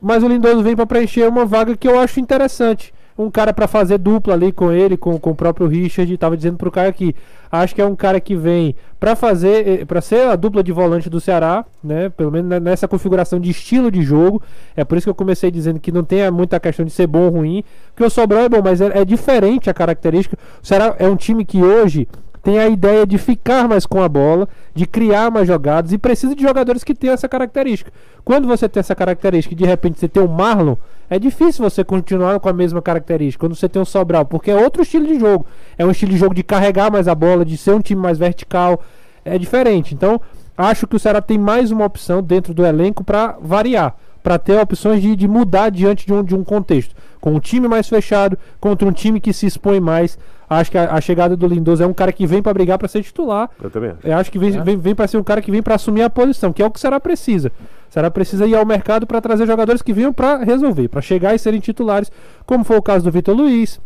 Mas 0.00 0.22
o 0.22 0.28
Lindoso 0.28 0.62
vem 0.62 0.76
para 0.76 0.86
preencher 0.86 1.28
uma 1.28 1.44
vaga 1.44 1.76
que 1.76 1.86
eu 1.88 1.98
acho 1.98 2.20
interessante. 2.20 2.92
Um 3.18 3.30
cara 3.30 3.52
para 3.52 3.66
fazer 3.66 3.98
dupla 3.98 4.34
ali 4.34 4.52
com 4.52 4.70
ele, 4.70 4.96
com, 4.96 5.18
com 5.18 5.30
o 5.30 5.34
próprio 5.34 5.66
Richard. 5.66 6.16
Tava 6.16 6.36
dizendo 6.36 6.56
pro 6.56 6.70
Caio 6.70 6.88
aqui. 6.88 7.16
Acho 7.50 7.74
que 7.74 7.82
é 7.82 7.84
um 7.84 7.96
cara 7.96 8.20
que 8.20 8.36
vem 8.36 8.76
para 9.00 9.16
fazer, 9.16 9.84
para 9.86 10.00
ser 10.00 10.28
a 10.28 10.36
dupla 10.36 10.62
de 10.62 10.70
volante 10.70 11.10
do 11.10 11.20
Ceará, 11.20 11.64
né? 11.82 12.10
Pelo 12.10 12.30
menos 12.30 12.48
ne- 12.48 12.60
nessa 12.60 12.86
configuração 12.86 13.40
de 13.40 13.50
estilo 13.50 13.90
de 13.90 14.02
jogo. 14.02 14.40
É 14.76 14.84
por 14.84 14.96
isso 14.96 15.06
que 15.06 15.10
eu 15.10 15.14
comecei 15.14 15.50
dizendo 15.50 15.80
que 15.80 15.90
não 15.90 16.04
tem 16.04 16.30
muita 16.30 16.60
questão 16.60 16.84
de 16.84 16.92
ser 16.92 17.08
bom 17.08 17.22
ou 17.22 17.30
ruim. 17.30 17.64
Porque 17.94 18.04
o 18.04 18.10
Sobral 18.10 18.42
é 18.42 18.48
bom, 18.48 18.60
mas 18.62 18.80
é, 18.80 19.00
é 19.00 19.04
diferente 19.04 19.68
a 19.68 19.74
característica. 19.74 20.38
O 20.62 20.66
Ceará 20.66 20.94
é 20.98 21.08
um 21.08 21.16
time 21.16 21.44
que 21.44 21.60
hoje 21.60 22.06
tem 22.40 22.60
a 22.60 22.68
ideia 22.68 23.04
de 23.04 23.18
ficar 23.18 23.66
mais 23.68 23.84
com 23.84 24.00
a 24.00 24.08
bola, 24.08 24.48
de 24.72 24.86
criar 24.86 25.30
mais 25.30 25.46
jogadas 25.48 25.92
e 25.92 25.98
precisa 25.98 26.36
de 26.36 26.42
jogadores 26.42 26.84
que 26.84 26.94
tenham 26.94 27.14
essa 27.14 27.28
característica. 27.28 27.90
Quando 28.24 28.46
você 28.46 28.68
tem 28.68 28.78
essa 28.78 28.94
característica 28.94 29.56
de 29.56 29.64
repente 29.64 29.98
você 29.98 30.08
tem 30.08 30.22
o 30.22 30.28
Marlon, 30.28 30.76
é 31.10 31.18
difícil 31.18 31.68
você 31.68 31.82
continuar 31.82 32.38
com 32.40 32.48
a 32.48 32.52
mesma 32.52 32.82
característica. 32.82 33.40
Quando 33.40 33.54
você 33.54 33.68
tem 33.68 33.80
o 33.80 33.84
Sobral, 33.84 34.24
porque 34.24 34.50
é 34.50 34.56
outro 34.56 34.82
estilo 34.82 35.06
de 35.06 35.18
jogo. 35.18 35.46
É 35.76 35.84
um 35.84 35.90
estilo 35.90 36.12
de 36.12 36.18
jogo 36.18 36.34
de 36.34 36.42
carregar 36.42 36.90
mais 36.90 37.08
a 37.08 37.14
bola, 37.14 37.44
de 37.44 37.56
ser 37.56 37.72
um 37.72 37.80
time 37.80 38.00
mais 38.00 38.18
vertical. 38.18 38.82
é 39.24 39.38
diferente. 39.38 39.94
Então, 39.94 40.20
acho 40.56 40.86
que 40.86 40.96
o 40.96 40.98
Ceará 40.98 41.20
tem 41.20 41.38
mais 41.38 41.70
uma 41.70 41.84
opção 41.84 42.22
dentro 42.22 42.52
do 42.52 42.64
elenco 42.64 43.04
para 43.04 43.36
variar, 43.40 43.94
para 44.22 44.38
ter 44.38 44.58
opções 44.60 45.00
de, 45.00 45.14
de 45.14 45.28
mudar 45.28 45.70
diante 45.70 46.06
de 46.06 46.12
um, 46.12 46.22
de 46.22 46.34
um 46.34 46.44
contexto. 46.44 46.94
Com 47.20 47.34
um 47.34 47.40
time 47.40 47.68
mais 47.68 47.88
fechado, 47.88 48.38
contra 48.60 48.86
um 48.86 48.92
time 48.92 49.20
que 49.20 49.32
se 49.32 49.46
expõe 49.46 49.80
mais. 49.80 50.18
Acho 50.48 50.70
que 50.70 50.78
a, 50.78 50.94
a 50.94 51.00
chegada 51.00 51.36
do 51.36 51.46
Lindoso 51.46 51.82
é 51.82 51.86
um 51.86 51.92
cara 51.92 52.12
que 52.12 52.26
vem 52.26 52.42
para 52.42 52.54
brigar 52.54 52.78
para 52.78 52.88
ser 52.88 53.02
titular. 53.02 53.50
Eu 53.62 53.70
também 53.70 53.90
acho. 53.90 54.06
Eu 54.06 54.16
acho 54.16 54.30
que 54.30 54.38
vem, 54.38 54.50
vem, 54.62 54.76
vem 54.76 54.94
para 54.94 55.06
ser 55.06 55.18
um 55.18 55.24
cara 55.24 55.42
que 55.42 55.50
vem 55.50 55.62
para 55.62 55.74
assumir 55.74 56.02
a 56.02 56.10
posição, 56.10 56.52
que 56.52 56.62
é 56.62 56.66
o 56.66 56.70
que 56.70 56.78
o 56.78 56.80
Ceará 56.80 56.98
precisa. 56.98 57.52
O 57.88 57.92
Ceará 57.92 58.10
precisa 58.10 58.46
ir 58.46 58.54
ao 58.54 58.66
mercado 58.66 59.06
para 59.06 59.20
trazer 59.20 59.46
jogadores 59.46 59.80
que 59.82 59.92
venham 59.92 60.12
para 60.12 60.38
resolver, 60.44 60.88
para 60.88 61.00
chegar 61.00 61.34
e 61.34 61.38
serem 61.38 61.58
titulares, 61.60 62.10
como 62.44 62.62
foi 62.64 62.76
o 62.76 62.82
caso 62.82 63.04
do 63.04 63.10
Vitor 63.10 63.34
Luiz. 63.34 63.80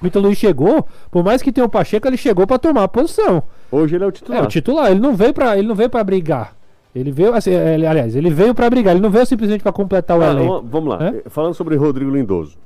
Vitor 0.00 0.22
Luiz 0.22 0.38
chegou, 0.38 0.86
por 1.10 1.22
mais 1.22 1.42
que 1.42 1.52
tenha 1.52 1.64
o 1.64 1.68
Pacheco, 1.68 2.08
ele 2.08 2.16
chegou 2.16 2.46
para 2.46 2.58
tomar 2.58 2.84
a 2.84 2.88
posição. 2.88 3.42
Hoje 3.70 3.94
ele 3.94 4.04
é 4.04 4.06
o 4.06 4.10
titular. 4.10 4.40
É 4.40 4.44
o 4.44 4.48
titular, 4.48 4.90
ele 4.90 5.00
não 5.00 5.14
veio 5.14 5.32
para 5.34 5.56
ele 5.56 5.68
não 5.68 5.74
veio 5.74 5.90
para 5.90 6.02
brigar. 6.02 6.56
Ele 6.94 7.10
veio, 7.12 7.32
assim, 7.34 7.50
ele- 7.52 7.86
aliás, 7.86 8.14
ele 8.16 8.28
veio 8.30 8.54
para 8.54 8.68
brigar, 8.68 8.94
ele 8.94 9.02
não 9.02 9.10
veio 9.10 9.24
simplesmente 9.24 9.62
para 9.62 9.72
completar 9.72 10.18
o 10.18 10.22
Ah, 10.22 10.30
elenco. 10.30 10.62
vamos- 10.66 10.88
lá. 10.90 11.06
É? 11.08 11.22
Falando 11.30 11.54
sobre 11.54 11.76
Rodrigo 11.76 12.10
Lindoso. 12.10 12.56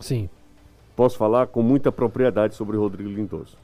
Sim. 0.00 0.28
Posso 0.96 1.16
falar 1.16 1.46
com 1.46 1.62
muita 1.62 1.90
propriedade 1.92 2.54
sobre 2.54 2.76
o 2.76 2.80
Rodrigo 2.80 3.08
Lindoso. 3.08 3.56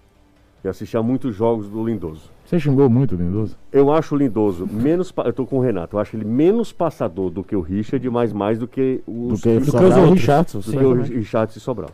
E 0.67 0.69
assistir 0.69 0.97
a 0.97 1.03
muitos 1.03 1.33
jogos 1.33 1.69
do 1.69 1.85
Lindoso. 1.87 2.29
Você 2.45 2.59
xingou 2.59 2.91
muito 2.91 3.15
o 3.15 3.19
Lindoso? 3.19 3.57
Eu 3.71 3.93
acho 3.93 4.17
o 4.17 4.19
Lindoso 4.19 4.67
menos. 4.69 5.13
Eu 5.25 5.33
tô 5.33 5.47
com 5.47 5.59
o 5.59 5.61
Renato. 5.61 5.95
Eu 5.95 6.01
acho 6.01 6.17
ele 6.17 6.25
menos 6.25 6.73
passador 6.73 7.31
do 7.31 7.45
que 7.45 7.55
o 7.55 7.61
Richard, 7.61 8.11
mas 8.11 8.33
mais 8.33 8.59
do 8.59 8.67
que 8.67 9.01
os. 9.07 9.41
Do 9.41 9.43
que, 9.43 9.59
do 9.61 9.71
que 9.71 10.11
Richardson. 10.11 10.59
do 10.59 10.71
que 10.73 10.77
o 10.85 10.93
Richard 10.95 11.57
e 11.57 11.61
Sobral. 11.61 11.91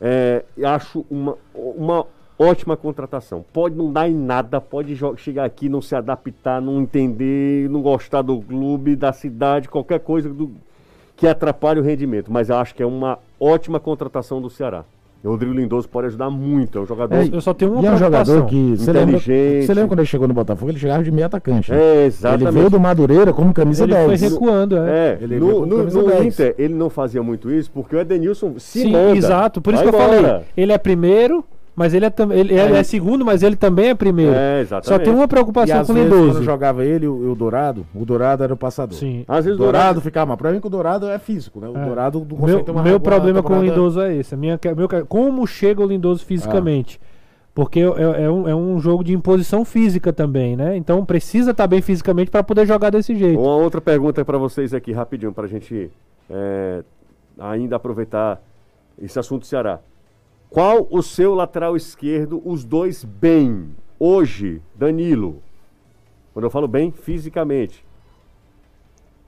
É, 0.00 0.44
acho 0.64 1.04
uma, 1.10 1.36
uma 1.52 2.06
ótima 2.38 2.76
contratação. 2.76 3.44
Pode 3.52 3.74
não 3.74 3.92
dar 3.92 4.08
em 4.08 4.14
nada, 4.14 4.60
pode 4.60 4.96
chegar 5.16 5.44
aqui, 5.44 5.68
não 5.68 5.82
se 5.82 5.96
adaptar, 5.96 6.60
não 6.62 6.80
entender, 6.82 7.68
não 7.68 7.82
gostar 7.82 8.22
do 8.22 8.40
clube, 8.40 8.94
da 8.94 9.12
cidade, 9.12 9.68
qualquer 9.68 9.98
coisa 9.98 10.28
do- 10.28 10.52
que 11.16 11.26
atrapalhe 11.26 11.80
o 11.80 11.82
rendimento. 11.82 12.30
Mas 12.30 12.48
eu 12.48 12.56
acho 12.56 12.74
que 12.76 12.82
é 12.82 12.86
uma 12.86 13.18
ótima 13.40 13.80
contratação 13.80 14.40
do 14.40 14.48
Ceará. 14.50 14.84
O 15.24 15.30
Rodrigo 15.30 15.54
Lindoso 15.54 15.88
pode 15.88 16.08
ajudar 16.08 16.28
muito. 16.28 16.78
É 16.78 16.82
um 16.82 16.86
jogador. 16.86 17.14
É, 17.16 17.28
Eu 17.32 17.40
só 17.40 17.54
tenho 17.54 17.72
uma 17.72 17.82
E 17.82 17.86
é 17.86 17.90
um 17.92 17.96
jogador 17.96 18.44
que. 18.44 18.76
Você 18.76 18.92
lembra, 18.92 19.16
Inteligente. 19.16 19.66
você 19.66 19.74
lembra 19.74 19.88
quando 19.88 19.98
ele 20.00 20.06
chegou 20.06 20.28
no 20.28 20.34
Botafogo? 20.34 20.70
Ele 20.70 20.78
chegava 20.78 21.02
de 21.02 21.10
meio 21.10 21.26
atacante. 21.26 21.70
né? 21.72 21.78
É, 21.78 21.96
ele 21.96 22.06
exatamente. 22.06 22.50
veio 22.52 22.68
do 22.70 22.78
Madureira 22.78 23.32
como 23.32 23.52
camisa 23.54 23.84
Ele 23.84 23.94
foi 23.94 24.06
10. 24.18 24.20
recuando, 24.32 24.76
é. 24.76 24.90
É, 25.14 25.18
Ele 25.22 25.40
no, 25.40 25.64
no, 25.64 25.84
no 25.84 26.02
10. 26.08 26.24
Inter 26.26 26.54
ele 26.58 26.74
não 26.74 26.90
fazia 26.90 27.22
muito 27.22 27.50
isso 27.50 27.70
porque 27.72 27.96
o 27.96 28.00
Edenilson 28.00 28.54
se 28.58 28.82
Sim, 28.82 28.92
manda. 28.92 29.16
exato. 29.16 29.62
Por 29.62 29.72
isso 29.72 29.82
que 29.82 29.88
eu 29.88 29.94
embora. 29.94 30.22
falei. 30.22 30.40
Ele 30.56 30.72
é 30.72 30.78
primeiro, 30.78 31.42
mas 31.76 31.92
ele 31.92 32.06
é, 32.06 32.12
ele, 32.30 32.52
ele 32.54 32.54
É. 32.74 32.78
é 32.78 32.82
segundo, 32.82 33.24
mas 33.24 33.42
ele 33.42 33.56
também 33.56 33.88
é 33.90 33.94
primeiro. 33.94 34.32
É, 34.32 34.64
Só 34.64 34.76
exatamente. 34.78 35.04
tem 35.04 35.14
uma 35.14 35.24
E 35.24 35.28
preocupação 35.28 35.80
às 35.80 35.86
com 35.86 35.92
o 35.92 35.96
Lindoso. 35.96 36.32
quando 36.32 36.44
jogava 36.44 36.84
ele 36.84 37.04
e 37.04 37.08
o, 37.08 37.24
e 37.24 37.26
o 37.28 37.34
Dourado, 37.34 37.84
o 37.94 38.04
Dourado 38.04 38.44
era 38.44 38.54
o 38.54 38.56
passador. 38.56 38.96
Sim. 38.96 39.24
Às 39.26 39.44
vezes 39.44 39.58
o 39.58 39.62
Dourado 39.62 39.84
Dourado 39.84 40.00
ficava 40.00 40.26
mal. 40.26 40.36
Pra 40.36 40.52
mim 40.52 40.60
que 40.60 40.66
o 40.66 40.70
Dourado 40.70 41.08
é 41.08 41.18
físico, 41.18 41.60
né? 41.60 41.68
O 41.68 41.76
É. 41.76 41.84
Dourado 41.84 42.26
não 42.30 42.46
Meu, 42.46 42.64
meu 42.84 43.00
problema 43.00 43.42
com 43.42 43.58
o 43.58 43.62
Lindoso 43.62 44.00
é 44.00 44.14
esse. 44.14 44.36
Minha, 44.36 44.58
meu, 44.76 44.88
como 45.06 45.46
chega 45.46 45.82
o 45.82 45.86
Lindoso 45.86 46.24
fisicamente? 46.24 47.00
Porque 47.54 47.80
é, 47.80 48.24
é 48.24 48.30
um, 48.30 48.48
é 48.48 48.54
um 48.54 48.80
jogo 48.80 49.04
de 49.04 49.12
imposição 49.12 49.64
física 49.64 50.12
também, 50.12 50.56
né? 50.56 50.76
Então 50.76 51.04
precisa 51.04 51.52
estar 51.52 51.68
bem 51.68 51.80
fisicamente 51.80 52.28
para 52.30 52.42
poder 52.42 52.66
jogar 52.66 52.90
desse 52.90 53.14
jeito. 53.14 53.40
Uma 53.40 53.54
outra 53.56 53.80
pergunta 53.80 54.24
para 54.24 54.36
vocês 54.38 54.74
aqui, 54.74 54.90
rapidinho, 54.92 55.32
para 55.32 55.44
a 55.44 55.48
gente 55.48 55.88
é, 56.28 56.82
ainda 57.38 57.76
aproveitar 57.76 58.42
esse 59.00 59.18
assunto 59.20 59.42
do 59.42 59.46
Ceará. 59.46 59.78
Qual 60.54 60.86
o 60.88 61.02
seu 61.02 61.34
lateral 61.34 61.74
esquerdo, 61.76 62.40
os 62.44 62.64
dois 62.64 63.02
bem? 63.02 63.70
Hoje, 63.98 64.62
Danilo. 64.72 65.42
Quando 66.32 66.44
eu 66.44 66.50
falo 66.50 66.68
bem, 66.68 66.92
fisicamente. 66.92 67.84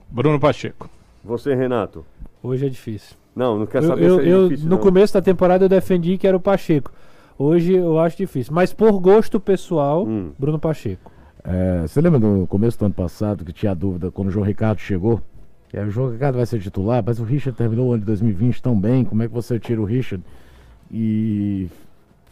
Bruno 0.09 0.39
Pacheco. 0.39 0.89
Você, 1.25 1.53
Renato. 1.53 2.05
Hoje 2.41 2.65
é 2.65 2.69
difícil. 2.69 3.17
Não, 3.35 3.59
não 3.59 3.65
quer 3.65 3.83
saber 3.83 4.05
eu- 4.05 4.19
se 4.21 4.25
é 4.25 4.31
eu- 4.33 4.43
difícil. 4.47 4.69
no 4.69 4.77
não. 4.77 4.81
começo 4.81 5.13
da 5.15 5.21
temporada 5.21 5.65
eu 5.65 5.69
defendi 5.69 6.17
que 6.17 6.25
era 6.25 6.37
o 6.37 6.39
Pacheco. 6.39 6.93
Hoje 7.37 7.73
eu 7.73 7.99
acho 7.99 8.15
difícil. 8.15 8.53
Mas 8.53 8.71
por 8.71 8.97
gosto 8.97 9.37
pessoal, 9.37 10.05
Hum. 10.07 10.31
Bruno 10.39 10.57
Pacheco. 10.57 11.11
É, 11.43 11.81
você 11.81 11.99
lembra 11.99 12.19
do 12.21 12.47
começo 12.47 12.79
do 12.79 12.85
ano 12.85 12.93
passado 12.93 13.43
que 13.43 13.51
tinha 13.51 13.75
dúvida 13.75 14.09
quando 14.11 14.29
o 14.29 14.31
João 14.31 14.45
Ricardo 14.45 14.79
chegou? 14.79 15.21
E 15.73 15.77
aí, 15.77 15.85
o 15.85 15.91
João 15.91 16.09
Ricardo 16.09 16.37
vai 16.37 16.45
ser 16.45 16.59
titular, 16.61 17.03
mas 17.05 17.19
o 17.19 17.25
Richard 17.25 17.57
terminou 17.57 17.87
o 17.89 17.91
ano 17.91 17.99
de 17.99 18.05
2020 18.05 18.61
tão 18.61 18.79
bem. 18.79 19.03
Como 19.03 19.21
é 19.23 19.27
que 19.27 19.33
você 19.33 19.59
tira 19.59 19.81
o 19.81 19.83
Richard? 19.85 20.23
E 20.91 21.67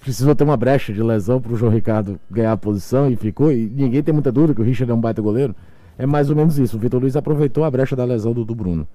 precisou 0.01 0.35
ter 0.35 0.43
uma 0.43 0.55
brecha 0.55 0.93
de 0.93 1.01
lesão 1.01 1.41
para 1.41 1.51
o 1.51 1.55
João 1.55 1.71
Ricardo 1.71 2.19
ganhar 2.29 2.51
a 2.51 2.57
posição 2.57 3.09
e 3.09 3.15
ficou. 3.15 3.51
E 3.51 3.65
ninguém 3.67 4.03
tem 4.03 4.13
muita 4.13 4.31
dúvida 4.31 4.53
que 4.53 4.61
o 4.61 4.63
Richard 4.63 4.91
é 4.91 4.93
um 4.93 5.01
baita 5.01 5.21
goleiro. 5.21 5.55
É 5.97 6.05
mais 6.05 6.29
ou 6.29 6.35
menos 6.35 6.57
isso. 6.59 6.77
O 6.77 6.79
Vitor 6.79 7.01
Luiz 7.01 7.15
aproveitou 7.15 7.63
a 7.63 7.71
brecha 7.71 7.95
da 7.95 8.05
lesão 8.05 8.33
do, 8.33 8.45
do 8.45 8.55
Bruno. 8.55 8.87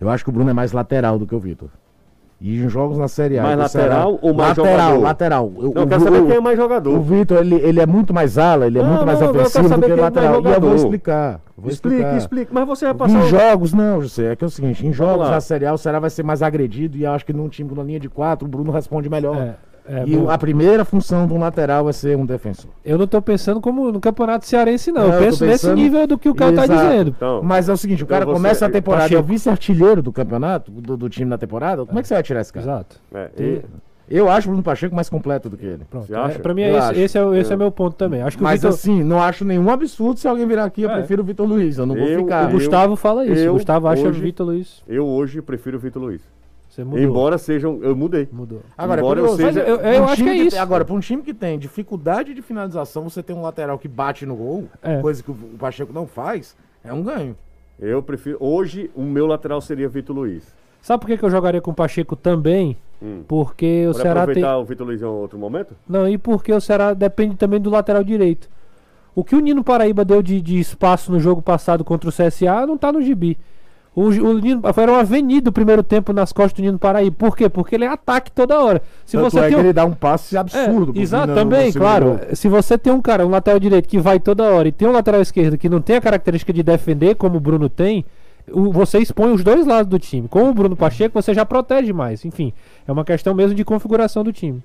Eu 0.00 0.08
acho 0.08 0.24
que 0.24 0.30
o 0.30 0.32
Bruno 0.32 0.50
é 0.50 0.52
mais 0.52 0.72
lateral 0.72 1.18
do 1.18 1.26
que 1.26 1.34
o 1.34 1.40
Vitor. 1.40 1.70
E 2.40 2.62
em 2.62 2.68
jogos 2.68 2.96
na 2.96 3.08
Série 3.08 3.36
A. 3.36 3.42
Mais 3.42 3.56
do 3.56 3.62
lateral 3.62 3.88
Ceará- 4.12 4.18
ou 4.22 4.32
mais 4.34 4.56
lateral, 4.56 4.78
jogador? 4.78 5.02
Lateral, 5.02 5.52
Eu- 5.56 5.62
Não, 5.62 5.72
eu 5.74 5.82
o- 5.82 5.86
quero 5.88 6.00
saber 6.04 6.18
o- 6.22 6.26
quem 6.26 6.36
é 6.36 6.40
mais 6.40 6.56
o 6.58 6.62
jogador. 6.62 7.00
Vitor, 7.00 7.38
ele, 7.38 7.54
ele 7.56 7.80
é 7.80 7.86
muito 7.86 8.14
mais 8.14 8.38
ala, 8.38 8.66
ele 8.68 8.78
é 8.78 8.82
Não, 8.82 8.90
muito 8.90 9.04
mais 9.06 9.20
não, 9.20 9.30
ofensivo 9.30 9.68
saber 9.68 9.88
do 9.88 9.94
que 9.94 9.98
é 9.98 10.02
lateral. 10.02 10.42
E 10.42 10.46
eu 10.52 10.60
vou 10.60 10.74
explicar. 10.76 11.40
Vou 11.56 11.68
Explique, 11.72 11.96
explicar. 11.96 12.16
explique. 12.16 12.54
Mas 12.54 12.66
você 12.68 12.84
vai 12.84 12.94
passar. 12.94 13.18
Em 13.18 13.22
o- 13.22 13.26
jogos, 13.26 13.72
não, 13.72 14.00
José. 14.00 14.32
É 14.32 14.36
que 14.36 14.44
é 14.44 14.46
o 14.46 14.50
seguinte: 14.50 14.86
em 14.86 14.92
jogos 14.92 15.28
da 15.28 15.40
Série 15.40 15.66
A, 15.66 15.72
o 15.74 15.78
Ceará 15.78 15.98
vai 15.98 16.10
ser 16.10 16.22
mais 16.22 16.40
agredido. 16.40 16.96
E 16.96 17.02
eu 17.02 17.10
acho 17.10 17.26
que 17.26 17.32
num 17.32 17.48
time 17.48 17.72
uma 17.72 17.82
linha 17.82 17.98
de 17.98 18.08
quatro, 18.08 18.46
o 18.46 18.48
Bruno 18.48 18.70
responde 18.70 19.10
melhor. 19.10 19.36
É, 19.36 19.54
é, 19.88 20.04
e 20.06 20.16
bom, 20.16 20.28
a 20.30 20.36
primeira 20.36 20.84
função 20.84 21.26
de 21.26 21.32
um 21.32 21.38
lateral 21.38 21.84
vai 21.84 21.92
ser 21.92 22.16
um 22.16 22.26
defensor. 22.26 22.70
eu 22.84 22.98
não 22.98 23.06
tô 23.06 23.20
pensando 23.22 23.60
como 23.60 23.90
no 23.90 24.00
Campeonato 24.00 24.46
Cearense, 24.46 24.92
não. 24.92 25.02
Não, 25.02 25.08
eu 25.08 25.14
eu 25.14 25.20
penso 25.20 25.44
nesse 25.46 25.62
pensando- 25.66 25.76
nível 25.80 26.06
do 26.06 26.18
que 26.18 26.28
o 26.28 26.34
cara 26.34 26.52
tá 26.54 26.64
Exato. 26.64 26.82
dizendo. 26.88 27.08
Então, 27.16 27.42
Mas 27.42 27.68
é 27.68 27.72
o 27.72 27.76
seguinte: 27.76 28.02
o 28.04 28.06
cara 28.06 28.24
você- 28.26 28.32
começa 28.34 28.66
a 28.66 28.70
temporada, 28.70 29.04
é 29.04 29.06
o 29.06 29.10
Pacheco. 29.10 29.28
vice-artilheiro 29.28 30.02
do 30.02 30.12
campeonato, 30.12 30.70
do, 30.70 30.96
do 30.96 31.08
time 31.08 31.28
na 31.30 31.38
temporada. 31.38 31.86
Como 31.86 31.98
é 31.98 32.02
que 32.02 32.08
você 32.08 32.14
vai 32.14 32.22
tirar 32.22 32.40
esse 32.42 32.52
cara? 32.52 32.64
Exato. 32.64 32.96
é, 33.14 33.30
e- 33.38 33.62
Eu 34.10 34.26
acho 34.30 34.48
o 34.48 34.50
Bruno 34.52 34.62
Pacheco 34.62 34.94
mais 34.94 35.10
completo 35.10 35.50
do 35.50 35.56
que 35.58 35.66
ele. 35.66 35.82
Pronto. 35.90 36.06
É, 36.14 36.38
pra 36.38 36.54
mim, 36.54 36.62
Eu 36.62 36.76
é 36.76 36.78
esse, 36.78 37.00
esse 37.02 37.18
é, 37.18 37.22
o- 37.22 37.34
esse 37.34 37.50
é 37.50 37.54
Eu- 37.54 37.58
meu 37.58 37.70
ponto 37.70 37.94
também. 37.94 38.22
Acho 38.22 38.38
que 38.38 38.42
Mas 38.42 38.60
o 38.64 38.68
Vitor, 38.68 38.70
assim, 38.74 39.04
não 39.04 39.22
acho 39.22 39.44
nenhum 39.44 39.68
absurdo 39.70 40.18
se 40.18 40.26
alguém 40.26 40.46
virar 40.46 40.64
aqui. 40.64 40.80
Eu 40.80 40.90
É. 40.90 40.94
prefiro 40.94 41.20
o 41.20 41.24
Vitor 41.26 41.46
Luiz. 41.46 41.76
Eu 41.76 41.84
não 41.84 41.94
vou 41.94 42.06
Eu- 42.06 42.20
ficar. 42.20 42.48
o 42.48 42.52
Gustavo 42.52 42.96
fala 42.96 43.26
isso. 43.26 43.34
eu 43.42 43.50
o 43.50 43.54
Gustavo 43.56 43.86
acha 43.86 44.08
hoje- 44.08 44.18
o 44.18 44.22
Vitor 44.22 44.46
Luiz. 44.46 44.82
eu 44.88 45.06
hoje 45.06 45.42
prefiro 45.42 45.76
o 45.76 45.80
Vitor 45.80 46.02
Luiz. 46.02 46.22
Você 46.78 46.84
mudou. 46.84 47.00
Embora 47.00 47.38
sejam. 47.38 47.80
Eu 47.82 47.96
mudei. 47.96 48.28
Mudou. 48.30 48.60
Agora, 48.76 49.00
Embora 49.00 49.18
é 49.20 49.22
eu 49.22 49.28
curioso, 49.30 49.42
seja- 49.42 49.60
eu- 49.68 49.78
pra 49.78 49.88
um 49.88 49.92
eu 49.94 50.04
acho 50.04 50.22
que 50.22 50.28
é 50.28 50.36
isso. 50.36 50.50
tem- 50.50 50.58
agora, 50.60 50.84
para 50.84 50.94
um 50.94 51.00
time 51.00 51.22
que 51.22 51.34
tem 51.34 51.58
dificuldade 51.58 52.32
de 52.32 52.40
finalização, 52.40 53.02
você 53.08 53.20
tem 53.20 53.34
um 53.34 53.42
lateral 53.42 53.76
que 53.80 53.88
bate 53.88 54.24
no 54.24 54.36
gol, 54.36 54.68
É. 54.80 55.00
coisa 55.00 55.20
que 55.22 55.30
o 55.30 55.34
Pacheco 55.58 55.92
não 55.92 56.06
faz, 56.06 56.56
é 56.84 56.92
um 56.92 57.02
ganho. 57.02 57.36
Eu 57.80 58.00
prefiro. 58.00 58.36
Hoje, 58.40 58.90
o 58.94 59.02
meu 59.02 59.26
lateral 59.26 59.60
seria 59.60 59.88
Vitor 59.88 60.14
Luiz. 60.14 60.44
Sabe 60.80 61.00
por 61.00 61.08
que, 61.08 61.18
que 61.18 61.24
eu 61.24 61.30
jogaria 61.30 61.60
com 61.60 61.72
o 61.72 61.74
Pacheco 61.74 62.14
também? 62.14 62.76
Hum. 63.02 63.22
Porque 63.26 63.86
o 63.88 63.92
Para 63.92 64.02
Ceará 64.02 64.14
tem. 64.20 64.22
aproveitar 64.22 64.58
o 64.58 64.64
Vitor 64.64 64.86
Luiz 64.86 65.02
em 65.02 65.04
outro 65.04 65.36
momento? 65.38 65.74
Não, 65.88 66.08
e 66.08 66.16
porque 66.16 66.52
o 66.52 66.60
Ceará 66.60 66.94
depende 66.94 67.34
também 67.34 67.60
do 67.60 67.70
lateral 67.70 68.04
direito. 68.04 68.48
O 69.16 69.24
que 69.24 69.34
o 69.34 69.40
Nino 69.40 69.64
Paraíba 69.64 70.04
deu 70.04 70.22
de, 70.22 70.40
de 70.40 70.60
espaço 70.60 71.10
no 71.10 71.18
jogo 71.18 71.42
passado 71.42 71.84
contra 71.84 72.08
o 72.08 72.12
CSA 72.12 72.64
não 72.66 72.78
tá 72.78 72.92
no 72.92 73.02
gibi. 73.02 73.36
O, 73.98 74.08
o 74.08 74.38
Nino, 74.38 74.62
foi 74.72 74.84
uma 74.86 75.00
avenida 75.00 75.50
o 75.50 75.52
primeiro 75.52 75.82
tempo 75.82 76.12
nas 76.12 76.32
costas 76.32 76.52
do 76.52 76.62
Nino 76.62 76.78
Paraíba. 76.78 77.16
Por 77.18 77.36
quê? 77.36 77.48
Porque 77.48 77.74
ele 77.74 77.84
é 77.84 77.88
ataque 77.88 78.30
toda 78.30 78.58
hora. 78.62 78.80
Se 79.04 79.16
Tanto 79.16 79.30
você 79.30 79.38
é 79.38 79.42
tem 79.42 79.50
que 79.50 79.56
um, 79.56 79.60
ele 79.60 79.72
dá 79.72 79.84
um 79.84 79.92
passe 79.92 80.36
absurdo. 80.36 80.92
é, 80.96 81.02
exato, 81.02 81.34
também, 81.34 81.72
claro. 81.72 82.20
Se 82.34 82.48
você 82.48 82.78
tem 82.78 82.92
um 82.92 83.00
cara, 83.02 83.26
um 83.26 83.30
lateral 83.30 83.58
direito 83.58 83.88
que 83.88 83.98
vai 83.98 84.20
toda 84.20 84.44
hora 84.44 84.68
e 84.68 84.72
tem 84.72 84.86
um 84.86 84.92
lateral 84.92 85.20
esquerdo 85.20 85.58
que 85.58 85.68
não 85.68 85.80
tem 85.80 85.96
a 85.96 86.00
característica 86.00 86.52
de 86.52 86.62
defender, 86.62 87.16
como 87.16 87.38
o 87.38 87.40
Bruno 87.40 87.68
tem, 87.68 88.04
o- 88.52 88.70
você 88.72 88.98
expõe 88.98 89.32
os 89.32 89.42
dois 89.42 89.66
lados 89.66 89.90
do 89.90 89.98
time. 89.98 90.28
Com 90.28 90.48
o 90.48 90.54
Bruno 90.54 90.76
Pacheco, 90.76 91.20
você 91.20 91.34
já 91.34 91.44
protege 91.44 91.92
mais. 91.92 92.24
Enfim, 92.24 92.52
é 92.86 92.92
uma 92.92 93.04
questão 93.04 93.34
mesmo 93.34 93.54
de 93.54 93.64
configuração 93.64 94.22
do 94.22 94.32
time. 94.32 94.62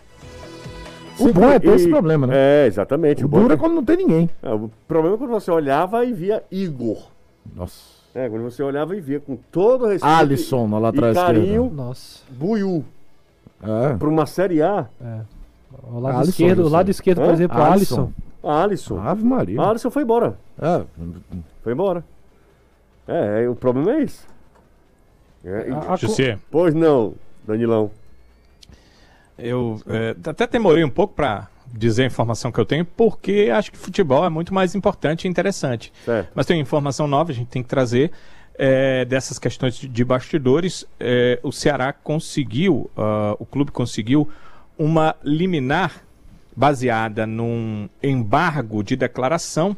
O 1.19 1.31
bom 1.31 1.49
é 1.49 1.59
ter 1.59 1.69
E- 1.71 1.75
esse 1.75 1.87
problema, 1.89 2.25
né? 2.27 2.33
É, 2.35 2.67
exatamente. 2.67 3.23
O 3.23 3.27
bom 3.27 3.41
duro 3.41 3.53
é 3.53 3.55
é 3.55 3.57
quando 3.59 3.73
não 3.75 3.83
tem 3.83 3.97
ninguém. 3.97 4.29
É, 4.41 4.53
o 4.53 4.69
problema 4.87 5.15
é 5.15 5.17
quando 5.17 5.29
você 5.31 5.51
olhava 5.51 6.03
e 6.05 6.11
via 6.13 6.43
Igor. 6.51 6.97
Nossa. 7.55 7.92
É, 8.15 8.29
quando 8.29 8.43
você 8.43 8.61
olhava 8.61 8.95
e 8.95 9.01
via 9.01 9.19
com 9.19 9.35
todo 9.51 9.87
respeito. 9.87 10.05
Alisson 10.05 10.67
na 10.67 10.77
lateral 10.77 11.11
e 11.11 11.15
carinho, 11.15 11.69
Nossa. 11.73 12.19
Buiu. 12.29 12.85
É. 13.61 13.95
Para 13.95 14.07
uma 14.07 14.25
Série 14.25 14.61
A, 14.61 14.87
O 15.83 15.99
lado 15.99 16.17
Alisson, 16.17 16.29
esquerdo, 16.31 16.59
o 16.59 16.61
Alisson. 16.61 16.73
lado 16.75 16.91
esquerdo, 16.91 17.21
por 17.21 17.33
exemplo, 17.33 17.61
Alisson. 17.61 18.11
Alisson. 18.43 18.93
Alisson. 18.97 18.99
Ave 18.99 19.23
Maria. 19.23 19.61
Alisson 19.61 19.89
foi 19.89 20.03
embora. 20.03 20.37
É. 20.61 20.83
Foi 21.63 21.73
embora. 21.73 22.03
É, 23.07 23.43
é, 23.43 23.49
o 23.49 23.55
problema 23.55 23.93
é 23.93 24.03
esse. 24.03 24.25
É, 25.43 25.69
e- 25.69 25.71
A- 25.71 25.93
a- 25.93 25.95
José, 25.95 26.37
Pois 26.51 26.73
não, 26.75 27.15
Danilão. 27.47 27.89
eu 29.37 29.79
é, 29.87 30.15
até 30.29 30.45
demorei 30.47 30.83
um 30.83 30.89
pouco 30.89 31.13
para 31.15 31.47
dizer 31.73 32.03
a 32.03 32.05
informação 32.05 32.51
que 32.51 32.59
eu 32.59 32.65
tenho, 32.65 32.85
porque 32.85 33.49
acho 33.53 33.71
que 33.71 33.77
futebol 33.77 34.23
é 34.23 34.29
muito 34.29 34.53
mais 34.53 34.75
importante 34.75 35.25
e 35.25 35.27
interessante. 35.27 35.91
Certo. 36.05 36.29
Mas 36.35 36.45
tem 36.45 36.59
informação 36.59 37.07
nova, 37.07 37.31
a 37.31 37.35
gente 37.35 37.47
tem 37.47 37.63
que 37.63 37.69
trazer 37.69 38.11
é, 38.55 39.03
dessas 39.05 39.39
questões 39.39 39.75
de, 39.75 40.03
bastidores. 40.05 40.85
É, 40.99 41.39
o 41.41 41.51
Ceará 41.51 41.91
conseguiu, 41.91 42.89
ah, 42.95 43.35
o 43.39 43.45
clube 43.45 43.71
conseguiu 43.71 44.29
uma 44.77 45.15
liminar 45.23 46.03
baseada 46.55 47.25
num 47.25 47.89
embargo 48.01 48.83
de 48.83 48.95
declaração 48.95 49.75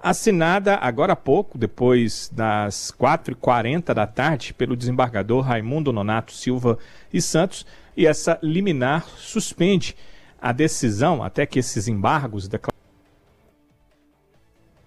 assinada 0.00 0.76
agora 0.76 1.14
há 1.14 1.16
pouco, 1.16 1.58
depois 1.58 2.30
das 2.32 2.92
4h40 2.98 3.92
da 3.92 4.06
tarde, 4.06 4.54
pelo 4.54 4.76
desembargador 4.76 5.42
Raimundo 5.42 5.92
Nonato 5.92 6.32
Silva 6.32 6.78
e 7.12 7.20
Santos, 7.20 7.66
e 7.96 8.06
essa 8.06 8.38
liminar 8.42 9.04
suspende 9.16 9.96
a 10.40 10.52
decisão 10.52 11.22
até 11.22 11.46
que 11.46 11.58
esses 11.58 11.88
embargos 11.88 12.48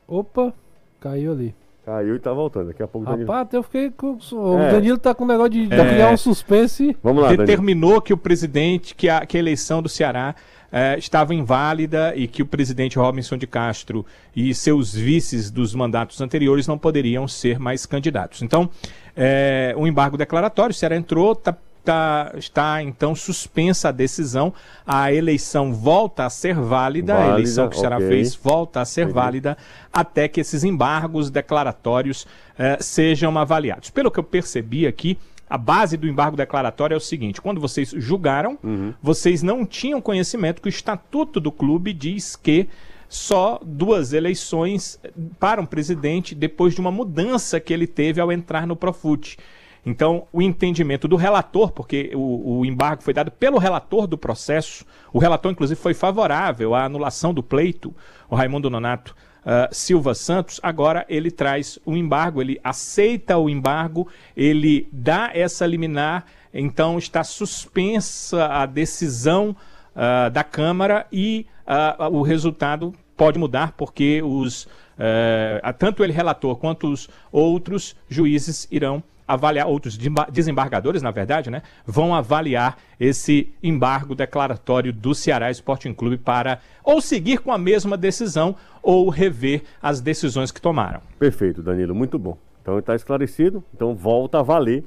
Opa, 0.07 0.53
caiu 0.99 1.31
ali. 1.31 1.55
Caiu 1.85 2.15
e 2.15 2.19
tá 2.19 2.33
voltando. 2.33 2.67
Daqui 2.67 2.83
a 2.83 2.87
pouco 2.87 3.07
o 3.07 3.11
Danilo. 3.11 3.31
Rapaz, 3.31 3.53
eu 3.53 3.63
fiquei 3.63 3.89
com. 3.91 4.17
O 4.33 4.59
É. 4.59 4.71
Danilo 4.71 4.97
tá 4.97 5.13
com 5.13 5.23
um 5.23 5.27
negócio 5.27 5.51
de, 5.51 5.67
de 5.67 5.73
É. 5.75 5.87
criar 5.87 6.11
um 6.11 6.17
suspense. 6.17 6.95
Vamos 7.03 7.21
lá, 7.23 7.29
Danilo. 7.29 7.45
determinou 7.45 8.01
que 8.01 8.13
o 8.13 8.17
presidente, 8.17 8.95
que 8.95 9.07
a, 9.09 9.25
que 9.25 9.37
a 9.37 9.39
eleição 9.39 9.81
do 9.81 9.89
Ceará 9.89 10.35
eh, 10.71 10.97
estava 10.97 11.33
inválida 11.33 12.15
e 12.15 12.27
que 12.27 12.41
o 12.41 12.45
presidente 12.45 12.97
Robinson 12.97 13.37
de 13.37 13.47
Castro 13.47 14.05
e 14.35 14.53
seus 14.53 14.93
vices 14.93 15.49
dos 15.49 15.73
mandatos 15.73 16.21
anteriores 16.21 16.67
não 16.67 16.77
poderiam 16.77 17.27
ser 17.27 17.59
mais 17.59 17.85
candidatos. 17.85 18.41
Então, 18.43 18.69
eh, 19.15 19.73
o 19.77 19.87
embargo 19.87 20.17
declaratório, 20.17 20.71
o 20.71 20.75
Ceará 20.75 20.95
entrou, 20.95 21.33
tá, 21.35 21.55
tá- 21.84 22.32
está 22.36 22.82
então 22.84 23.15
suspensa 23.15 23.89
a 23.89 23.91
decisão, 23.91 24.53
a 24.86 25.11
eleição 25.13 25.73
volta 25.73 26.25
a 26.25 26.30
ser 26.30 26.55
válida, 26.55 27.13
a 27.13 27.17
Válida, 27.17 27.34
eleição 27.36 27.69
que 27.69 27.75
o 27.75 27.80
Ceará 27.80 27.97
ok. 27.97 28.07
fez 28.07 28.36
volta 28.36 28.82
a 28.82 28.86
ser 28.86 29.01
Entendi. 29.01 29.15
válida 29.15 29.57
até 29.91 30.27
que 30.27 30.39
esses 30.41 30.63
embargos 30.63 31.30
declaratórios 31.30 32.27
eh, 32.57 32.77
sejam 32.80 33.38
avaliados. 33.38 33.89
Pelo 33.89 34.11
que 34.11 34.19
eu 34.19 34.23
percebi 34.23 34.86
aqui, 34.86 35.17
a 35.49 35.57
base 35.57 35.97
do 35.97 36.07
embargo 36.07 36.38
declaratório 36.38 36.93
é 36.93 36.97
o 36.97 37.01
seguinte: 37.01 37.41
quando 37.41 37.59
vocês 37.59 37.91
julgaram, 37.97 38.57
vocês 39.01 39.41
não 39.41 39.65
tinham 39.65 39.99
conhecimento 39.99 40.61
que 40.61 40.67
o 40.67 40.69
estatuto 40.69 41.39
do 41.39 41.51
clube 41.51 41.91
diz 41.93 42.36
que 42.36 42.67
só 43.07 43.59
duas 43.65 44.13
eleições 44.13 44.99
para 45.39 45.59
um 45.59 45.65
presidente 45.65 46.36
depois 46.36 46.75
de 46.75 46.80
uma 46.80 46.91
mudança 46.91 47.59
que 47.59 47.73
ele 47.73 47.88
teve 47.88 48.21
ao 48.21 48.32
entrar 48.32 48.67
no 48.67 48.75
Profut. 48.75 49.39
Então, 49.86 50.27
o 50.32 50.41
entendimento 50.41 51.07
do 51.07 51.15
relator, 51.15 51.71
porque 51.71 52.11
o, 52.13 52.59
o 52.59 52.65
embargo 52.65 53.01
foi 53.01 53.13
dado 53.13 53.32
pelo 53.32 53.57
relator 53.57 54.07
do 54.07 54.17
processo, 54.17 54.86
o 55.13 55.19
relator, 55.19 55.51
inclusive, 55.51 55.80
foi 55.80 55.93
favorável 55.93 56.75
à 56.75 56.84
anulação 56.84 57.34
do 57.34 57.41
pleito, 57.41 57.95
o 58.30 58.36
Raimundo 58.36 58.69
Nonato 58.69 59.15
ah, 59.45 59.69
Silva 59.71 60.13
Santos, 60.13 60.59
agora 60.61 61.05
ele 61.07 61.32
traz 61.32 61.80
o 61.86 61.95
embargo, 61.95 62.41
ele 62.41 62.59
aceita 62.63 63.38
o 63.38 63.49
embargo, 63.49 64.07
ele 64.36 64.88
dá 64.91 65.32
essa 65.34 65.65
liminar, 65.65 66.25
então 66.53 66.97
está 66.97 67.23
suspensa 67.23 68.47
a 68.47 68.65
decisão 68.65 69.55
ah, 69.95 70.30
da 70.30 70.43
Câmara 70.43 71.07
e 71.11 71.47
ah, 71.65 72.09
o 72.11 72.21
resultado 72.21 72.93
pode 73.15 73.39
mudar 73.39 73.73
porque 73.73 74.21
os 74.21 74.67
eh, 74.97 75.61
tanto 75.77 76.03
ele 76.03 76.13
relator 76.13 76.55
quanto 76.55 76.88
os 76.88 77.09
outros 77.32 77.95
juízes 78.07 78.67
irão 78.71 79.03
avaliar 79.30 79.67
outros 79.67 79.97
desembargadores, 80.32 81.01
na 81.01 81.11
verdade, 81.11 81.49
né, 81.51 81.61
vão 81.86 82.15
avaliar 82.15 82.77
esse 82.99 83.53
embargo 83.61 84.15
declaratório 84.15 84.91
do 84.91 85.13
Ceará 85.13 85.51
Sporting 85.51 85.93
Clube 85.93 86.17
para 86.17 86.59
ou 86.84 86.99
seguir 86.99 87.38
com 87.39 87.51
a 87.51 87.57
mesma 87.57 87.95
decisão 87.95 88.55
ou 88.82 89.07
rever 89.09 89.61
as 89.82 90.01
decisões 90.01 90.51
que 90.51 90.59
tomaram. 90.59 91.01
Perfeito, 91.19 91.61
Danilo, 91.61 91.93
muito 91.93 92.17
bom. 92.17 92.38
Então 92.61 92.80
está 92.80 92.95
esclarecido. 92.95 93.63
Então 93.73 93.93
volta 93.95 94.39
a 94.39 94.41
valer 94.43 94.84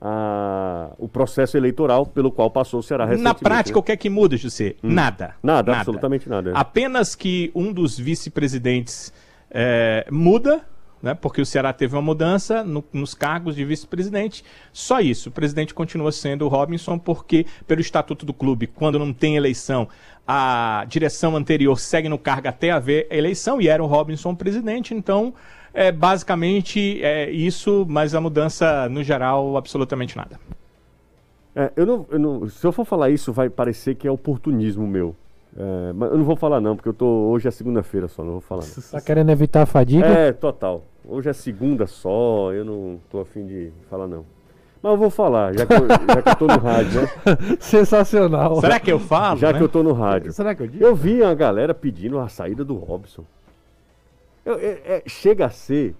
a- 0.00 0.90
o 0.98 1.08
processo 1.08 1.56
eleitoral 1.56 2.04
pelo 2.06 2.30
qual 2.32 2.50
passou 2.50 2.80
o 2.80 2.82
Ceará 2.82 3.04
Na 3.04 3.10
recentemente. 3.10 3.40
prática, 3.44 3.76
né? 3.76 3.80
o 3.80 3.82
que 3.82 3.92
é 3.92 3.96
que 3.96 4.10
muda, 4.10 4.36
José? 4.36 4.74
Nada. 4.82 5.34
Nada, 5.42 5.76
absolutamente 5.76 6.28
nada. 6.28 6.50
é. 6.50 6.52
Apenas 6.56 7.14
que 7.14 7.50
um 7.54 7.72
dos 7.72 7.98
vice-presidentes 7.98 9.12
eh, 9.50 10.06
muda, 10.10 10.62
né, 11.02 11.14
porque 11.14 11.40
o 11.40 11.46
Ceará 11.46 11.72
teve 11.72 11.96
uma 11.96 12.02
mudança 12.02 12.62
no- 12.62 12.84
nos 12.92 13.12
cargos 13.14 13.56
de 13.56 13.64
vice-presidente. 13.64 14.44
Só 14.72 15.00
isso. 15.00 15.28
O 15.28 15.32
presidente 15.32 15.74
continua 15.74 16.12
sendo 16.12 16.44
o 16.44 16.48
Robinson, 16.48 16.98
porque, 16.98 17.44
pelo 17.66 17.80
estatuto 17.80 18.24
do 18.24 18.32
clube, 18.32 18.66
quando 18.68 18.98
não 18.98 19.12
tem 19.12 19.36
eleição, 19.36 19.88
a 20.26 20.84
direção 20.88 21.36
anterior 21.36 21.78
segue 21.80 22.08
no 22.08 22.18
cargo 22.18 22.46
até 22.48 22.70
haver 22.70 23.08
eleição, 23.10 23.60
e 23.60 23.66
era 23.66 23.82
o 23.82 23.86
Robinson 23.86 24.34
presidente. 24.34 24.94
Então, 24.94 25.34
é 25.74 25.90
basicamente 25.90 27.02
é 27.02 27.30
isso, 27.30 27.84
mas 27.88 28.14
a 28.14 28.20
mudança, 28.20 28.88
no 28.88 29.02
geral, 29.02 29.56
absolutamente 29.56 30.16
nada. 30.16 30.38
É, 31.54 31.72
eu 31.76 31.84
não, 31.84 32.06
eu 32.10 32.18
não- 32.18 32.48
se 32.48 32.64
eu 32.64 32.72
for 32.72 32.84
falar 32.84 33.10
isso, 33.10 33.32
vai 33.32 33.50
parecer 33.50 33.94
que 33.94 34.06
é 34.06 34.10
oportunismo 34.10 34.86
meu. 34.86 35.14
É, 35.56 35.92
mas 35.92 36.10
eu 36.10 36.18
não 36.18 36.24
vou 36.24 36.36
falar 36.36 36.60
não, 36.60 36.74
porque 36.76 36.88
eu 36.88 36.94
tô 36.94 37.06
hoje 37.06 37.46
é 37.46 37.50
segunda-feira 37.50 38.08
só, 38.08 38.24
não 38.24 38.32
vou 38.32 38.40
falar. 38.40 38.62
Não. 38.62 38.82
Tá 38.90 39.00
querendo 39.00 39.30
evitar 39.30 39.62
a 39.62 39.66
fadiga? 39.66 40.06
É, 40.06 40.32
total. 40.32 40.82
Hoje 41.04 41.28
é 41.28 41.32
segunda 41.32 41.86
só, 41.86 42.52
eu 42.52 42.64
não 42.64 42.98
tô 43.10 43.20
afim 43.20 43.46
de 43.46 43.70
falar 43.90 44.06
não. 44.06 44.24
Mas 44.82 44.92
eu 44.92 44.98
vou 44.98 45.10
falar, 45.10 45.56
já 45.56 45.64
que 45.66 45.74
eu, 45.74 45.86
já 45.88 46.22
que 46.22 46.28
eu 46.30 46.36
tô 46.36 46.46
no 46.46 46.58
rádio, 46.58 47.02
né? 47.02 47.08
Sensacional. 47.60 48.60
Será 48.60 48.80
que 48.80 48.90
eu 48.90 48.98
falo? 48.98 49.38
Já 49.38 49.52
né? 49.52 49.58
que 49.58 49.64
eu 49.64 49.68
tô 49.68 49.82
no 49.82 49.92
rádio. 49.92 50.32
Será 50.32 50.54
que 50.54 50.62
eu 50.62 50.66
digo? 50.66 50.82
Eu 50.82 50.94
vi 50.94 51.22
a 51.22 51.32
galera 51.34 51.72
pedindo 51.72 52.18
a 52.18 52.28
saída 52.28 52.64
do 52.64 52.74
Robson. 52.74 53.24
Eu- 54.44 54.58
é- 54.58 54.80
é- 54.84 55.02
chega 55.06 55.46
a 55.46 55.50
ser 55.50 55.94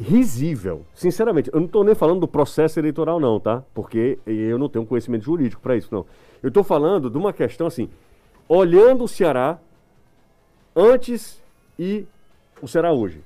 risível. 0.00 0.82
Sinceramente, 0.94 1.50
eu 1.52 1.60
não 1.60 1.68
tô 1.68 1.84
nem 1.84 1.94
falando 1.94 2.20
do 2.20 2.26
processo 2.28 2.80
eleitoral, 2.80 3.20
não, 3.20 3.38
tá? 3.38 3.62
Porque 3.72 4.18
eu 4.26 4.58
não 4.58 4.68
tenho 4.68 4.84
conhecimento 4.84 5.24
jurídico 5.24 5.62
para 5.62 5.76
isso, 5.76 5.88
não. 5.92 6.04
Eu 6.42 6.50
tô 6.50 6.64
falando 6.64 7.08
de 7.08 7.16
uma 7.16 7.32
questão 7.32 7.68
assim, 7.68 7.88
olhando 8.54 9.04
o 9.04 9.08
Ceará 9.08 9.58
antes 10.76 11.42
e 11.78 12.04
o 12.60 12.68
Ceará 12.68 12.92
hoje. 12.92 13.22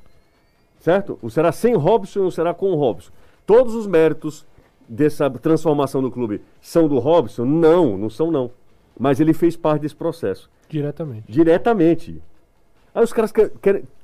Certo? 0.78 1.18
O 1.20 1.28
Ceará 1.28 1.50
sem 1.50 1.74
Robson 1.74 2.20
e 2.20 2.26
o 2.26 2.30
Ceará 2.30 2.54
com 2.54 2.70
o 2.70 2.76
Robson. 2.76 3.10
Todos 3.44 3.74
os 3.74 3.88
méritos 3.88 4.46
dessa 4.88 5.28
transformação 5.28 6.00
do 6.00 6.12
clube 6.12 6.40
são 6.60 6.86
do 6.86 7.00
Robson? 7.00 7.44
Não, 7.44 7.98
não 7.98 8.08
são 8.08 8.30
não. 8.30 8.52
Mas 8.96 9.18
ele 9.18 9.34
fez 9.34 9.56
parte 9.56 9.82
desse 9.82 9.96
processo. 9.96 10.48
Diretamente. 10.68 11.24
Diretamente. 11.30 12.22
Aí 12.94 13.02
os 13.02 13.12
caras 13.12 13.32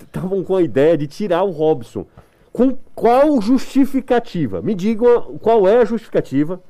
estavam 0.00 0.42
com 0.42 0.56
a 0.56 0.62
ideia 0.62 0.98
de 0.98 1.06
tirar 1.06 1.44
o 1.44 1.50
Robson. 1.52 2.04
Com 2.52 2.76
qual 2.96 3.40
justificativa? 3.40 4.60
Me 4.60 4.74
digam 4.74 5.38
qual 5.38 5.68
é 5.68 5.78
a 5.78 5.84
justificativa 5.84 6.60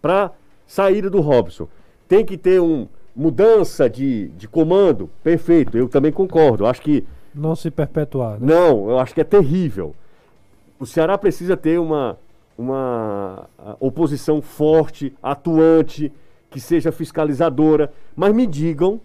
para 0.00 0.32
saída 0.66 1.10
do 1.10 1.20
Robson. 1.20 1.68
Tem 2.08 2.24
que 2.24 2.38
ter 2.38 2.60
uma 2.60 2.88
mudança 3.14 3.88
de, 3.88 4.28
de 4.28 4.46
comando? 4.48 5.10
Perfeito, 5.22 5.76
eu 5.76 5.88
também 5.88 6.12
concordo. 6.12 6.66
Acho 6.66 6.82
que 6.82 7.04
Não 7.34 7.54
se 7.56 7.70
perpetuar. 7.70 8.40
né? 8.40 8.54
não, 8.54 8.88
eu 8.90 8.98
acho 8.98 9.14
que 9.14 9.20
é 9.20 9.24
terrível. 9.24 9.94
O 10.78 10.86
Ceará 10.86 11.18
precisa 11.18 11.56
ter 11.56 11.78
uma, 11.78 12.18
uma 12.56 13.46
ah, 13.58 13.76
oposição 13.80 14.40
forte, 14.40 15.12
atuante, 15.22 16.12
que 16.50 16.60
seja 16.60 16.90
fiscalizadora. 16.92 17.92
Mas 18.16 18.34
me 18.34 18.46
digam 18.46 19.00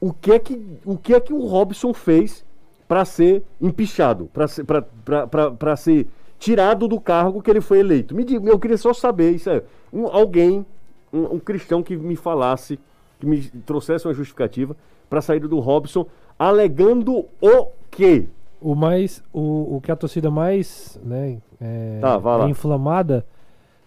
o 0.00 0.12
que 0.12 0.32
é 0.32 0.38
que 0.38 0.60
o, 0.84 0.96
que 0.96 1.14
é 1.14 1.20
que 1.20 1.32
o 1.32 1.40
Robson 1.46 1.92
fez 1.92 2.44
para 2.86 3.04
ser 3.04 3.42
empichado, 3.60 4.30
para 4.32 4.46
ser, 4.46 4.62
pra- 4.64 4.82
pra- 5.04 5.26
pra- 5.26 5.50
pra 5.50 5.76
ser 5.76 6.06
tirado 6.38 6.86
do 6.86 7.00
cargo 7.00 7.42
que 7.42 7.50
ele 7.50 7.60
foi 7.60 7.80
eleito. 7.80 8.14
Me 8.14 8.22
diga, 8.24 8.48
eu 8.48 8.58
queria 8.58 8.76
só 8.78 8.92
saber 8.92 9.32
isso. 9.32 9.50
É, 9.50 9.62
um- 9.92 10.06
alguém, 10.06 10.64
um, 11.12 11.34
um 11.34 11.38
cristão 11.40 11.82
que 11.82 11.96
me 11.96 12.14
falasse, 12.14 12.78
que 13.18 13.26
me 13.26 13.40
trouxesse 13.64 14.06
uma 14.06 14.14
justificativa 14.14 14.76
para 15.08 15.18
a 15.20 15.22
saída 15.22 15.46
do 15.48 15.58
Robson, 15.60 16.06
alegando 16.38 17.24
o 17.40 17.66
quê? 17.90 18.26
O 18.60 18.74
mais. 18.74 19.22
O, 19.32 19.76
o 19.76 19.80
que 19.82 19.90
a 19.92 19.96
torcida 19.96 20.30
mais 20.30 20.98
né, 21.04 21.38
é, 21.60 21.98
Tá, 22.00 22.20
é 22.44 22.48
inflamada 22.48 23.24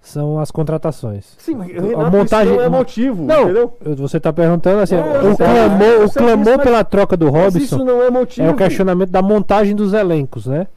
são 0.01 0.39
as 0.39 0.49
contratações. 0.49 1.35
Sim, 1.37 1.55
mas 1.55 1.69
A 1.71 1.81
Renato, 1.81 2.11
montagem- 2.17 2.53
isso 2.53 2.55
não 2.57 2.65
é 2.65 2.69
motivo, 2.69 3.23
Não, 3.25 3.43
entendeu? 3.43 3.77
eu- 3.83 3.95
você 3.97 4.17
está 4.17 4.31
perguntando 4.31 4.79
assim, 4.81 4.95
É, 4.95 4.99
eu 4.99 5.31
o 5.33 5.37
clamor, 5.37 5.81
eu 5.87 6.05
o 6.05 6.11
clamor 6.11 6.55
mas- 6.57 6.63
pela 6.63 6.83
troca 6.85 7.17
do 7.17 7.31
Mas 7.31 7.55
isso 7.55 7.75
Robson 7.77 7.91
não 7.91 8.01
é 8.01 8.09
motivo. 8.09 8.47
é 8.47 8.51
o 8.51 8.55
questionamento 8.55 9.09
da 9.09 9.21
montagem 9.21 9.75
dos 9.75 9.91
elencos, 9.93 10.45
né? 10.47 10.67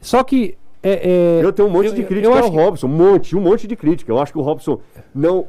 Só 0.00 0.22
que 0.22 0.56
é, 0.82 1.38
é, 1.40 1.44
Eu 1.44 1.52
tenho 1.52 1.68
um 1.68 1.70
monte 1.70 1.86
eu- 1.88 1.94
de 1.94 2.04
crítica 2.04 2.38
ao 2.38 2.50
que- 2.50 2.56
Robson, 2.56 2.86
um 2.86 2.90
monte, 2.90 3.36
um 3.36 3.40
monte 3.40 3.66
de 3.66 3.74
crítica. 3.76 4.10
Eu 4.12 4.18
acho 4.18 4.32
que 4.32 4.38
o 4.38 4.42
Robson 4.42 4.80
não 5.14 5.46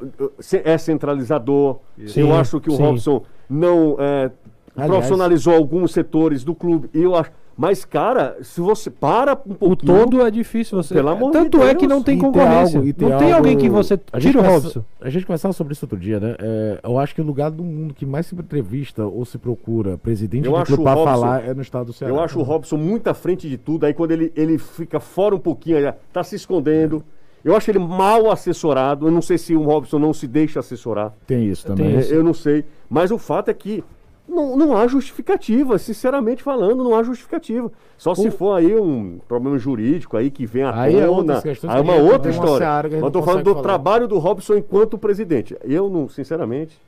é 0.63 0.77
centralizador. 0.77 1.77
Sim, 2.07 2.21
eu 2.21 2.33
acho 2.35 2.59
que 2.59 2.69
o 2.69 2.75
sim. 2.75 2.81
Robson 2.81 3.23
não 3.49 3.95
é, 3.99 4.31
Aliás- 4.75 4.91
profissionalizou 4.91 5.53
alguns 5.55 5.91
setores 5.91 6.43
do 6.43 6.55
clube. 6.55 6.89
E 6.93 7.01
eu 7.01 7.15
acho, 7.15 7.31
mas 7.61 7.83
cara, 7.83 8.37
se 8.41 8.61
você 8.61 8.89
para 8.89 9.33
um 9.45 9.51
O 9.51 9.55
pouquinho, 9.55 9.93
todo 9.99 10.25
é 10.25 10.31
difícil 10.31 10.81
você. 10.81 10.93
Pelo 10.93 11.09
amor 11.09 11.31
Tanto 11.31 11.57
de 11.59 11.63
é 11.65 11.75
que 11.75 11.85
Deus. 11.85 11.89
não 11.91 12.01
tem 12.01 12.17
E 12.17 12.21
concorrência. 12.21 12.79
algo- 12.79 12.89
e 12.89 12.95
não 12.97 13.17
tem 13.17 13.31
algo- 13.33 13.35
alguém 13.35 13.57
que 13.57 13.67
você 13.69 13.99
tira 14.17 14.39
o 14.39 14.41
Robson. 14.43 14.81
A 15.01 15.09
gente 15.09 15.25
conversava 15.25 15.51
sobre 15.53 15.73
isso 15.73 15.83
outro 15.83 15.97
dia, 15.99 16.21
né? 16.21 16.35
É, 16.39 16.79
eu 16.81 16.97
acho 16.97 17.13
que 17.13 17.19
o 17.19 17.23
lugar 17.25 17.51
do 17.51 17.61
mundo 17.63 17.93
que 17.93 18.05
mais 18.05 18.27
se 18.27 18.33
entrevista 18.33 19.03
ou 19.05 19.25
se 19.25 19.37
procura 19.37 19.97
presidente 19.97 20.45
Eu 20.45 20.53
de 20.53 20.57
acho 20.59 20.73
clube 20.75 20.83
o 20.89 20.93
Robson- 20.93 21.03
falar 21.05 21.45
é 21.45 21.53
no 21.53 21.61
estado 21.61 21.87
do 21.87 21.93
Ceará. 21.93 22.13
Eu 22.13 22.21
acho 22.21 22.39
o 22.39 22.43
Robson 22.43 22.77
muito 22.77 23.07
à 23.09 23.13
frente 23.13 23.49
de 23.49 23.57
tudo. 23.57 23.85
Aí 23.85 23.93
quando 23.93 24.11
ele, 24.11 24.31
ele 24.37 24.57
fica 24.57 25.01
fora 25.01 25.35
um 25.35 25.39
pouquinho, 25.39 25.77
ele 25.77 25.91
tá 26.13 26.23
se 26.23 26.37
escondendo. 26.37 27.03
Eu 27.43 27.55
acho 27.55 27.69
ele 27.71 27.79
mal 27.79 28.29
assessorado. 28.31 29.07
Eu 29.07 29.11
não 29.11 29.21
sei 29.21 29.37
se 29.37 29.55
o 29.55 29.63
Robson 29.63 29.97
não 29.99 30.13
se 30.13 30.27
deixa 30.27 30.59
assessorar. 30.59 31.13
Tem 31.27 31.45
isso 31.45 31.65
Tem 31.67 31.75
também. 31.75 31.99
isso. 31.99 32.13
É, 32.13 32.15
Eu 32.15 32.23
não 32.23 32.33
sei. 32.33 32.63
Mas 32.89 33.11
o 33.11 33.17
fato 33.17 33.49
é 33.49 33.53
que 33.53 33.83
Não, 34.29 34.55
não 34.55 34.77
há 34.77 34.85
justificativa, 34.87 35.77
sinceramente 35.79 36.43
falando, 36.43 36.83
não 36.83 36.95
há 36.95 37.01
justificativa. 37.01 37.71
Só 37.97 38.13
se 38.13 38.27
O- 38.27 38.31
for 38.31 38.53
aí 38.53 38.75
um 38.79 39.19
problema 39.27 39.57
jurídico 39.57 40.15
aí 40.15 40.29
que 40.29 40.45
vem 40.45 40.61
à 40.63 40.81
Aí 40.83 40.95
é 40.95 41.05
tona, 41.05 41.11
outras 41.17 41.41
questões 41.43 41.73
aí 41.73 41.79
é 41.79 41.81
uma 41.81 41.95
outra 41.95 42.17
numa 42.19 42.29
história. 42.31 42.57
seara 42.59 42.89
que 42.89 42.95
a 42.95 42.99
Mas 43.01 43.11
não 43.11 43.23
falando 43.23 43.43
do 43.43 43.51
falar. 43.51 43.63
trabalho 43.63 44.07
do 44.07 44.19
Robson 44.19 44.55
enquanto 44.55 44.97
presidente. 44.99 45.57
Eu 45.63 45.89
não, 45.89 46.07
sinceramente, 46.07 46.79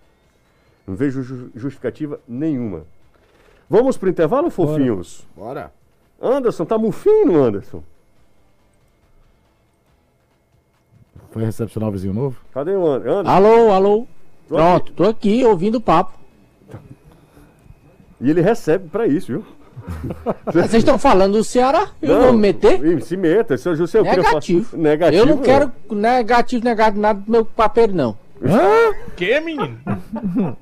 não 0.85 0.95
vejo 0.95 1.23
ju- 1.23 1.49
justificativa 1.55 2.19
nenhuma. 2.27 2.83
Vamos 3.67 3.97
pro 3.97 4.09
intervalo, 4.09 4.49
fofinhos? 4.51 5.25
Bora. 5.35 5.71
Anderson, 6.21 6.63
tá 6.65 6.77
mufino, 6.77 7.41
Anderson? 7.41 7.81
Foi 11.31 11.43
recepcionar 11.43 11.89
o 11.89 11.91
vizinho 11.91 12.13
novo? 12.13 12.37
Cadê 12.53 12.75
o 12.75 12.85
An- 12.85 12.97
Anderson? 12.97 13.29
Alô, 13.31 13.71
alô. 13.71 14.07
Tô 14.47 14.55
Pronto, 14.55 14.93
tô 14.93 15.03
aqui 15.05 15.43
ouvindo 15.45 15.75
o 15.75 15.81
papo. 15.81 16.19
E 18.21 18.29
ele 18.29 18.41
recebe 18.41 18.87
pra 18.89 19.07
isso, 19.07 19.27
viu? 19.27 19.45
Vocês 20.45 20.75
estão 20.75 20.97
falando 20.99 21.33
do 21.33 21.43
Ceará? 21.43 21.87
Eu 22.01 22.13
Não, 22.15 22.21
vou 22.25 22.33
me 22.33 22.39
meter? 22.39 23.01
Se 23.03 23.17
meta, 23.17 23.57
seu 23.57 23.75
José, 23.75 23.99
eu 23.99 24.03
queria 24.03 24.21
falar- 24.23 24.33
Negativo. 24.35 24.77
Negativo. 24.77 25.21
Eu 25.23 25.25
não 25.25 25.37
quero 25.39 25.71
negativo, 25.91 26.63
negado 26.63 26.99
nada 26.99 27.19
do 27.19 27.31
meu 27.31 27.43
papel, 27.45 27.87
não. 27.89 28.15
Que, 29.15 29.39
menino? 29.39 29.77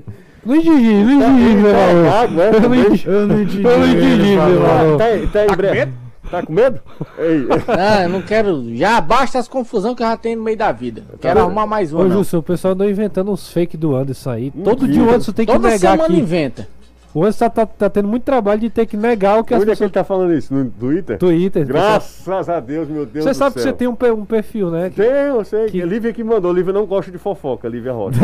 Não 0.46 0.56
entendi, 0.56 0.94
não 0.94 1.12
entendi, 1.12 1.56
meu 1.58 1.72
Tá 1.74 1.90
amor. 1.90 2.06
vago, 2.06 2.42
é? 2.42 2.50
Eu 2.56 2.62
não 2.70 2.76
entendi. 2.76 3.04
Eu 3.08 3.28
não 3.28 3.42
entendi. 3.42 3.64
Eu 3.64 3.78
não 3.78 3.88
entendi, 3.88 4.36
meu. 4.36 4.98
Tá, 4.98 5.04
tá, 5.04 5.16
em 5.18 5.28
Tá 5.28 5.56
com 5.56 5.62
medo? 5.62 5.94
Tá 6.32 6.44
com 6.44 6.54
medo? 6.54 6.80
Ei, 7.20 7.48
Ah, 7.68 8.04
eu 8.04 8.10
não 8.10 8.22
quero. 8.22 8.76
Já 8.76 9.02
basta 9.02 9.38
as 9.38 9.50
confusões 9.50 9.96
que 9.98 10.02
eu 10.02 10.08
já 10.08 10.16
tenho 10.16 10.38
no 10.38 10.44
meio 10.46 10.58
da 10.58 10.72
vida. 10.72 11.04
Quero 11.20 11.42
bom. 11.42 11.46
arrumar 11.46 11.68
mais 11.68 11.92
uma. 11.92 12.02
Ô, 12.02 12.06
não. 12.06 12.12
Gilson, 12.16 12.38
o 12.38 12.44
pessoal 12.44 12.74
andou 12.74 12.90
inventando 12.90 13.30
uns 13.32 13.50
fake 13.52 13.76
do 13.76 13.94
Anderson 13.94 14.30
aí. 14.30 14.50
Todo 14.52 14.84
Mentira. 14.84 14.94
dia 14.94 15.04
o 15.04 15.10
Anderson 15.10 15.32
tem 15.34 15.46
que 15.46 15.52
Toda 15.52 15.68
negar 15.70 15.92
semana 15.92 16.06
aqui. 16.06 16.20
inventa. 16.22 16.68
O 17.14 17.22
Anderson 17.22 17.50
tá, 17.50 17.50
tá, 17.50 17.66
tá 17.66 17.90
tendo 17.90 18.08
muito 18.08 18.24
trabalho 18.24 18.60
de 18.62 18.70
ter 18.70 18.86
que 18.86 18.96
negar 18.96 19.40
o 19.40 19.44
que 19.44 19.54
as 19.54 19.62
onde 19.62 19.72
é 19.72 19.76
que 19.76 19.82
ele 19.84 19.90
pessoas... 19.90 19.92
tá 19.92 20.04
falando 20.04 20.32
isso? 20.34 20.54
No 20.54 20.70
Twitter? 20.70 21.18
Twitter. 21.18 21.66
Graças 21.66 22.48
a 22.50 22.60
Deus, 22.60 22.88
meu 22.88 23.04
Deus 23.06 23.26
Você 23.26 23.34
sabe 23.34 23.56
que 23.56 23.62
céu. 23.62 23.72
você 23.72 23.78
tem 23.78 23.88
um, 23.88 23.98
um 24.20 24.26
perfil, 24.26 24.70
né? 24.70 24.92
Tem, 24.96 25.06
eu 25.08 25.44
sei. 25.44 25.66
Que- 25.66 25.80
Que... 25.80 25.86
Lívia 25.86 26.14
que 26.14 26.24
mandou. 26.24 26.54
Lívia 26.54 26.72
não 26.72 26.86
gosta 26.86 27.12
de 27.12 27.18
fofoca, 27.18 27.68
Lívia 27.68 27.94
Rocha. 27.94 28.20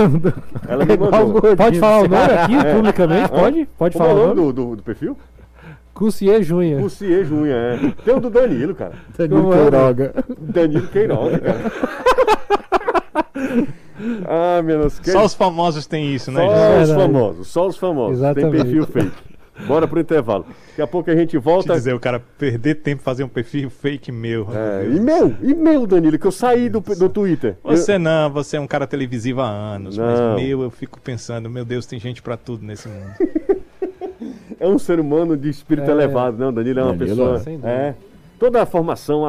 Ela 0.68 0.86
me 0.86 0.96
mandou. 0.98 1.42
Pode 1.58 1.80
falar 1.80 2.00
o 2.02 2.08
nome 2.08 2.34
aqui 2.34 2.54
publicamente? 2.76 3.30
Pode? 3.30 3.66
Pode 3.78 3.98
Como 3.98 4.06
é 4.06 4.08
falar 4.10 4.20
o 4.22 4.24
o 4.24 4.28
nome 4.36 4.54
do, 4.54 4.54
do, 4.54 4.76
do 4.76 4.84
perfil? 4.84 5.18
Cussier 5.94 6.44
Junha. 6.44 6.80
Lucier 6.80 7.26
Junha, 7.26 7.54
é. 7.56 7.80
Tem 8.04 8.14
o 8.14 8.20
do 8.20 8.30
Danilo, 8.30 8.76
cara. 8.76 8.94
Danilo 9.18 9.52
é? 9.54 9.58
Queiroga. 9.62 10.14
Danilo 10.40 10.88
Queiroga, 10.90 11.40
cara. 11.40 11.62
ah, 14.28 14.62
Deus. 14.62 15.00
que- 15.00 15.12
Só 15.12 15.24
os 15.26 15.34
famosos 15.34 15.86
têm 15.88 16.14
isso, 16.14 16.32
né? 16.32 16.42
Só 16.42 16.56
gente? 16.80 16.84
os 16.84 16.92
famosos, 16.96 17.48
só 17.48 17.68
os 17.68 17.78
famosos. 17.78 18.18
Exatamente. 18.20 18.52
Tem 18.52 18.62
perfil 18.64 18.86
fake. 18.88 19.36
Bora 19.68 19.88
pro 19.88 20.02
intervalo. 20.02 20.46
Daqui 20.70 20.82
a 20.82 20.88
pouco 20.88 21.10
a 21.10 21.16
gente 21.16 21.30
Te 21.30 21.38
volta. 21.38 21.74
dizer, 21.74 21.94
o 21.96 22.00
cara 22.00 22.22
perder 22.38 22.76
tempo 22.76 23.02
fazer 23.02 23.24
um 23.24 23.30
perfil 23.30 23.70
fake 23.70 24.12
meu. 24.12 24.50
É, 24.54 24.86
e 24.86 25.00
meu, 25.00 25.34
e 25.42 25.54
meu, 25.56 25.88
Danilo, 25.88 26.20
que 26.20 26.28
eu 26.28 26.32
saí 26.32 26.68
do, 26.68 26.82
do 26.82 27.08
Twitter. 27.08 27.56
Você 27.64 27.98
não, 27.98 28.30
você 28.30 28.58
é 28.58 28.60
um 28.60 28.68
cara 28.68 28.86
televisivo 28.86 29.40
há 29.40 29.48
anos, 29.50 29.98
Não. 29.98 30.06
mas 30.06 30.42
meu, 30.44 30.62
eu 30.64 30.70
fico 30.70 31.00
pensando, 31.00 31.50
meu 31.50 31.64
Deus, 31.64 31.86
tem 31.86 31.98
gente 31.98 32.22
pra 32.22 32.36
tudo 32.36 32.66
nesse 32.66 32.88
mundo. 32.90 33.14
É 34.60 34.68
um 34.68 34.80
ser 34.80 35.00
humano 35.00 35.36
de 35.36 35.50
espírito 35.50 35.90
É. 35.90 35.92
elevado, 35.92 36.38
não? 36.38 36.52
Danilo 36.52 36.80
é 36.80 36.84
uma 36.84 36.94
Danilo, 36.94 37.18
pessoa. 37.18 37.40
sem 37.40 37.56
dúvida. 37.56 37.70
É, 37.72 37.96
toda 38.40 38.62
a 38.62 38.66
formação 38.66 39.24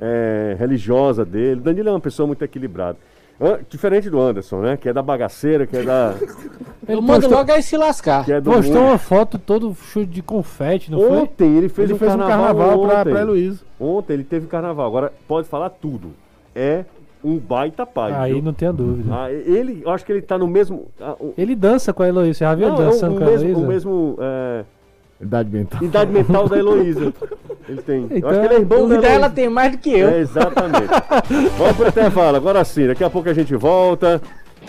é, 0.00 0.56
religiosa 0.58 1.24
dele. 1.24 1.60
Danilo 1.60 1.88
é 1.90 1.92
uma 1.92 2.00
pessoa 2.00 2.26
muito 2.26 2.42
equilibrada. 2.42 2.96
An- 3.40 3.58
Diferente 3.68 4.08
do 4.08 4.20
Anderson, 4.20 4.60
né? 4.60 4.76
Que 4.76 4.88
é 4.88 4.92
da 4.92 5.02
bagaceira, 5.02 5.66
que 5.66 5.76
é 5.76 5.82
da. 5.82 6.14
Eu 6.88 7.02
mando 7.02 7.28
logo 7.28 7.50
aí 7.52 7.62
se 7.62 7.76
lascar. 7.76 8.24
Que 8.24 8.32
é 8.32 8.40
do 8.40 8.50
Postou 8.50 8.74
mundo. 8.76 8.88
uma 8.88 8.98
foto 8.98 9.38
todo 9.38 9.74
cheio 9.74 10.06
de 10.06 10.22
confete, 10.22 10.90
não 10.90 11.00
foi? 11.00 11.10
Ontem 11.18 11.56
ele 11.56 11.68
fez, 11.68 11.86
Ele 11.90 11.94
um 11.94 11.98
fez 11.98 12.14
um 12.14 12.18
carnaval, 12.18 12.54
carnaval 12.56 12.86
pra, 12.88 13.00
ontem. 13.00 13.10
pra 13.10 13.20
Heloísa. 13.20 13.60
Ontem 13.80 14.12
ele 14.14 14.24
teve 14.24 14.46
carnaval. 14.46 14.86
Agora 14.86 15.12
pode 15.26 15.48
falar 15.48 15.70
tudo. 15.70 16.10
É 16.54 16.84
um 17.24 17.36
baita 17.38 17.84
pai. 17.84 18.12
Aí 18.14 18.34
viu? 18.34 18.42
não 18.42 18.52
tenha 18.52 18.72
dúvida. 18.72 19.12
Ah, 19.12 19.32
ele, 19.32 19.82
eu 19.84 19.90
acho 19.90 20.04
que 20.06 20.12
ele 20.12 20.22
tá 20.22 20.38
no 20.38 20.46
mesmo. 20.46 20.86
ah, 21.00 21.16
o- 21.18 21.34
Ele 21.36 21.56
dança 21.56 21.92
com 21.92 22.02
a 22.04 22.08
Heloísa. 22.08 22.34
Você 22.38 22.44
já 22.44 22.54
viu 22.54 22.68
não, 22.68 22.76
ele 22.76 22.84
é 22.84 22.86
o, 22.86 22.90
dançando 22.92 23.16
o 23.16 23.18
com 23.18 23.24
a 23.24 23.32
Heloísa? 23.32 23.58
o 23.58 23.66
mesmo 23.66 24.18
é, 24.20 24.64
Idade 25.20 25.50
mental. 25.50 25.82
idade 25.82 26.12
mental 26.12 26.48
da 26.48 26.58
Heloísa. 26.58 27.12
Ele 27.68 27.82
tem. 27.82 28.06
eu 28.10 28.16
Então, 28.18 28.30
acho 28.30 28.40
que 28.40 28.46
ele 28.46 28.54
é 28.54 28.58
irmão 28.58 28.68
da 28.68 28.76
Dúvida 28.76 28.94
Heloísa. 28.96 29.12
ela 29.14 29.30
tem 29.30 29.48
mais 29.48 29.72
do 29.72 29.78
que 29.78 29.90
eu. 29.90 30.08
É, 30.08 30.20
exatamente. 30.20 30.86
Vamos 31.58 31.76
pro 31.76 31.88
intervalo, 31.88 32.36
agora 32.36 32.64
sim. 32.64 32.86
Daqui 32.86 33.02
a 33.02 33.10
pouco 33.10 33.28
a 33.28 33.34
gente 33.34 33.54
volta. 33.56 34.20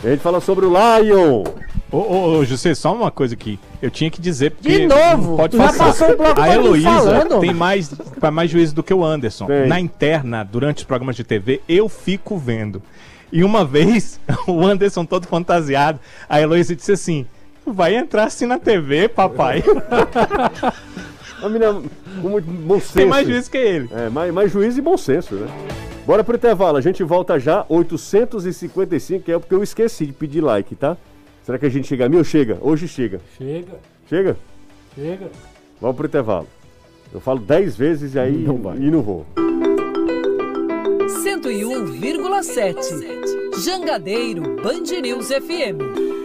A 0.04 0.08
gente 0.10 0.20
fala 0.22 0.40
sobre 0.40 0.66
o 0.66 0.70
Lion. 0.70 1.44
Ô, 1.92 1.98
ô, 1.98 2.38
ô, 2.38 2.46
José, 2.46 2.76
só 2.76 2.94
uma 2.94 3.10
coisa 3.10 3.34
aqui. 3.34 3.60
Eu 3.82 3.90
tinha 3.90 4.10
que 4.12 4.22
dizer 4.22 4.52
porque. 4.52 4.70
De 4.80 4.88
novo? 4.88 5.38
Pode 5.38 5.58
Já 5.58 5.64
passar. 5.68 5.86
passou 5.86 6.12
o 6.12 6.18
bloco 6.18 6.40
A 6.42 6.54
Heloísa 6.54 7.26
tem 7.42 7.54
mais, 7.54 7.94
faz 8.20 8.34
mais 8.34 8.50
juízo 8.52 8.76
do 8.76 8.84
que 8.84 8.94
o 8.94 9.04
Anderson. 9.04 9.48
Tem. 9.48 9.68
Na 9.68 9.80
interna, 9.80 10.44
durante 10.44 10.78
os 10.80 10.84
programas 10.84 11.16
de 11.16 11.24
TV, 11.24 11.62
eu 11.68 11.90
fico 11.90 12.38
vendo. 12.38 12.82
E 13.32 13.44
uma 13.44 13.64
vez, 13.66 14.20
o 14.48 14.62
Anderson 14.66 15.04
todo 15.04 15.28
fantasiado, 15.28 16.00
a 16.30 16.40
Heloísa 16.40 16.76
disse 16.76 16.92
assim: 16.92 17.26
Vai 17.68 17.96
entrar 17.96 18.26
assim 18.26 18.46
na 18.46 18.60
TV, 18.60 19.08
papai. 19.10 19.64
A 21.42 21.48
menina 21.50 21.82
com 22.22 22.30
muito 22.30 22.50
bom 22.50 22.80
senso. 22.80 22.94
tem 22.94 23.06
mais 23.06 23.28
juízo 23.28 23.52
que 23.52 23.58
ele. 23.58 23.90
É, 23.94 24.10
mais, 24.10 24.34
mais 24.34 24.52
juízo 24.52 24.80
e 24.80 24.82
bom 24.82 24.98
senso, 24.98 25.36
né? 25.36 25.48
Bora 26.06 26.24
pro 26.24 26.36
intervalo, 26.36 26.78
a 26.78 26.82
gente 26.82 27.04
volta 27.04 27.40
já, 27.40 27.64
855, 27.70 29.24
que 29.24 29.32
é 29.32 29.38
porque 29.38 29.54
eu 29.54 29.62
esqueci 29.62 30.06
de 30.08 30.14
pedir 30.14 30.42
like, 30.42 30.74
tá? 30.76 30.98
Será 31.44 31.60
que 31.60 31.66
a 31.66 31.70
gente 31.70 31.88
chega 31.88 32.06
a 32.06 32.10
mil? 32.10 32.24
Chega, 32.24 32.58
hoje 32.62 32.88
chega. 32.88 33.20
Chega, 33.38 33.74
Chega? 34.10 34.38
chega. 34.96 35.30
Vamos 35.80 35.96
pro 35.98 36.08
intervalo. 36.08 36.48
Eu 37.14 37.20
falo 37.20 37.40
10 37.40 37.76
vezes 37.76 38.16
e 38.16 38.20
aí 38.20 38.38
Não 38.38 38.58
vai. 38.58 38.78
e 38.78 38.90
não 38.90 39.02
vou. 39.02 39.26
101,7. 41.24 43.62
Jangadeiro 43.64 44.42
Band 44.62 44.84
News 45.02 45.28
FM. 45.28 46.17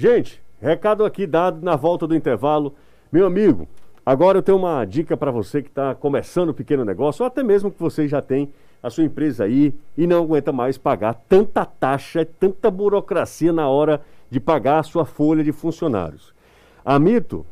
Gente, 0.00 0.42
recado 0.62 1.04
aqui 1.04 1.26
dado 1.26 1.62
na 1.62 1.76
volta 1.76 2.06
do 2.06 2.16
intervalo. 2.16 2.74
Meu 3.12 3.26
amigo, 3.26 3.68
agora 4.06 4.38
eu 4.38 4.42
tenho 4.42 4.56
uma 4.56 4.82
dica 4.86 5.14
para 5.14 5.30
você 5.30 5.60
que 5.60 5.68
está 5.68 5.94
começando 5.94 6.48
um 6.48 6.54
pequeno 6.54 6.86
negócio, 6.86 7.22
ou 7.22 7.26
até 7.26 7.42
mesmo 7.42 7.70
que 7.70 7.78
você 7.78 8.08
já 8.08 8.22
tem 8.22 8.50
a 8.82 8.88
sua 8.88 9.04
empresa 9.04 9.44
aí 9.44 9.74
e 9.98 10.06
não 10.06 10.22
aguenta 10.22 10.52
mais 10.52 10.78
pagar 10.78 11.12
tanta 11.28 11.66
taxa, 11.66 12.24
tanta 12.24 12.70
burocracia 12.70 13.52
na 13.52 13.68
hora 13.68 14.00
de 14.30 14.40
pagar 14.40 14.78
a 14.78 14.82
sua 14.82 15.04
folha 15.04 15.44
de 15.44 15.52
funcionários. 15.52 16.32
A 16.82 16.98
Mito 16.98 17.44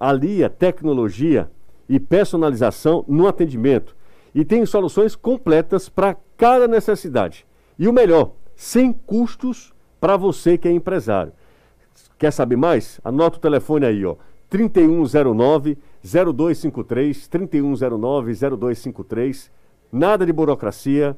alia 0.00 0.50
tecnologia 0.50 1.48
e 1.88 2.00
personalização 2.00 3.04
no 3.06 3.28
atendimento 3.28 3.94
e 4.34 4.44
tem 4.44 4.66
soluções 4.66 5.14
completas 5.14 5.88
para 5.88 6.16
cada 6.36 6.66
necessidade. 6.66 7.46
E 7.78 7.86
o 7.86 7.92
melhor, 7.92 8.32
sem 8.56 8.92
custos 8.92 9.72
para 10.00 10.16
você 10.16 10.58
que 10.58 10.66
é 10.66 10.72
empresário. 10.72 11.32
Quer 12.22 12.30
saber 12.30 12.54
mais? 12.54 13.00
Anota 13.02 13.36
o 13.36 13.40
telefone 13.40 13.84
aí, 13.84 14.06
ó. 14.06 14.14
3109 14.48 15.76
0253, 16.04 17.26
3109 17.26 18.32
0253. 18.32 19.50
Nada 19.90 20.24
de 20.24 20.32
burocracia, 20.32 21.16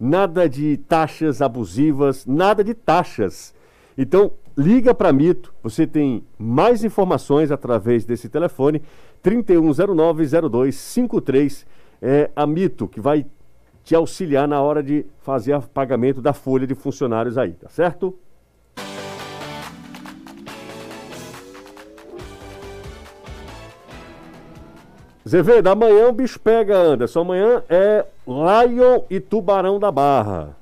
nada 0.00 0.48
de 0.48 0.78
taxas 0.78 1.42
abusivas, 1.42 2.24
nada 2.24 2.64
de 2.64 2.72
taxas. 2.72 3.54
Então, 3.98 4.32
liga 4.56 4.94
para 4.94 5.12
Mito, 5.12 5.52
você 5.62 5.86
tem 5.86 6.24
mais 6.38 6.82
informações 6.82 7.50
através 7.52 8.06
desse 8.06 8.30
telefone, 8.30 8.80
3109 9.22 10.24
0253. 10.24 11.66
É 12.00 12.30
a 12.34 12.46
Mito 12.46 12.88
que 12.88 12.98
vai 12.98 13.26
te 13.84 13.94
auxiliar 13.94 14.48
na 14.48 14.62
hora 14.62 14.82
de 14.82 15.04
fazer 15.18 15.54
o 15.54 15.60
pagamento 15.60 16.22
da 16.22 16.32
folha 16.32 16.66
de 16.66 16.74
funcionários 16.74 17.36
aí, 17.36 17.52
tá 17.52 17.68
certo? 17.68 18.18
ZV, 25.26 25.60
da 25.60 25.74
manhã 25.74 26.06
o 26.08 26.12
bicho 26.12 26.38
pega, 26.38 26.76
Anderson. 26.76 27.22
Amanhã 27.22 27.60
é 27.68 28.04
Lion 28.24 29.00
e 29.10 29.18
Tubarão 29.18 29.80
da 29.80 29.90
Barra. 29.90 30.56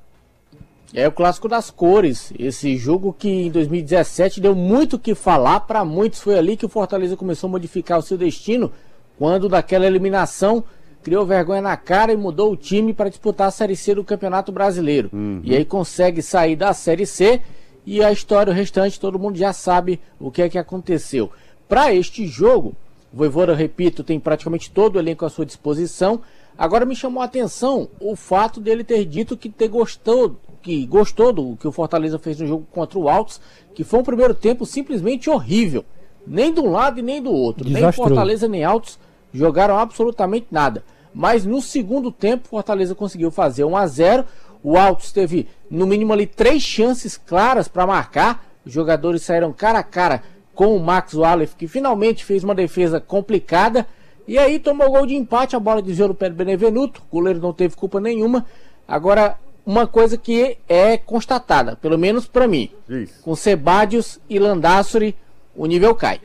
É 0.95 1.07
o 1.07 1.13
clássico 1.13 1.47
das 1.47 1.71
cores. 1.71 2.33
Esse 2.39 2.75
jogo 2.79 3.13
que 3.13 3.29
em 3.29 3.51
2017 3.51 4.41
deu 4.41 4.55
muito 4.55 4.97
o 4.97 4.99
que 4.99 5.15
falar 5.15 5.61
para 5.61 5.85
muitos. 5.85 6.21
Foi 6.21 6.39
ali 6.39 6.57
que 6.57 6.65
o 6.65 6.69
Fortaleza 6.71 7.15
começou 7.15 7.49
a 7.49 7.51
modificar 7.51 7.99
o 7.99 8.03
seu 8.03 8.17
destino. 8.17 8.73
Quando 9.19 9.51
daquela 9.51 9.87
eliminação 9.87 10.65
criou 11.03 11.27
vergonha 11.27 11.61
na 11.61 11.77
cara 11.77 12.15
e 12.15 12.17
mudou 12.17 12.51
o 12.51 12.57
time 12.57 12.95
para 12.95 13.11
disputar 13.11 13.49
a 13.49 13.51
Série 13.51 13.77
C 13.77 13.95
do 13.95 14.03
Campeonato 14.03 14.51
Brasileiro. 14.51 15.11
E 15.43 15.55
aí 15.55 15.65
consegue 15.67 16.23
sair 16.23 16.57
da 16.57 16.73
Série 16.73 17.05
C 17.05 17.43
e 17.85 18.03
a 18.03 18.11
história 18.11 18.51
o 18.51 18.57
restante 18.57 18.99
todo 18.99 19.19
mundo 19.19 19.37
já 19.37 19.53
sabe 19.53 20.01
o 20.19 20.31
que 20.31 20.41
é 20.41 20.49
que 20.49 20.57
aconteceu. 20.57 21.31
Para 21.69 21.93
este 21.93 22.27
jogo, 22.27 22.75
o 23.15 23.17
Voivoda, 23.17 23.53
eu 23.53 23.57
repito, 23.57 24.03
tem 24.03 24.19
praticamente 24.19 24.69
todo 24.73 24.97
o 24.97 24.99
elenco 24.99 25.25
à 25.25 25.31
sua 25.31 25.47
disposição. 25.47 26.21
Agora 26.59 26.85
me 26.85 26.97
chamou 26.97 27.23
a 27.23 27.27
atenção 27.27 27.89
o 28.01 28.17
fato 28.17 28.61
dele 28.61 28.83
ter 28.83 29.05
dito 29.05 29.37
que 29.37 29.49
ter 29.49 29.69
gostou, 29.69 30.37
que 30.61 30.85
gostou 30.85 31.33
do 31.33 31.57
que 31.57 31.69
o 31.69 31.71
Fortaleza 31.71 32.19
fez 32.19 32.41
no 32.41 32.47
jogo 32.49 32.67
contra 32.73 32.99
o 32.99 33.09
Altos, 33.09 33.41
que 33.73 33.85
foi 33.85 34.01
um 34.01 34.03
primeiro 34.03 34.35
tempo 34.35 34.67
simplesmente 34.67 35.31
horrível. 35.31 35.85
Nem 36.27 36.53
de 36.53 36.59
um 36.59 36.73
lado 36.73 36.99
e 36.99 37.03
nem 37.03 37.23
do 37.23 37.31
outro. 37.31 37.63
Nem 37.63 37.75
Desastroso. 37.75 38.09
Fortaleza 38.09 38.49
nem 38.49 38.65
Altos 38.65 38.99
jogaram 39.33 39.79
absolutamente 39.79 40.49
nada. 40.51 40.83
Mas 41.15 41.47
no 41.47 41.63
segundo 41.63 42.11
tempo, 42.11 42.49
Fortaleza 42.49 42.97
conseguiu 42.97 43.31
fazer 43.31 43.63
1 43.63 43.77
a 43.77 43.87
0 43.87 44.25
O 44.61 44.77
Altos 44.77 45.13
teve 45.13 45.47
no 45.71 45.87
mínimo 45.87 46.13
ali 46.13 46.27
três 46.27 46.65
chances 46.65 47.17
claras 47.17 47.69
para 47.69 47.87
marcar. 47.87 48.45
Os 48.67 48.73
jogadores 48.73 49.23
saíram 49.23 49.53
cara 49.53 49.79
a 49.79 49.85
cara 49.85 50.23
com 50.55 50.77
o 50.77 50.81
Max 50.83 51.15
Wallace, 51.15 51.55
que 51.57 51.67
finalmente 51.67 52.25
fez 52.25 52.45
uma 52.45 52.55
defesa 52.55 53.01
complicada. 53.01 53.87
E 54.27 54.39
aí 54.39 54.59
tomou 54.59 54.91
gol 54.91 55.07
de 55.07 55.15
empate, 55.15 55.55
a 55.57 55.61
bola 55.61 55.83
desviou 55.83 56.09
no 56.09 56.15
pé 56.15 56.29
do 56.31 56.35
Benevenuto. 56.37 57.03
O 57.11 57.17
goleiro 57.17 57.41
não 57.41 57.53
teve 57.53 57.77
culpa 57.77 58.01
nenhuma. 58.01 58.47
Agora, 58.89 59.37
uma 59.67 59.87
coisa 59.87 60.17
que 60.17 60.57
é 60.69 60.97
constatada, 60.97 61.77
pelo 61.77 61.99
menos 61.99 62.27
para 62.27 62.47
mim, 62.49 62.71
Diz. 62.89 63.11
com 63.23 63.35
Sebadios 63.35 64.19
e 64.29 64.39
Landassori, 64.39 65.15
o 65.57 65.67
nível 65.67 65.95
cai. 65.95 66.21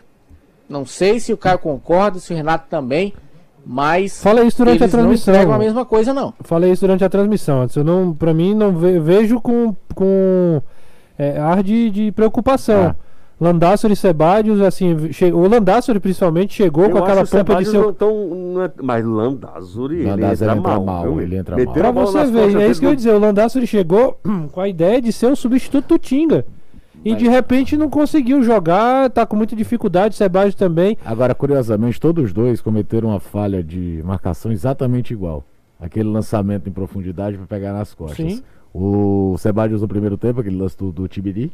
Não 0.68 0.86
sei 0.86 1.20
se 1.20 1.34
o 1.34 1.38
Caio 1.38 1.58
concorda, 1.60 2.20
se 2.20 2.32
o 2.32 2.36
Renato 2.36 2.68
também, 2.70 3.14
mas 3.66 4.22
Fala 4.22 4.44
isso 4.44 4.58
durante 4.58 4.82
a 4.82 4.86
eles 4.86 4.94
não 4.94 5.00
transmissão. 5.02 5.34
entregam 5.34 5.54
a 5.54 5.60
mesma 5.60 5.86
coisa 5.86 6.14
não. 6.14 6.34
Falei 6.42 6.72
isso 6.72 6.82
durante 6.82 7.04
a 7.04 7.10
transmissão. 7.10 7.62
antes. 7.62 7.76
Eu 7.76 7.84
não, 7.84 8.14
para 8.14 8.34
mim, 8.34 8.54
não 8.54 8.72
ve- 8.78 9.00
vejo 9.00 9.42
com, 9.42 9.76
com 9.96 10.62
é, 11.18 11.38
ar 11.40 11.62
de, 11.64 11.90
de 11.90 12.12
preocupação. 12.12 12.88
Ah. 12.90 12.96
Landassori 13.40 13.94
e 13.94 13.96
Sebadios, 13.96 14.60
assim, 14.62 15.12
che- 15.14 15.32
o 15.32 15.48
Landassori 15.48 16.00
principalmente 16.00 16.54
chegou 16.54 16.86
Eu 16.86 16.90
com 16.92 16.98
aquela 16.98 17.26
pompa 17.26 17.56
de 17.56 17.66
seu. 17.70 17.82
não 17.82 17.94
tão, 17.94 18.26
não 18.36 18.64
é- 18.64 18.72
mas 18.82 19.06
Landazuri, 19.06 19.96
ele 20.02 20.10
entra, 20.10 20.34
entra 20.34 20.56
mal. 20.56 20.84
mal, 20.84 21.22
ele 21.22 21.38
entra 21.38 21.56
mal. 21.64 21.74
Pra 21.74 21.92
você 21.92 22.26
ver, 22.26 22.56
é 22.58 22.68
isso 22.70 22.80
que 22.82 22.86
eu 22.86 22.90
ia 22.90 22.96
dizer. 22.96 23.14
O 23.14 23.20
Landassori 23.20 23.66
chegou 23.66 24.20
com 24.52 24.60
a 24.60 24.68
ideia 24.68 25.02
de 25.02 25.14
ser 25.14 25.28
o 25.32 25.36
substituto 25.36 25.88
do 25.88 25.98
Tinga. 25.98 26.46
E 27.06 27.16
de 27.16 27.30
repente 27.30 27.78
não 27.78 27.90
conseguiu 27.90 28.44
jogar, 28.44 29.10
tá 29.10 29.26
com 29.26 29.38
muita 29.38 29.56
dificuldade, 29.56 30.16
Sebadios 30.16 30.54
também. 30.54 30.98
Agora, 31.06 31.34
curiosamente, 31.34 31.98
todos 31.98 32.26
os 32.26 32.34
dois 32.34 32.60
cometeram 32.60 33.08
uma 33.08 33.22
falha 33.22 33.64
de 33.64 34.02
marcação 34.04 34.52
exatamente 34.52 35.14
igual. 35.14 35.46
Aquele 35.80 36.10
lançamento 36.10 36.68
em 36.68 36.74
profundidade 36.74 37.38
para 37.38 37.46
pegar 37.48 37.72
nas 37.72 37.94
costas. 37.94 38.18
Sim. 38.34 38.44
O 38.74 39.34
Sebadios 39.40 39.82
no 39.82 39.88
primeiro 39.88 40.18
tempo, 40.18 40.42
aquele 40.42 40.58
lance 40.58 40.78
do, 40.78 40.92
do 40.92 41.08
Tibiri. 41.08 41.54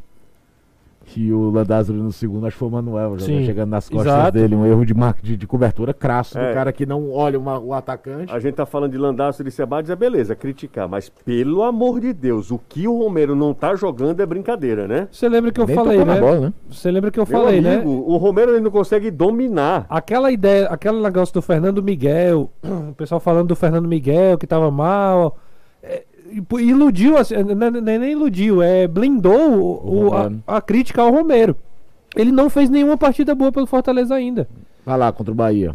E 1.14 1.32
o 1.32 1.50
Landázuri 1.50 1.98
no 1.98 2.12
segundo, 2.12 2.46
acho 2.46 2.54
que 2.56 2.58
foi 2.58 2.68
o 2.68 2.70
Manuel, 2.70 3.18
já 3.18 3.26
chegando 3.26 3.70
nas 3.70 3.88
costas 3.88 4.12
exato. 4.12 4.32
dele. 4.32 4.54
Um 4.54 4.66
erro 4.66 4.84
de, 4.84 4.92
mar... 4.92 5.14
de, 5.22 5.36
de 5.36 5.46
cobertura 5.46 5.94
crasso 5.94 6.38
É. 6.38 6.48
do 6.48 6.54
cara 6.54 6.72
que 6.72 6.84
não 6.84 7.10
olha 7.10 7.38
uma- 7.38 7.58
o 7.58 7.72
atacante. 7.72 8.32
A 8.32 8.38
gente 8.38 8.54
tá 8.54 8.66
falando 8.66 8.92
de 8.92 8.98
Landazuri 8.98 9.48
e 9.48 9.52
Sebadios, 9.52 9.88
é 9.90 9.96
beleza, 9.96 10.34
criticar, 10.34 10.88
mas 10.88 11.08
pelo 11.08 11.62
amor 11.62 12.00
de 12.00 12.12
Deus, 12.12 12.50
o 12.50 12.58
que 12.68 12.86
o 12.86 12.98
Romero 12.98 13.34
não 13.34 13.54
tá 13.54 13.74
jogando 13.74 14.20
é 14.20 14.26
brincadeira, 14.26 14.86
né? 14.86 15.08
Você 15.10 15.28
lembra 15.28 15.50
que 15.52 15.60
eu 15.60 15.66
Nem 15.66 15.74
falei, 15.76 16.04
né? 16.04 16.20
bola, 16.20 16.40
né? 16.40 16.52
Você 16.70 16.90
lembra 16.90 17.10
que 17.10 17.18
eu 17.20 17.26
Meu 17.26 17.40
falei, 17.40 17.60
né? 17.60 17.76
amigo, 17.76 17.90
o 17.90 18.16
Romero 18.16 18.50
ele 18.52 18.60
não 18.60 18.70
consegue 18.70 19.10
dominar. 19.10 19.86
Aquela 19.88 20.30
ideia, 20.30 20.66
aquele 20.68 21.00
negócio 21.00 21.32
do 21.32 21.40
Fernando 21.40 21.82
Miguel, 21.82 22.50
o 22.90 22.94
pessoal 22.94 23.20
falando 23.20 23.48
do 23.48 23.56
Fernando 23.56 23.88
Miguel 23.88 24.36
que 24.36 24.46
tava 24.46 24.70
mal. 24.70 25.38
É, 26.30 26.60
iludiu, 26.62 27.16
assim, 27.16 27.34
não, 27.36 27.70
não 27.70 27.92
é 27.92 27.98
nem 27.98 28.12
iludiu, 28.12 28.62
é 28.62 28.86
blindou 28.86 29.52
o- 29.52 30.06
o- 30.08 30.14
a, 30.14 30.56
a 30.56 30.60
crítica 30.60 31.02
ao 31.02 31.10
Romero. 31.12 31.56
Ele 32.14 32.32
não 32.32 32.48
fez 32.48 32.70
nenhuma 32.70 32.96
partida 32.96 33.34
boa 33.34 33.52
pelo 33.52 33.66
Fortaleza 33.66 34.14
ainda. 34.14 34.48
Vai 34.84 34.96
lá 34.98 35.12
contra 35.12 35.32
o 35.32 35.34
Bahia. 35.36 35.74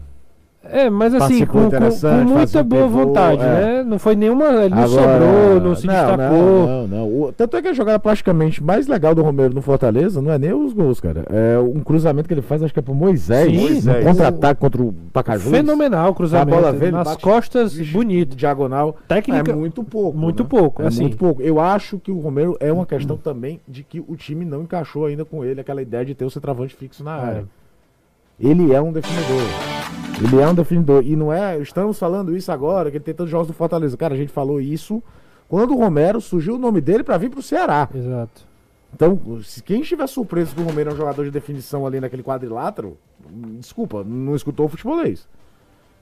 É, 0.63 0.89
mas 0.91 1.13
assim, 1.15 1.43
com, 1.45 1.69
com- 1.71 2.23
muita 2.27 2.61
um 2.61 2.63
boa 2.63 2.87
vontade, 2.87 3.41
é. 3.41 3.45
né? 3.45 3.83
Não 3.83 3.97
foi 3.97 4.15
nenhuma. 4.15 4.45
Ele 4.63 4.75
não 4.75 4.83
Agora, 4.83 5.19
sobrou, 5.19 5.59
não 5.61 5.75
se 5.75 5.87
destacou. 5.87 6.67
Não, 6.67 6.67
não, 6.67 6.87
não. 6.87 7.07
O- 7.23 7.33
tanto 7.35 7.57
é 7.57 7.61
que 7.63 7.67
a 7.69 7.73
jogada 7.73 7.97
praticamente 7.99 8.63
mais 8.63 8.87
legal 8.87 9.15
do 9.15 9.23
Romero 9.23 9.53
no 9.55 9.61
Fortaleza 9.61 10.21
não 10.21 10.31
é 10.31 10.37
nem 10.37 10.53
os 10.53 10.71
gols, 10.71 10.99
cara. 10.99 11.25
É 11.31 11.57
um 11.57 11.79
cruzamento 11.81 12.27
que 12.27 12.33
ele 12.33 12.43
faz, 12.43 12.61
acho 12.61 12.71
que 12.71 12.79
é 12.79 12.81
pro 12.83 12.93
Moisés. 12.93 13.49
Sim. 13.49 13.57
um 13.57 13.61
Moisés. 13.61 14.05
contra-ataque 14.05 14.61
contra 14.61 14.81
o 14.83 14.93
Pacajus. 15.11 15.49
Fenomenal 15.51 16.11
o 16.11 16.13
cruzamento. 16.13 16.53
A 16.55 16.61
bola 16.61 16.71
veio, 16.71 16.91
nas 16.91 17.07
bate- 17.07 17.23
costas, 17.23 17.77
bonito. 17.91 18.35
Diagonal. 18.35 18.95
Técnica- 19.07 19.51
É 19.51 19.55
muito 19.55 19.83
pouco. 19.83 20.15
muito 20.17 20.43
né? 20.43 20.49
pouco, 20.49 20.83
É 20.83 20.87
assim. 20.87 21.01
muito 21.01 21.17
pouco. 21.17 21.41
Eu 21.41 21.59
acho 21.59 21.97
que 21.97 22.11
o 22.11 22.19
Romero 22.19 22.55
é 22.59 22.71
uma 22.71 22.85
questão 22.85 23.17
também 23.17 23.59
de 23.67 23.83
que 23.83 23.99
o 23.99 24.15
time 24.15 24.45
não 24.45 24.61
encaixou 24.61 25.07
ainda 25.07 25.25
com 25.25 25.43
ele 25.43 25.59
aquela 25.59 25.81
ideia 25.81 26.05
de 26.05 26.13
ter 26.13 26.23
o 26.23 26.29
centroavante 26.29 26.75
fixo 26.75 27.03
na 27.03 27.13
área. 27.13 27.45
Ele 28.41 28.73
é 28.73 28.81
um 28.81 28.91
definidor. 28.91 29.41
Ele 30.23 30.41
é 30.41 30.47
um 30.47 30.53
definidor. 30.53 31.03
E 31.05 31.15
não 31.15 31.31
é. 31.31 31.57
Estamos 31.59 31.97
falando 31.97 32.35
isso 32.35 32.51
agora, 32.51 32.89
que 32.91 32.97
ele 32.97 33.03
tem 33.03 33.13
tantos 33.13 33.31
jogos 33.31 33.47
do 33.47 33.53
Fortaleza. 33.53 33.95
Cara, 33.97 34.13
a 34.13 34.17
gente 34.17 34.31
falou 34.31 34.59
isso 34.59 35.01
quando 35.47 35.73
o 35.73 35.77
Romero 35.77 36.19
surgiu 36.21 36.55
o 36.55 36.57
nome 36.57 36.81
dele 36.81 37.03
pra 37.03 37.17
vir 37.17 37.29
pro 37.29 37.41
Ceará. 37.41 37.87
Exato. 37.93 38.49
Então, 38.93 39.19
se 39.43 39.63
quem 39.63 39.81
estiver 39.81 40.05
surpreso 40.07 40.53
que 40.53 40.61
o 40.61 40.65
Romero 40.65 40.89
é 40.89 40.93
um 40.93 40.97
jogador 40.97 41.23
de 41.23 41.31
definição 41.31 41.85
ali 41.87 41.99
naquele 42.01 42.23
quadrilátero, 42.23 42.97
desculpa, 43.59 44.03
não 44.03 44.35
escutou 44.35 44.65
o 44.65 44.69
futebolês. 44.69 45.25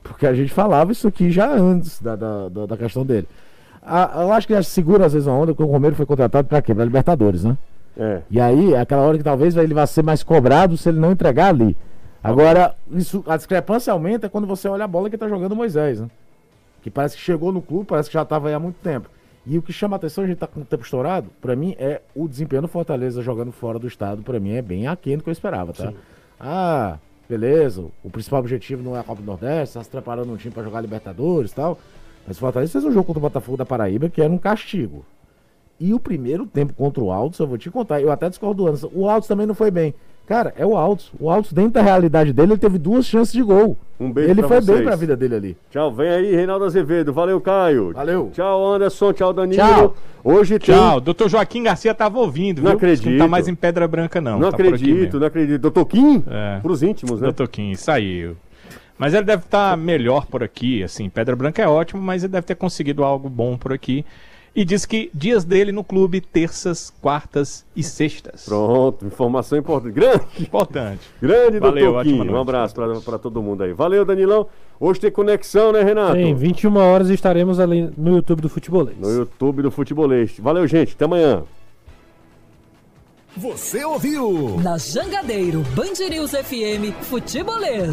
Porque 0.02 0.26
a 0.26 0.34
gente 0.34 0.52
falava 0.52 0.92
isso 0.92 1.08
aqui 1.08 1.30
já 1.30 1.52
antes 1.54 2.02
da, 2.02 2.16
da, 2.16 2.50
da- 2.50 2.66
da 2.66 2.78
questão 2.78 3.06
dele. 3.06 3.28
A- 3.82 4.22
eu 4.24 4.32
acho 4.32 4.48
que 4.48 4.54
já 4.54 4.64
segura 4.64 5.06
às 5.06 5.14
vezes 5.14 5.28
uma 5.28 5.38
onda, 5.38 5.54
porque 5.54 5.64
o 5.70 5.72
Romero 5.72 5.96
foi 5.96 6.06
contratado 6.06 6.48
pra 6.48 6.62
quê? 6.62 6.74
Pra 6.74 6.84
Libertadores, 6.86 7.44
né? 7.44 7.58
É. 7.98 8.22
E 8.32 8.40
aí, 8.40 8.74
é 8.74 8.80
aquela 8.80 9.02
hora 9.04 9.18
que 9.18 9.24
talvez 9.24 9.56
ele 9.56 9.74
vá 9.74 9.86
ser 9.86 10.04
mais 10.04 10.24
cobrado 10.24 10.76
se 10.78 10.90
ele 10.90 11.00
não 11.00 11.12
entregar 11.12 11.50
ali. 11.50 11.76
Agora, 12.24 12.76
isso, 12.92 13.24
a 13.28 13.38
discrepância 13.38 13.94
aumenta 13.94 14.30
quando 14.30 14.46
você 14.46 14.68
olha 14.68 14.84
a 14.84 14.88
bola 14.88 15.10
que 15.10 15.18
tá 15.18 15.28
jogando 15.28 15.54
o 15.54 15.56
Moisés, 15.56 16.02
né? 16.02 16.10
Que 16.82 16.90
parece 16.90 17.16
que 17.16 17.22
chegou 17.22 17.52
no 17.52 17.62
clube, 17.62 17.86
parece 17.86 18.10
que 18.10 18.14
já 18.14 18.26
tava 18.26 18.50
aí 18.50 18.54
há 18.54 18.60
muito 18.60 18.78
tempo. 18.82 19.10
E 19.46 19.58
o 19.58 19.62
que 19.62 19.72
chama 19.72 19.96
a 19.96 19.98
atenção, 19.98 20.24
a 20.24 20.28
gente 20.28 20.38
tá 20.38 20.48
com 20.48 20.60
o 20.60 20.66
tempo 20.66 20.84
estourado, 20.84 21.30
pra 21.42 21.56
mim 21.56 21.76
é 21.80 22.02
o 22.14 22.28
desempenho 22.28 22.62
do 22.62 22.68
Fortaleza 22.68 23.22
jogando 23.22 23.52
fora 23.52 23.80
do 23.80 23.88
estado, 23.88 24.22
pra 24.22 24.40
mim 24.40 24.52
é 24.52 24.62
bem 24.62 24.86
aquém 24.86 25.18
do 25.18 25.24
que 25.24 25.30
eu 25.30 25.34
esperava, 25.34 25.74
tá? 25.74 25.94
Ah, 26.40 26.98
beleza, 27.28 27.86
o 28.04 28.10
principal 28.10 28.42
objetivo 28.42 28.84
não 28.84 28.96
é 28.96 29.00
a 29.00 29.04
Copa 29.04 29.22
do 29.22 29.26
Nordeste, 29.26 29.76
tá 29.76 29.84
se 29.84 29.90
preparando 29.90 30.32
um 30.32 30.38
time 30.38 30.54
pra 30.54 30.62
jogar 30.62 30.82
Libertadores 30.82 31.52
e 31.52 31.56
tal. 31.56 31.80
Mas 32.28 32.38
o 32.38 32.40
Fortaleza 32.40 32.74
fez 32.74 32.84
um 32.84 32.92
jogo 32.92 33.06
contra 33.06 33.20
o 33.20 33.22
Botafogo 33.22 33.58
da 33.58 33.66
Paraíba 33.66 34.10
que 34.10 34.22
era 34.22 34.32
um 34.32 34.38
castigo. 34.38 35.06
E 35.80 35.94
o 35.94 36.00
primeiro 36.00 36.46
tempo 36.46 36.74
contra 36.74 37.02
o 37.02 37.12
Altos, 37.12 37.40
eu 37.40 37.48
vou 37.48 37.58
te 37.58 37.72
contar, 37.72 38.02
eu 38.02 38.12
até 38.12 38.30
discordo 38.30 38.64
do 38.64 38.68
Anderson. 38.68 38.92
O 38.94 39.10
Altos 39.10 39.28
também 39.28 39.48
não 39.48 39.56
foi 39.56 39.72
bem. 39.72 39.96
Cara, 40.30 40.54
é 40.56 40.64
o 40.64 40.78
Altos. 40.78 41.12
O 41.20 41.28
Altos, 41.28 41.52
dentro 41.52 41.72
da 41.72 41.82
realidade 41.82 42.32
dele, 42.32 42.52
ele 42.52 42.60
teve 42.60 42.78
duas 42.78 43.04
chances 43.08 43.34
de 43.34 43.42
gol. 43.42 43.76
Um 44.00 44.12
beijo 44.12 44.30
ele 44.30 44.42
pra 44.42 44.48
foi 44.48 44.62
vocês. 44.62 44.78
bem 44.78 44.86
pra 44.86 44.96
vida 44.96 45.18
dele 45.18 45.36
ali. 45.36 45.58
Tchau, 45.72 45.92
vem 45.92 46.08
aí, 46.08 46.36
Reinaldo 46.36 46.66
Azevedo. 46.66 47.12
Valeu, 47.12 47.42
Caio. 47.42 47.94
Valeu. 47.94 48.30
Tchau, 48.32 48.74
Anderson. 48.74 49.12
Tchau, 49.12 49.34
Danilo. 49.34 49.58
Tchau. 49.60 49.96
Hoje 50.24 50.60
tem. 50.60 50.76
Tchau, 50.76 51.02
doutor 51.02 51.30
Joaquim 51.30 51.64
Garcia 51.64 51.96
tava 51.96 52.20
ouvindo, 52.20 52.58
Não 52.60 52.62
viu? 52.62 52.70
Não 52.70 52.78
acredito. 52.78 53.18
tá 53.18 53.28
mais 53.28 53.48
em 53.48 53.56
Pedra 53.56 53.88
Branca, 53.88 54.22
não. 54.22 54.38
Não 54.38 54.52
tá 54.52 54.56
acredito, 54.56 55.20
não 55.20 55.26
acredito. 55.26 55.62
Doutor 55.62 55.86
Kim? 55.86 56.24
É. 56.30 56.60
Pros 56.60 56.84
íntimos, 56.84 57.20
né? 57.20 57.26
Doutor 57.26 57.48
Kim, 57.48 57.74
saiu. 57.74 58.38
Mas 59.00 59.16
ele 59.16 59.24
deve 59.24 59.44
estar 59.46 59.76
melhor 59.76 60.28
por 60.28 60.44
aqui, 60.44 60.84
assim. 60.84 61.10
Pedra 61.10 61.36
Branca 61.36 61.60
é 61.64 61.68
ótimo, 61.68 62.00
mas 62.00 62.24
ele 62.24 62.34
deve 62.34 62.46
ter 62.46 62.54
conseguido 62.54 63.04
algo 63.04 63.28
bom 63.28 63.58
por 63.58 63.74
aqui. 63.74 64.06
E 64.56 64.66
diz 64.66 64.86
que 64.86 65.10
dias 65.14 65.44
dele 65.46 65.72
no 65.72 65.84
clube, 65.84 66.20
terças, 66.20 66.92
quartas 67.02 67.64
e 67.76 67.84
sextas. 67.84 68.46
Pronto, 68.46 69.06
informação 69.06 69.58
importante. 69.58 69.94
Grande, 69.94 70.24
Importante. 70.40 71.02
grande 71.22 71.60
Valeu, 71.60 71.94
doutor 71.94 72.04
Kim. 72.04 72.30
Um 72.30 72.40
abraço 72.42 72.74
pra, 72.74 73.00
pra 73.02 73.18
todo 73.18 73.42
mundo 73.42 73.64
aí. 73.64 73.74
Valeu, 73.74 74.04
Danilão. 74.04 74.48
Hoje 74.80 75.00
tem 75.00 75.12
conexão, 75.12 75.72
né, 75.72 75.84
Renato? 75.84 76.14
Tem, 76.14 76.34
21 76.34 76.76
horas 76.78 77.10
estaremos 77.10 77.60
ali 77.60 77.90
no 77.98 78.16
YouTube 78.16 78.42
do 78.42 78.50
Futebolês. 78.50 78.98
No 78.98 79.10
YouTube 79.10 79.62
do 79.62 79.70
Futebolês. 79.72 80.34
Valeu, 80.40 80.66
gente. 80.68 80.94
Até 80.94 81.06
amanhã. 81.06 81.44
Você 83.38 83.86
ouviu? 83.86 84.60
Na 84.62 84.78
Jangadeiro, 84.78 85.62
Band 85.76 85.94
News 86.10 86.32
FM, 86.32 86.92
Futebolês. 87.04 87.88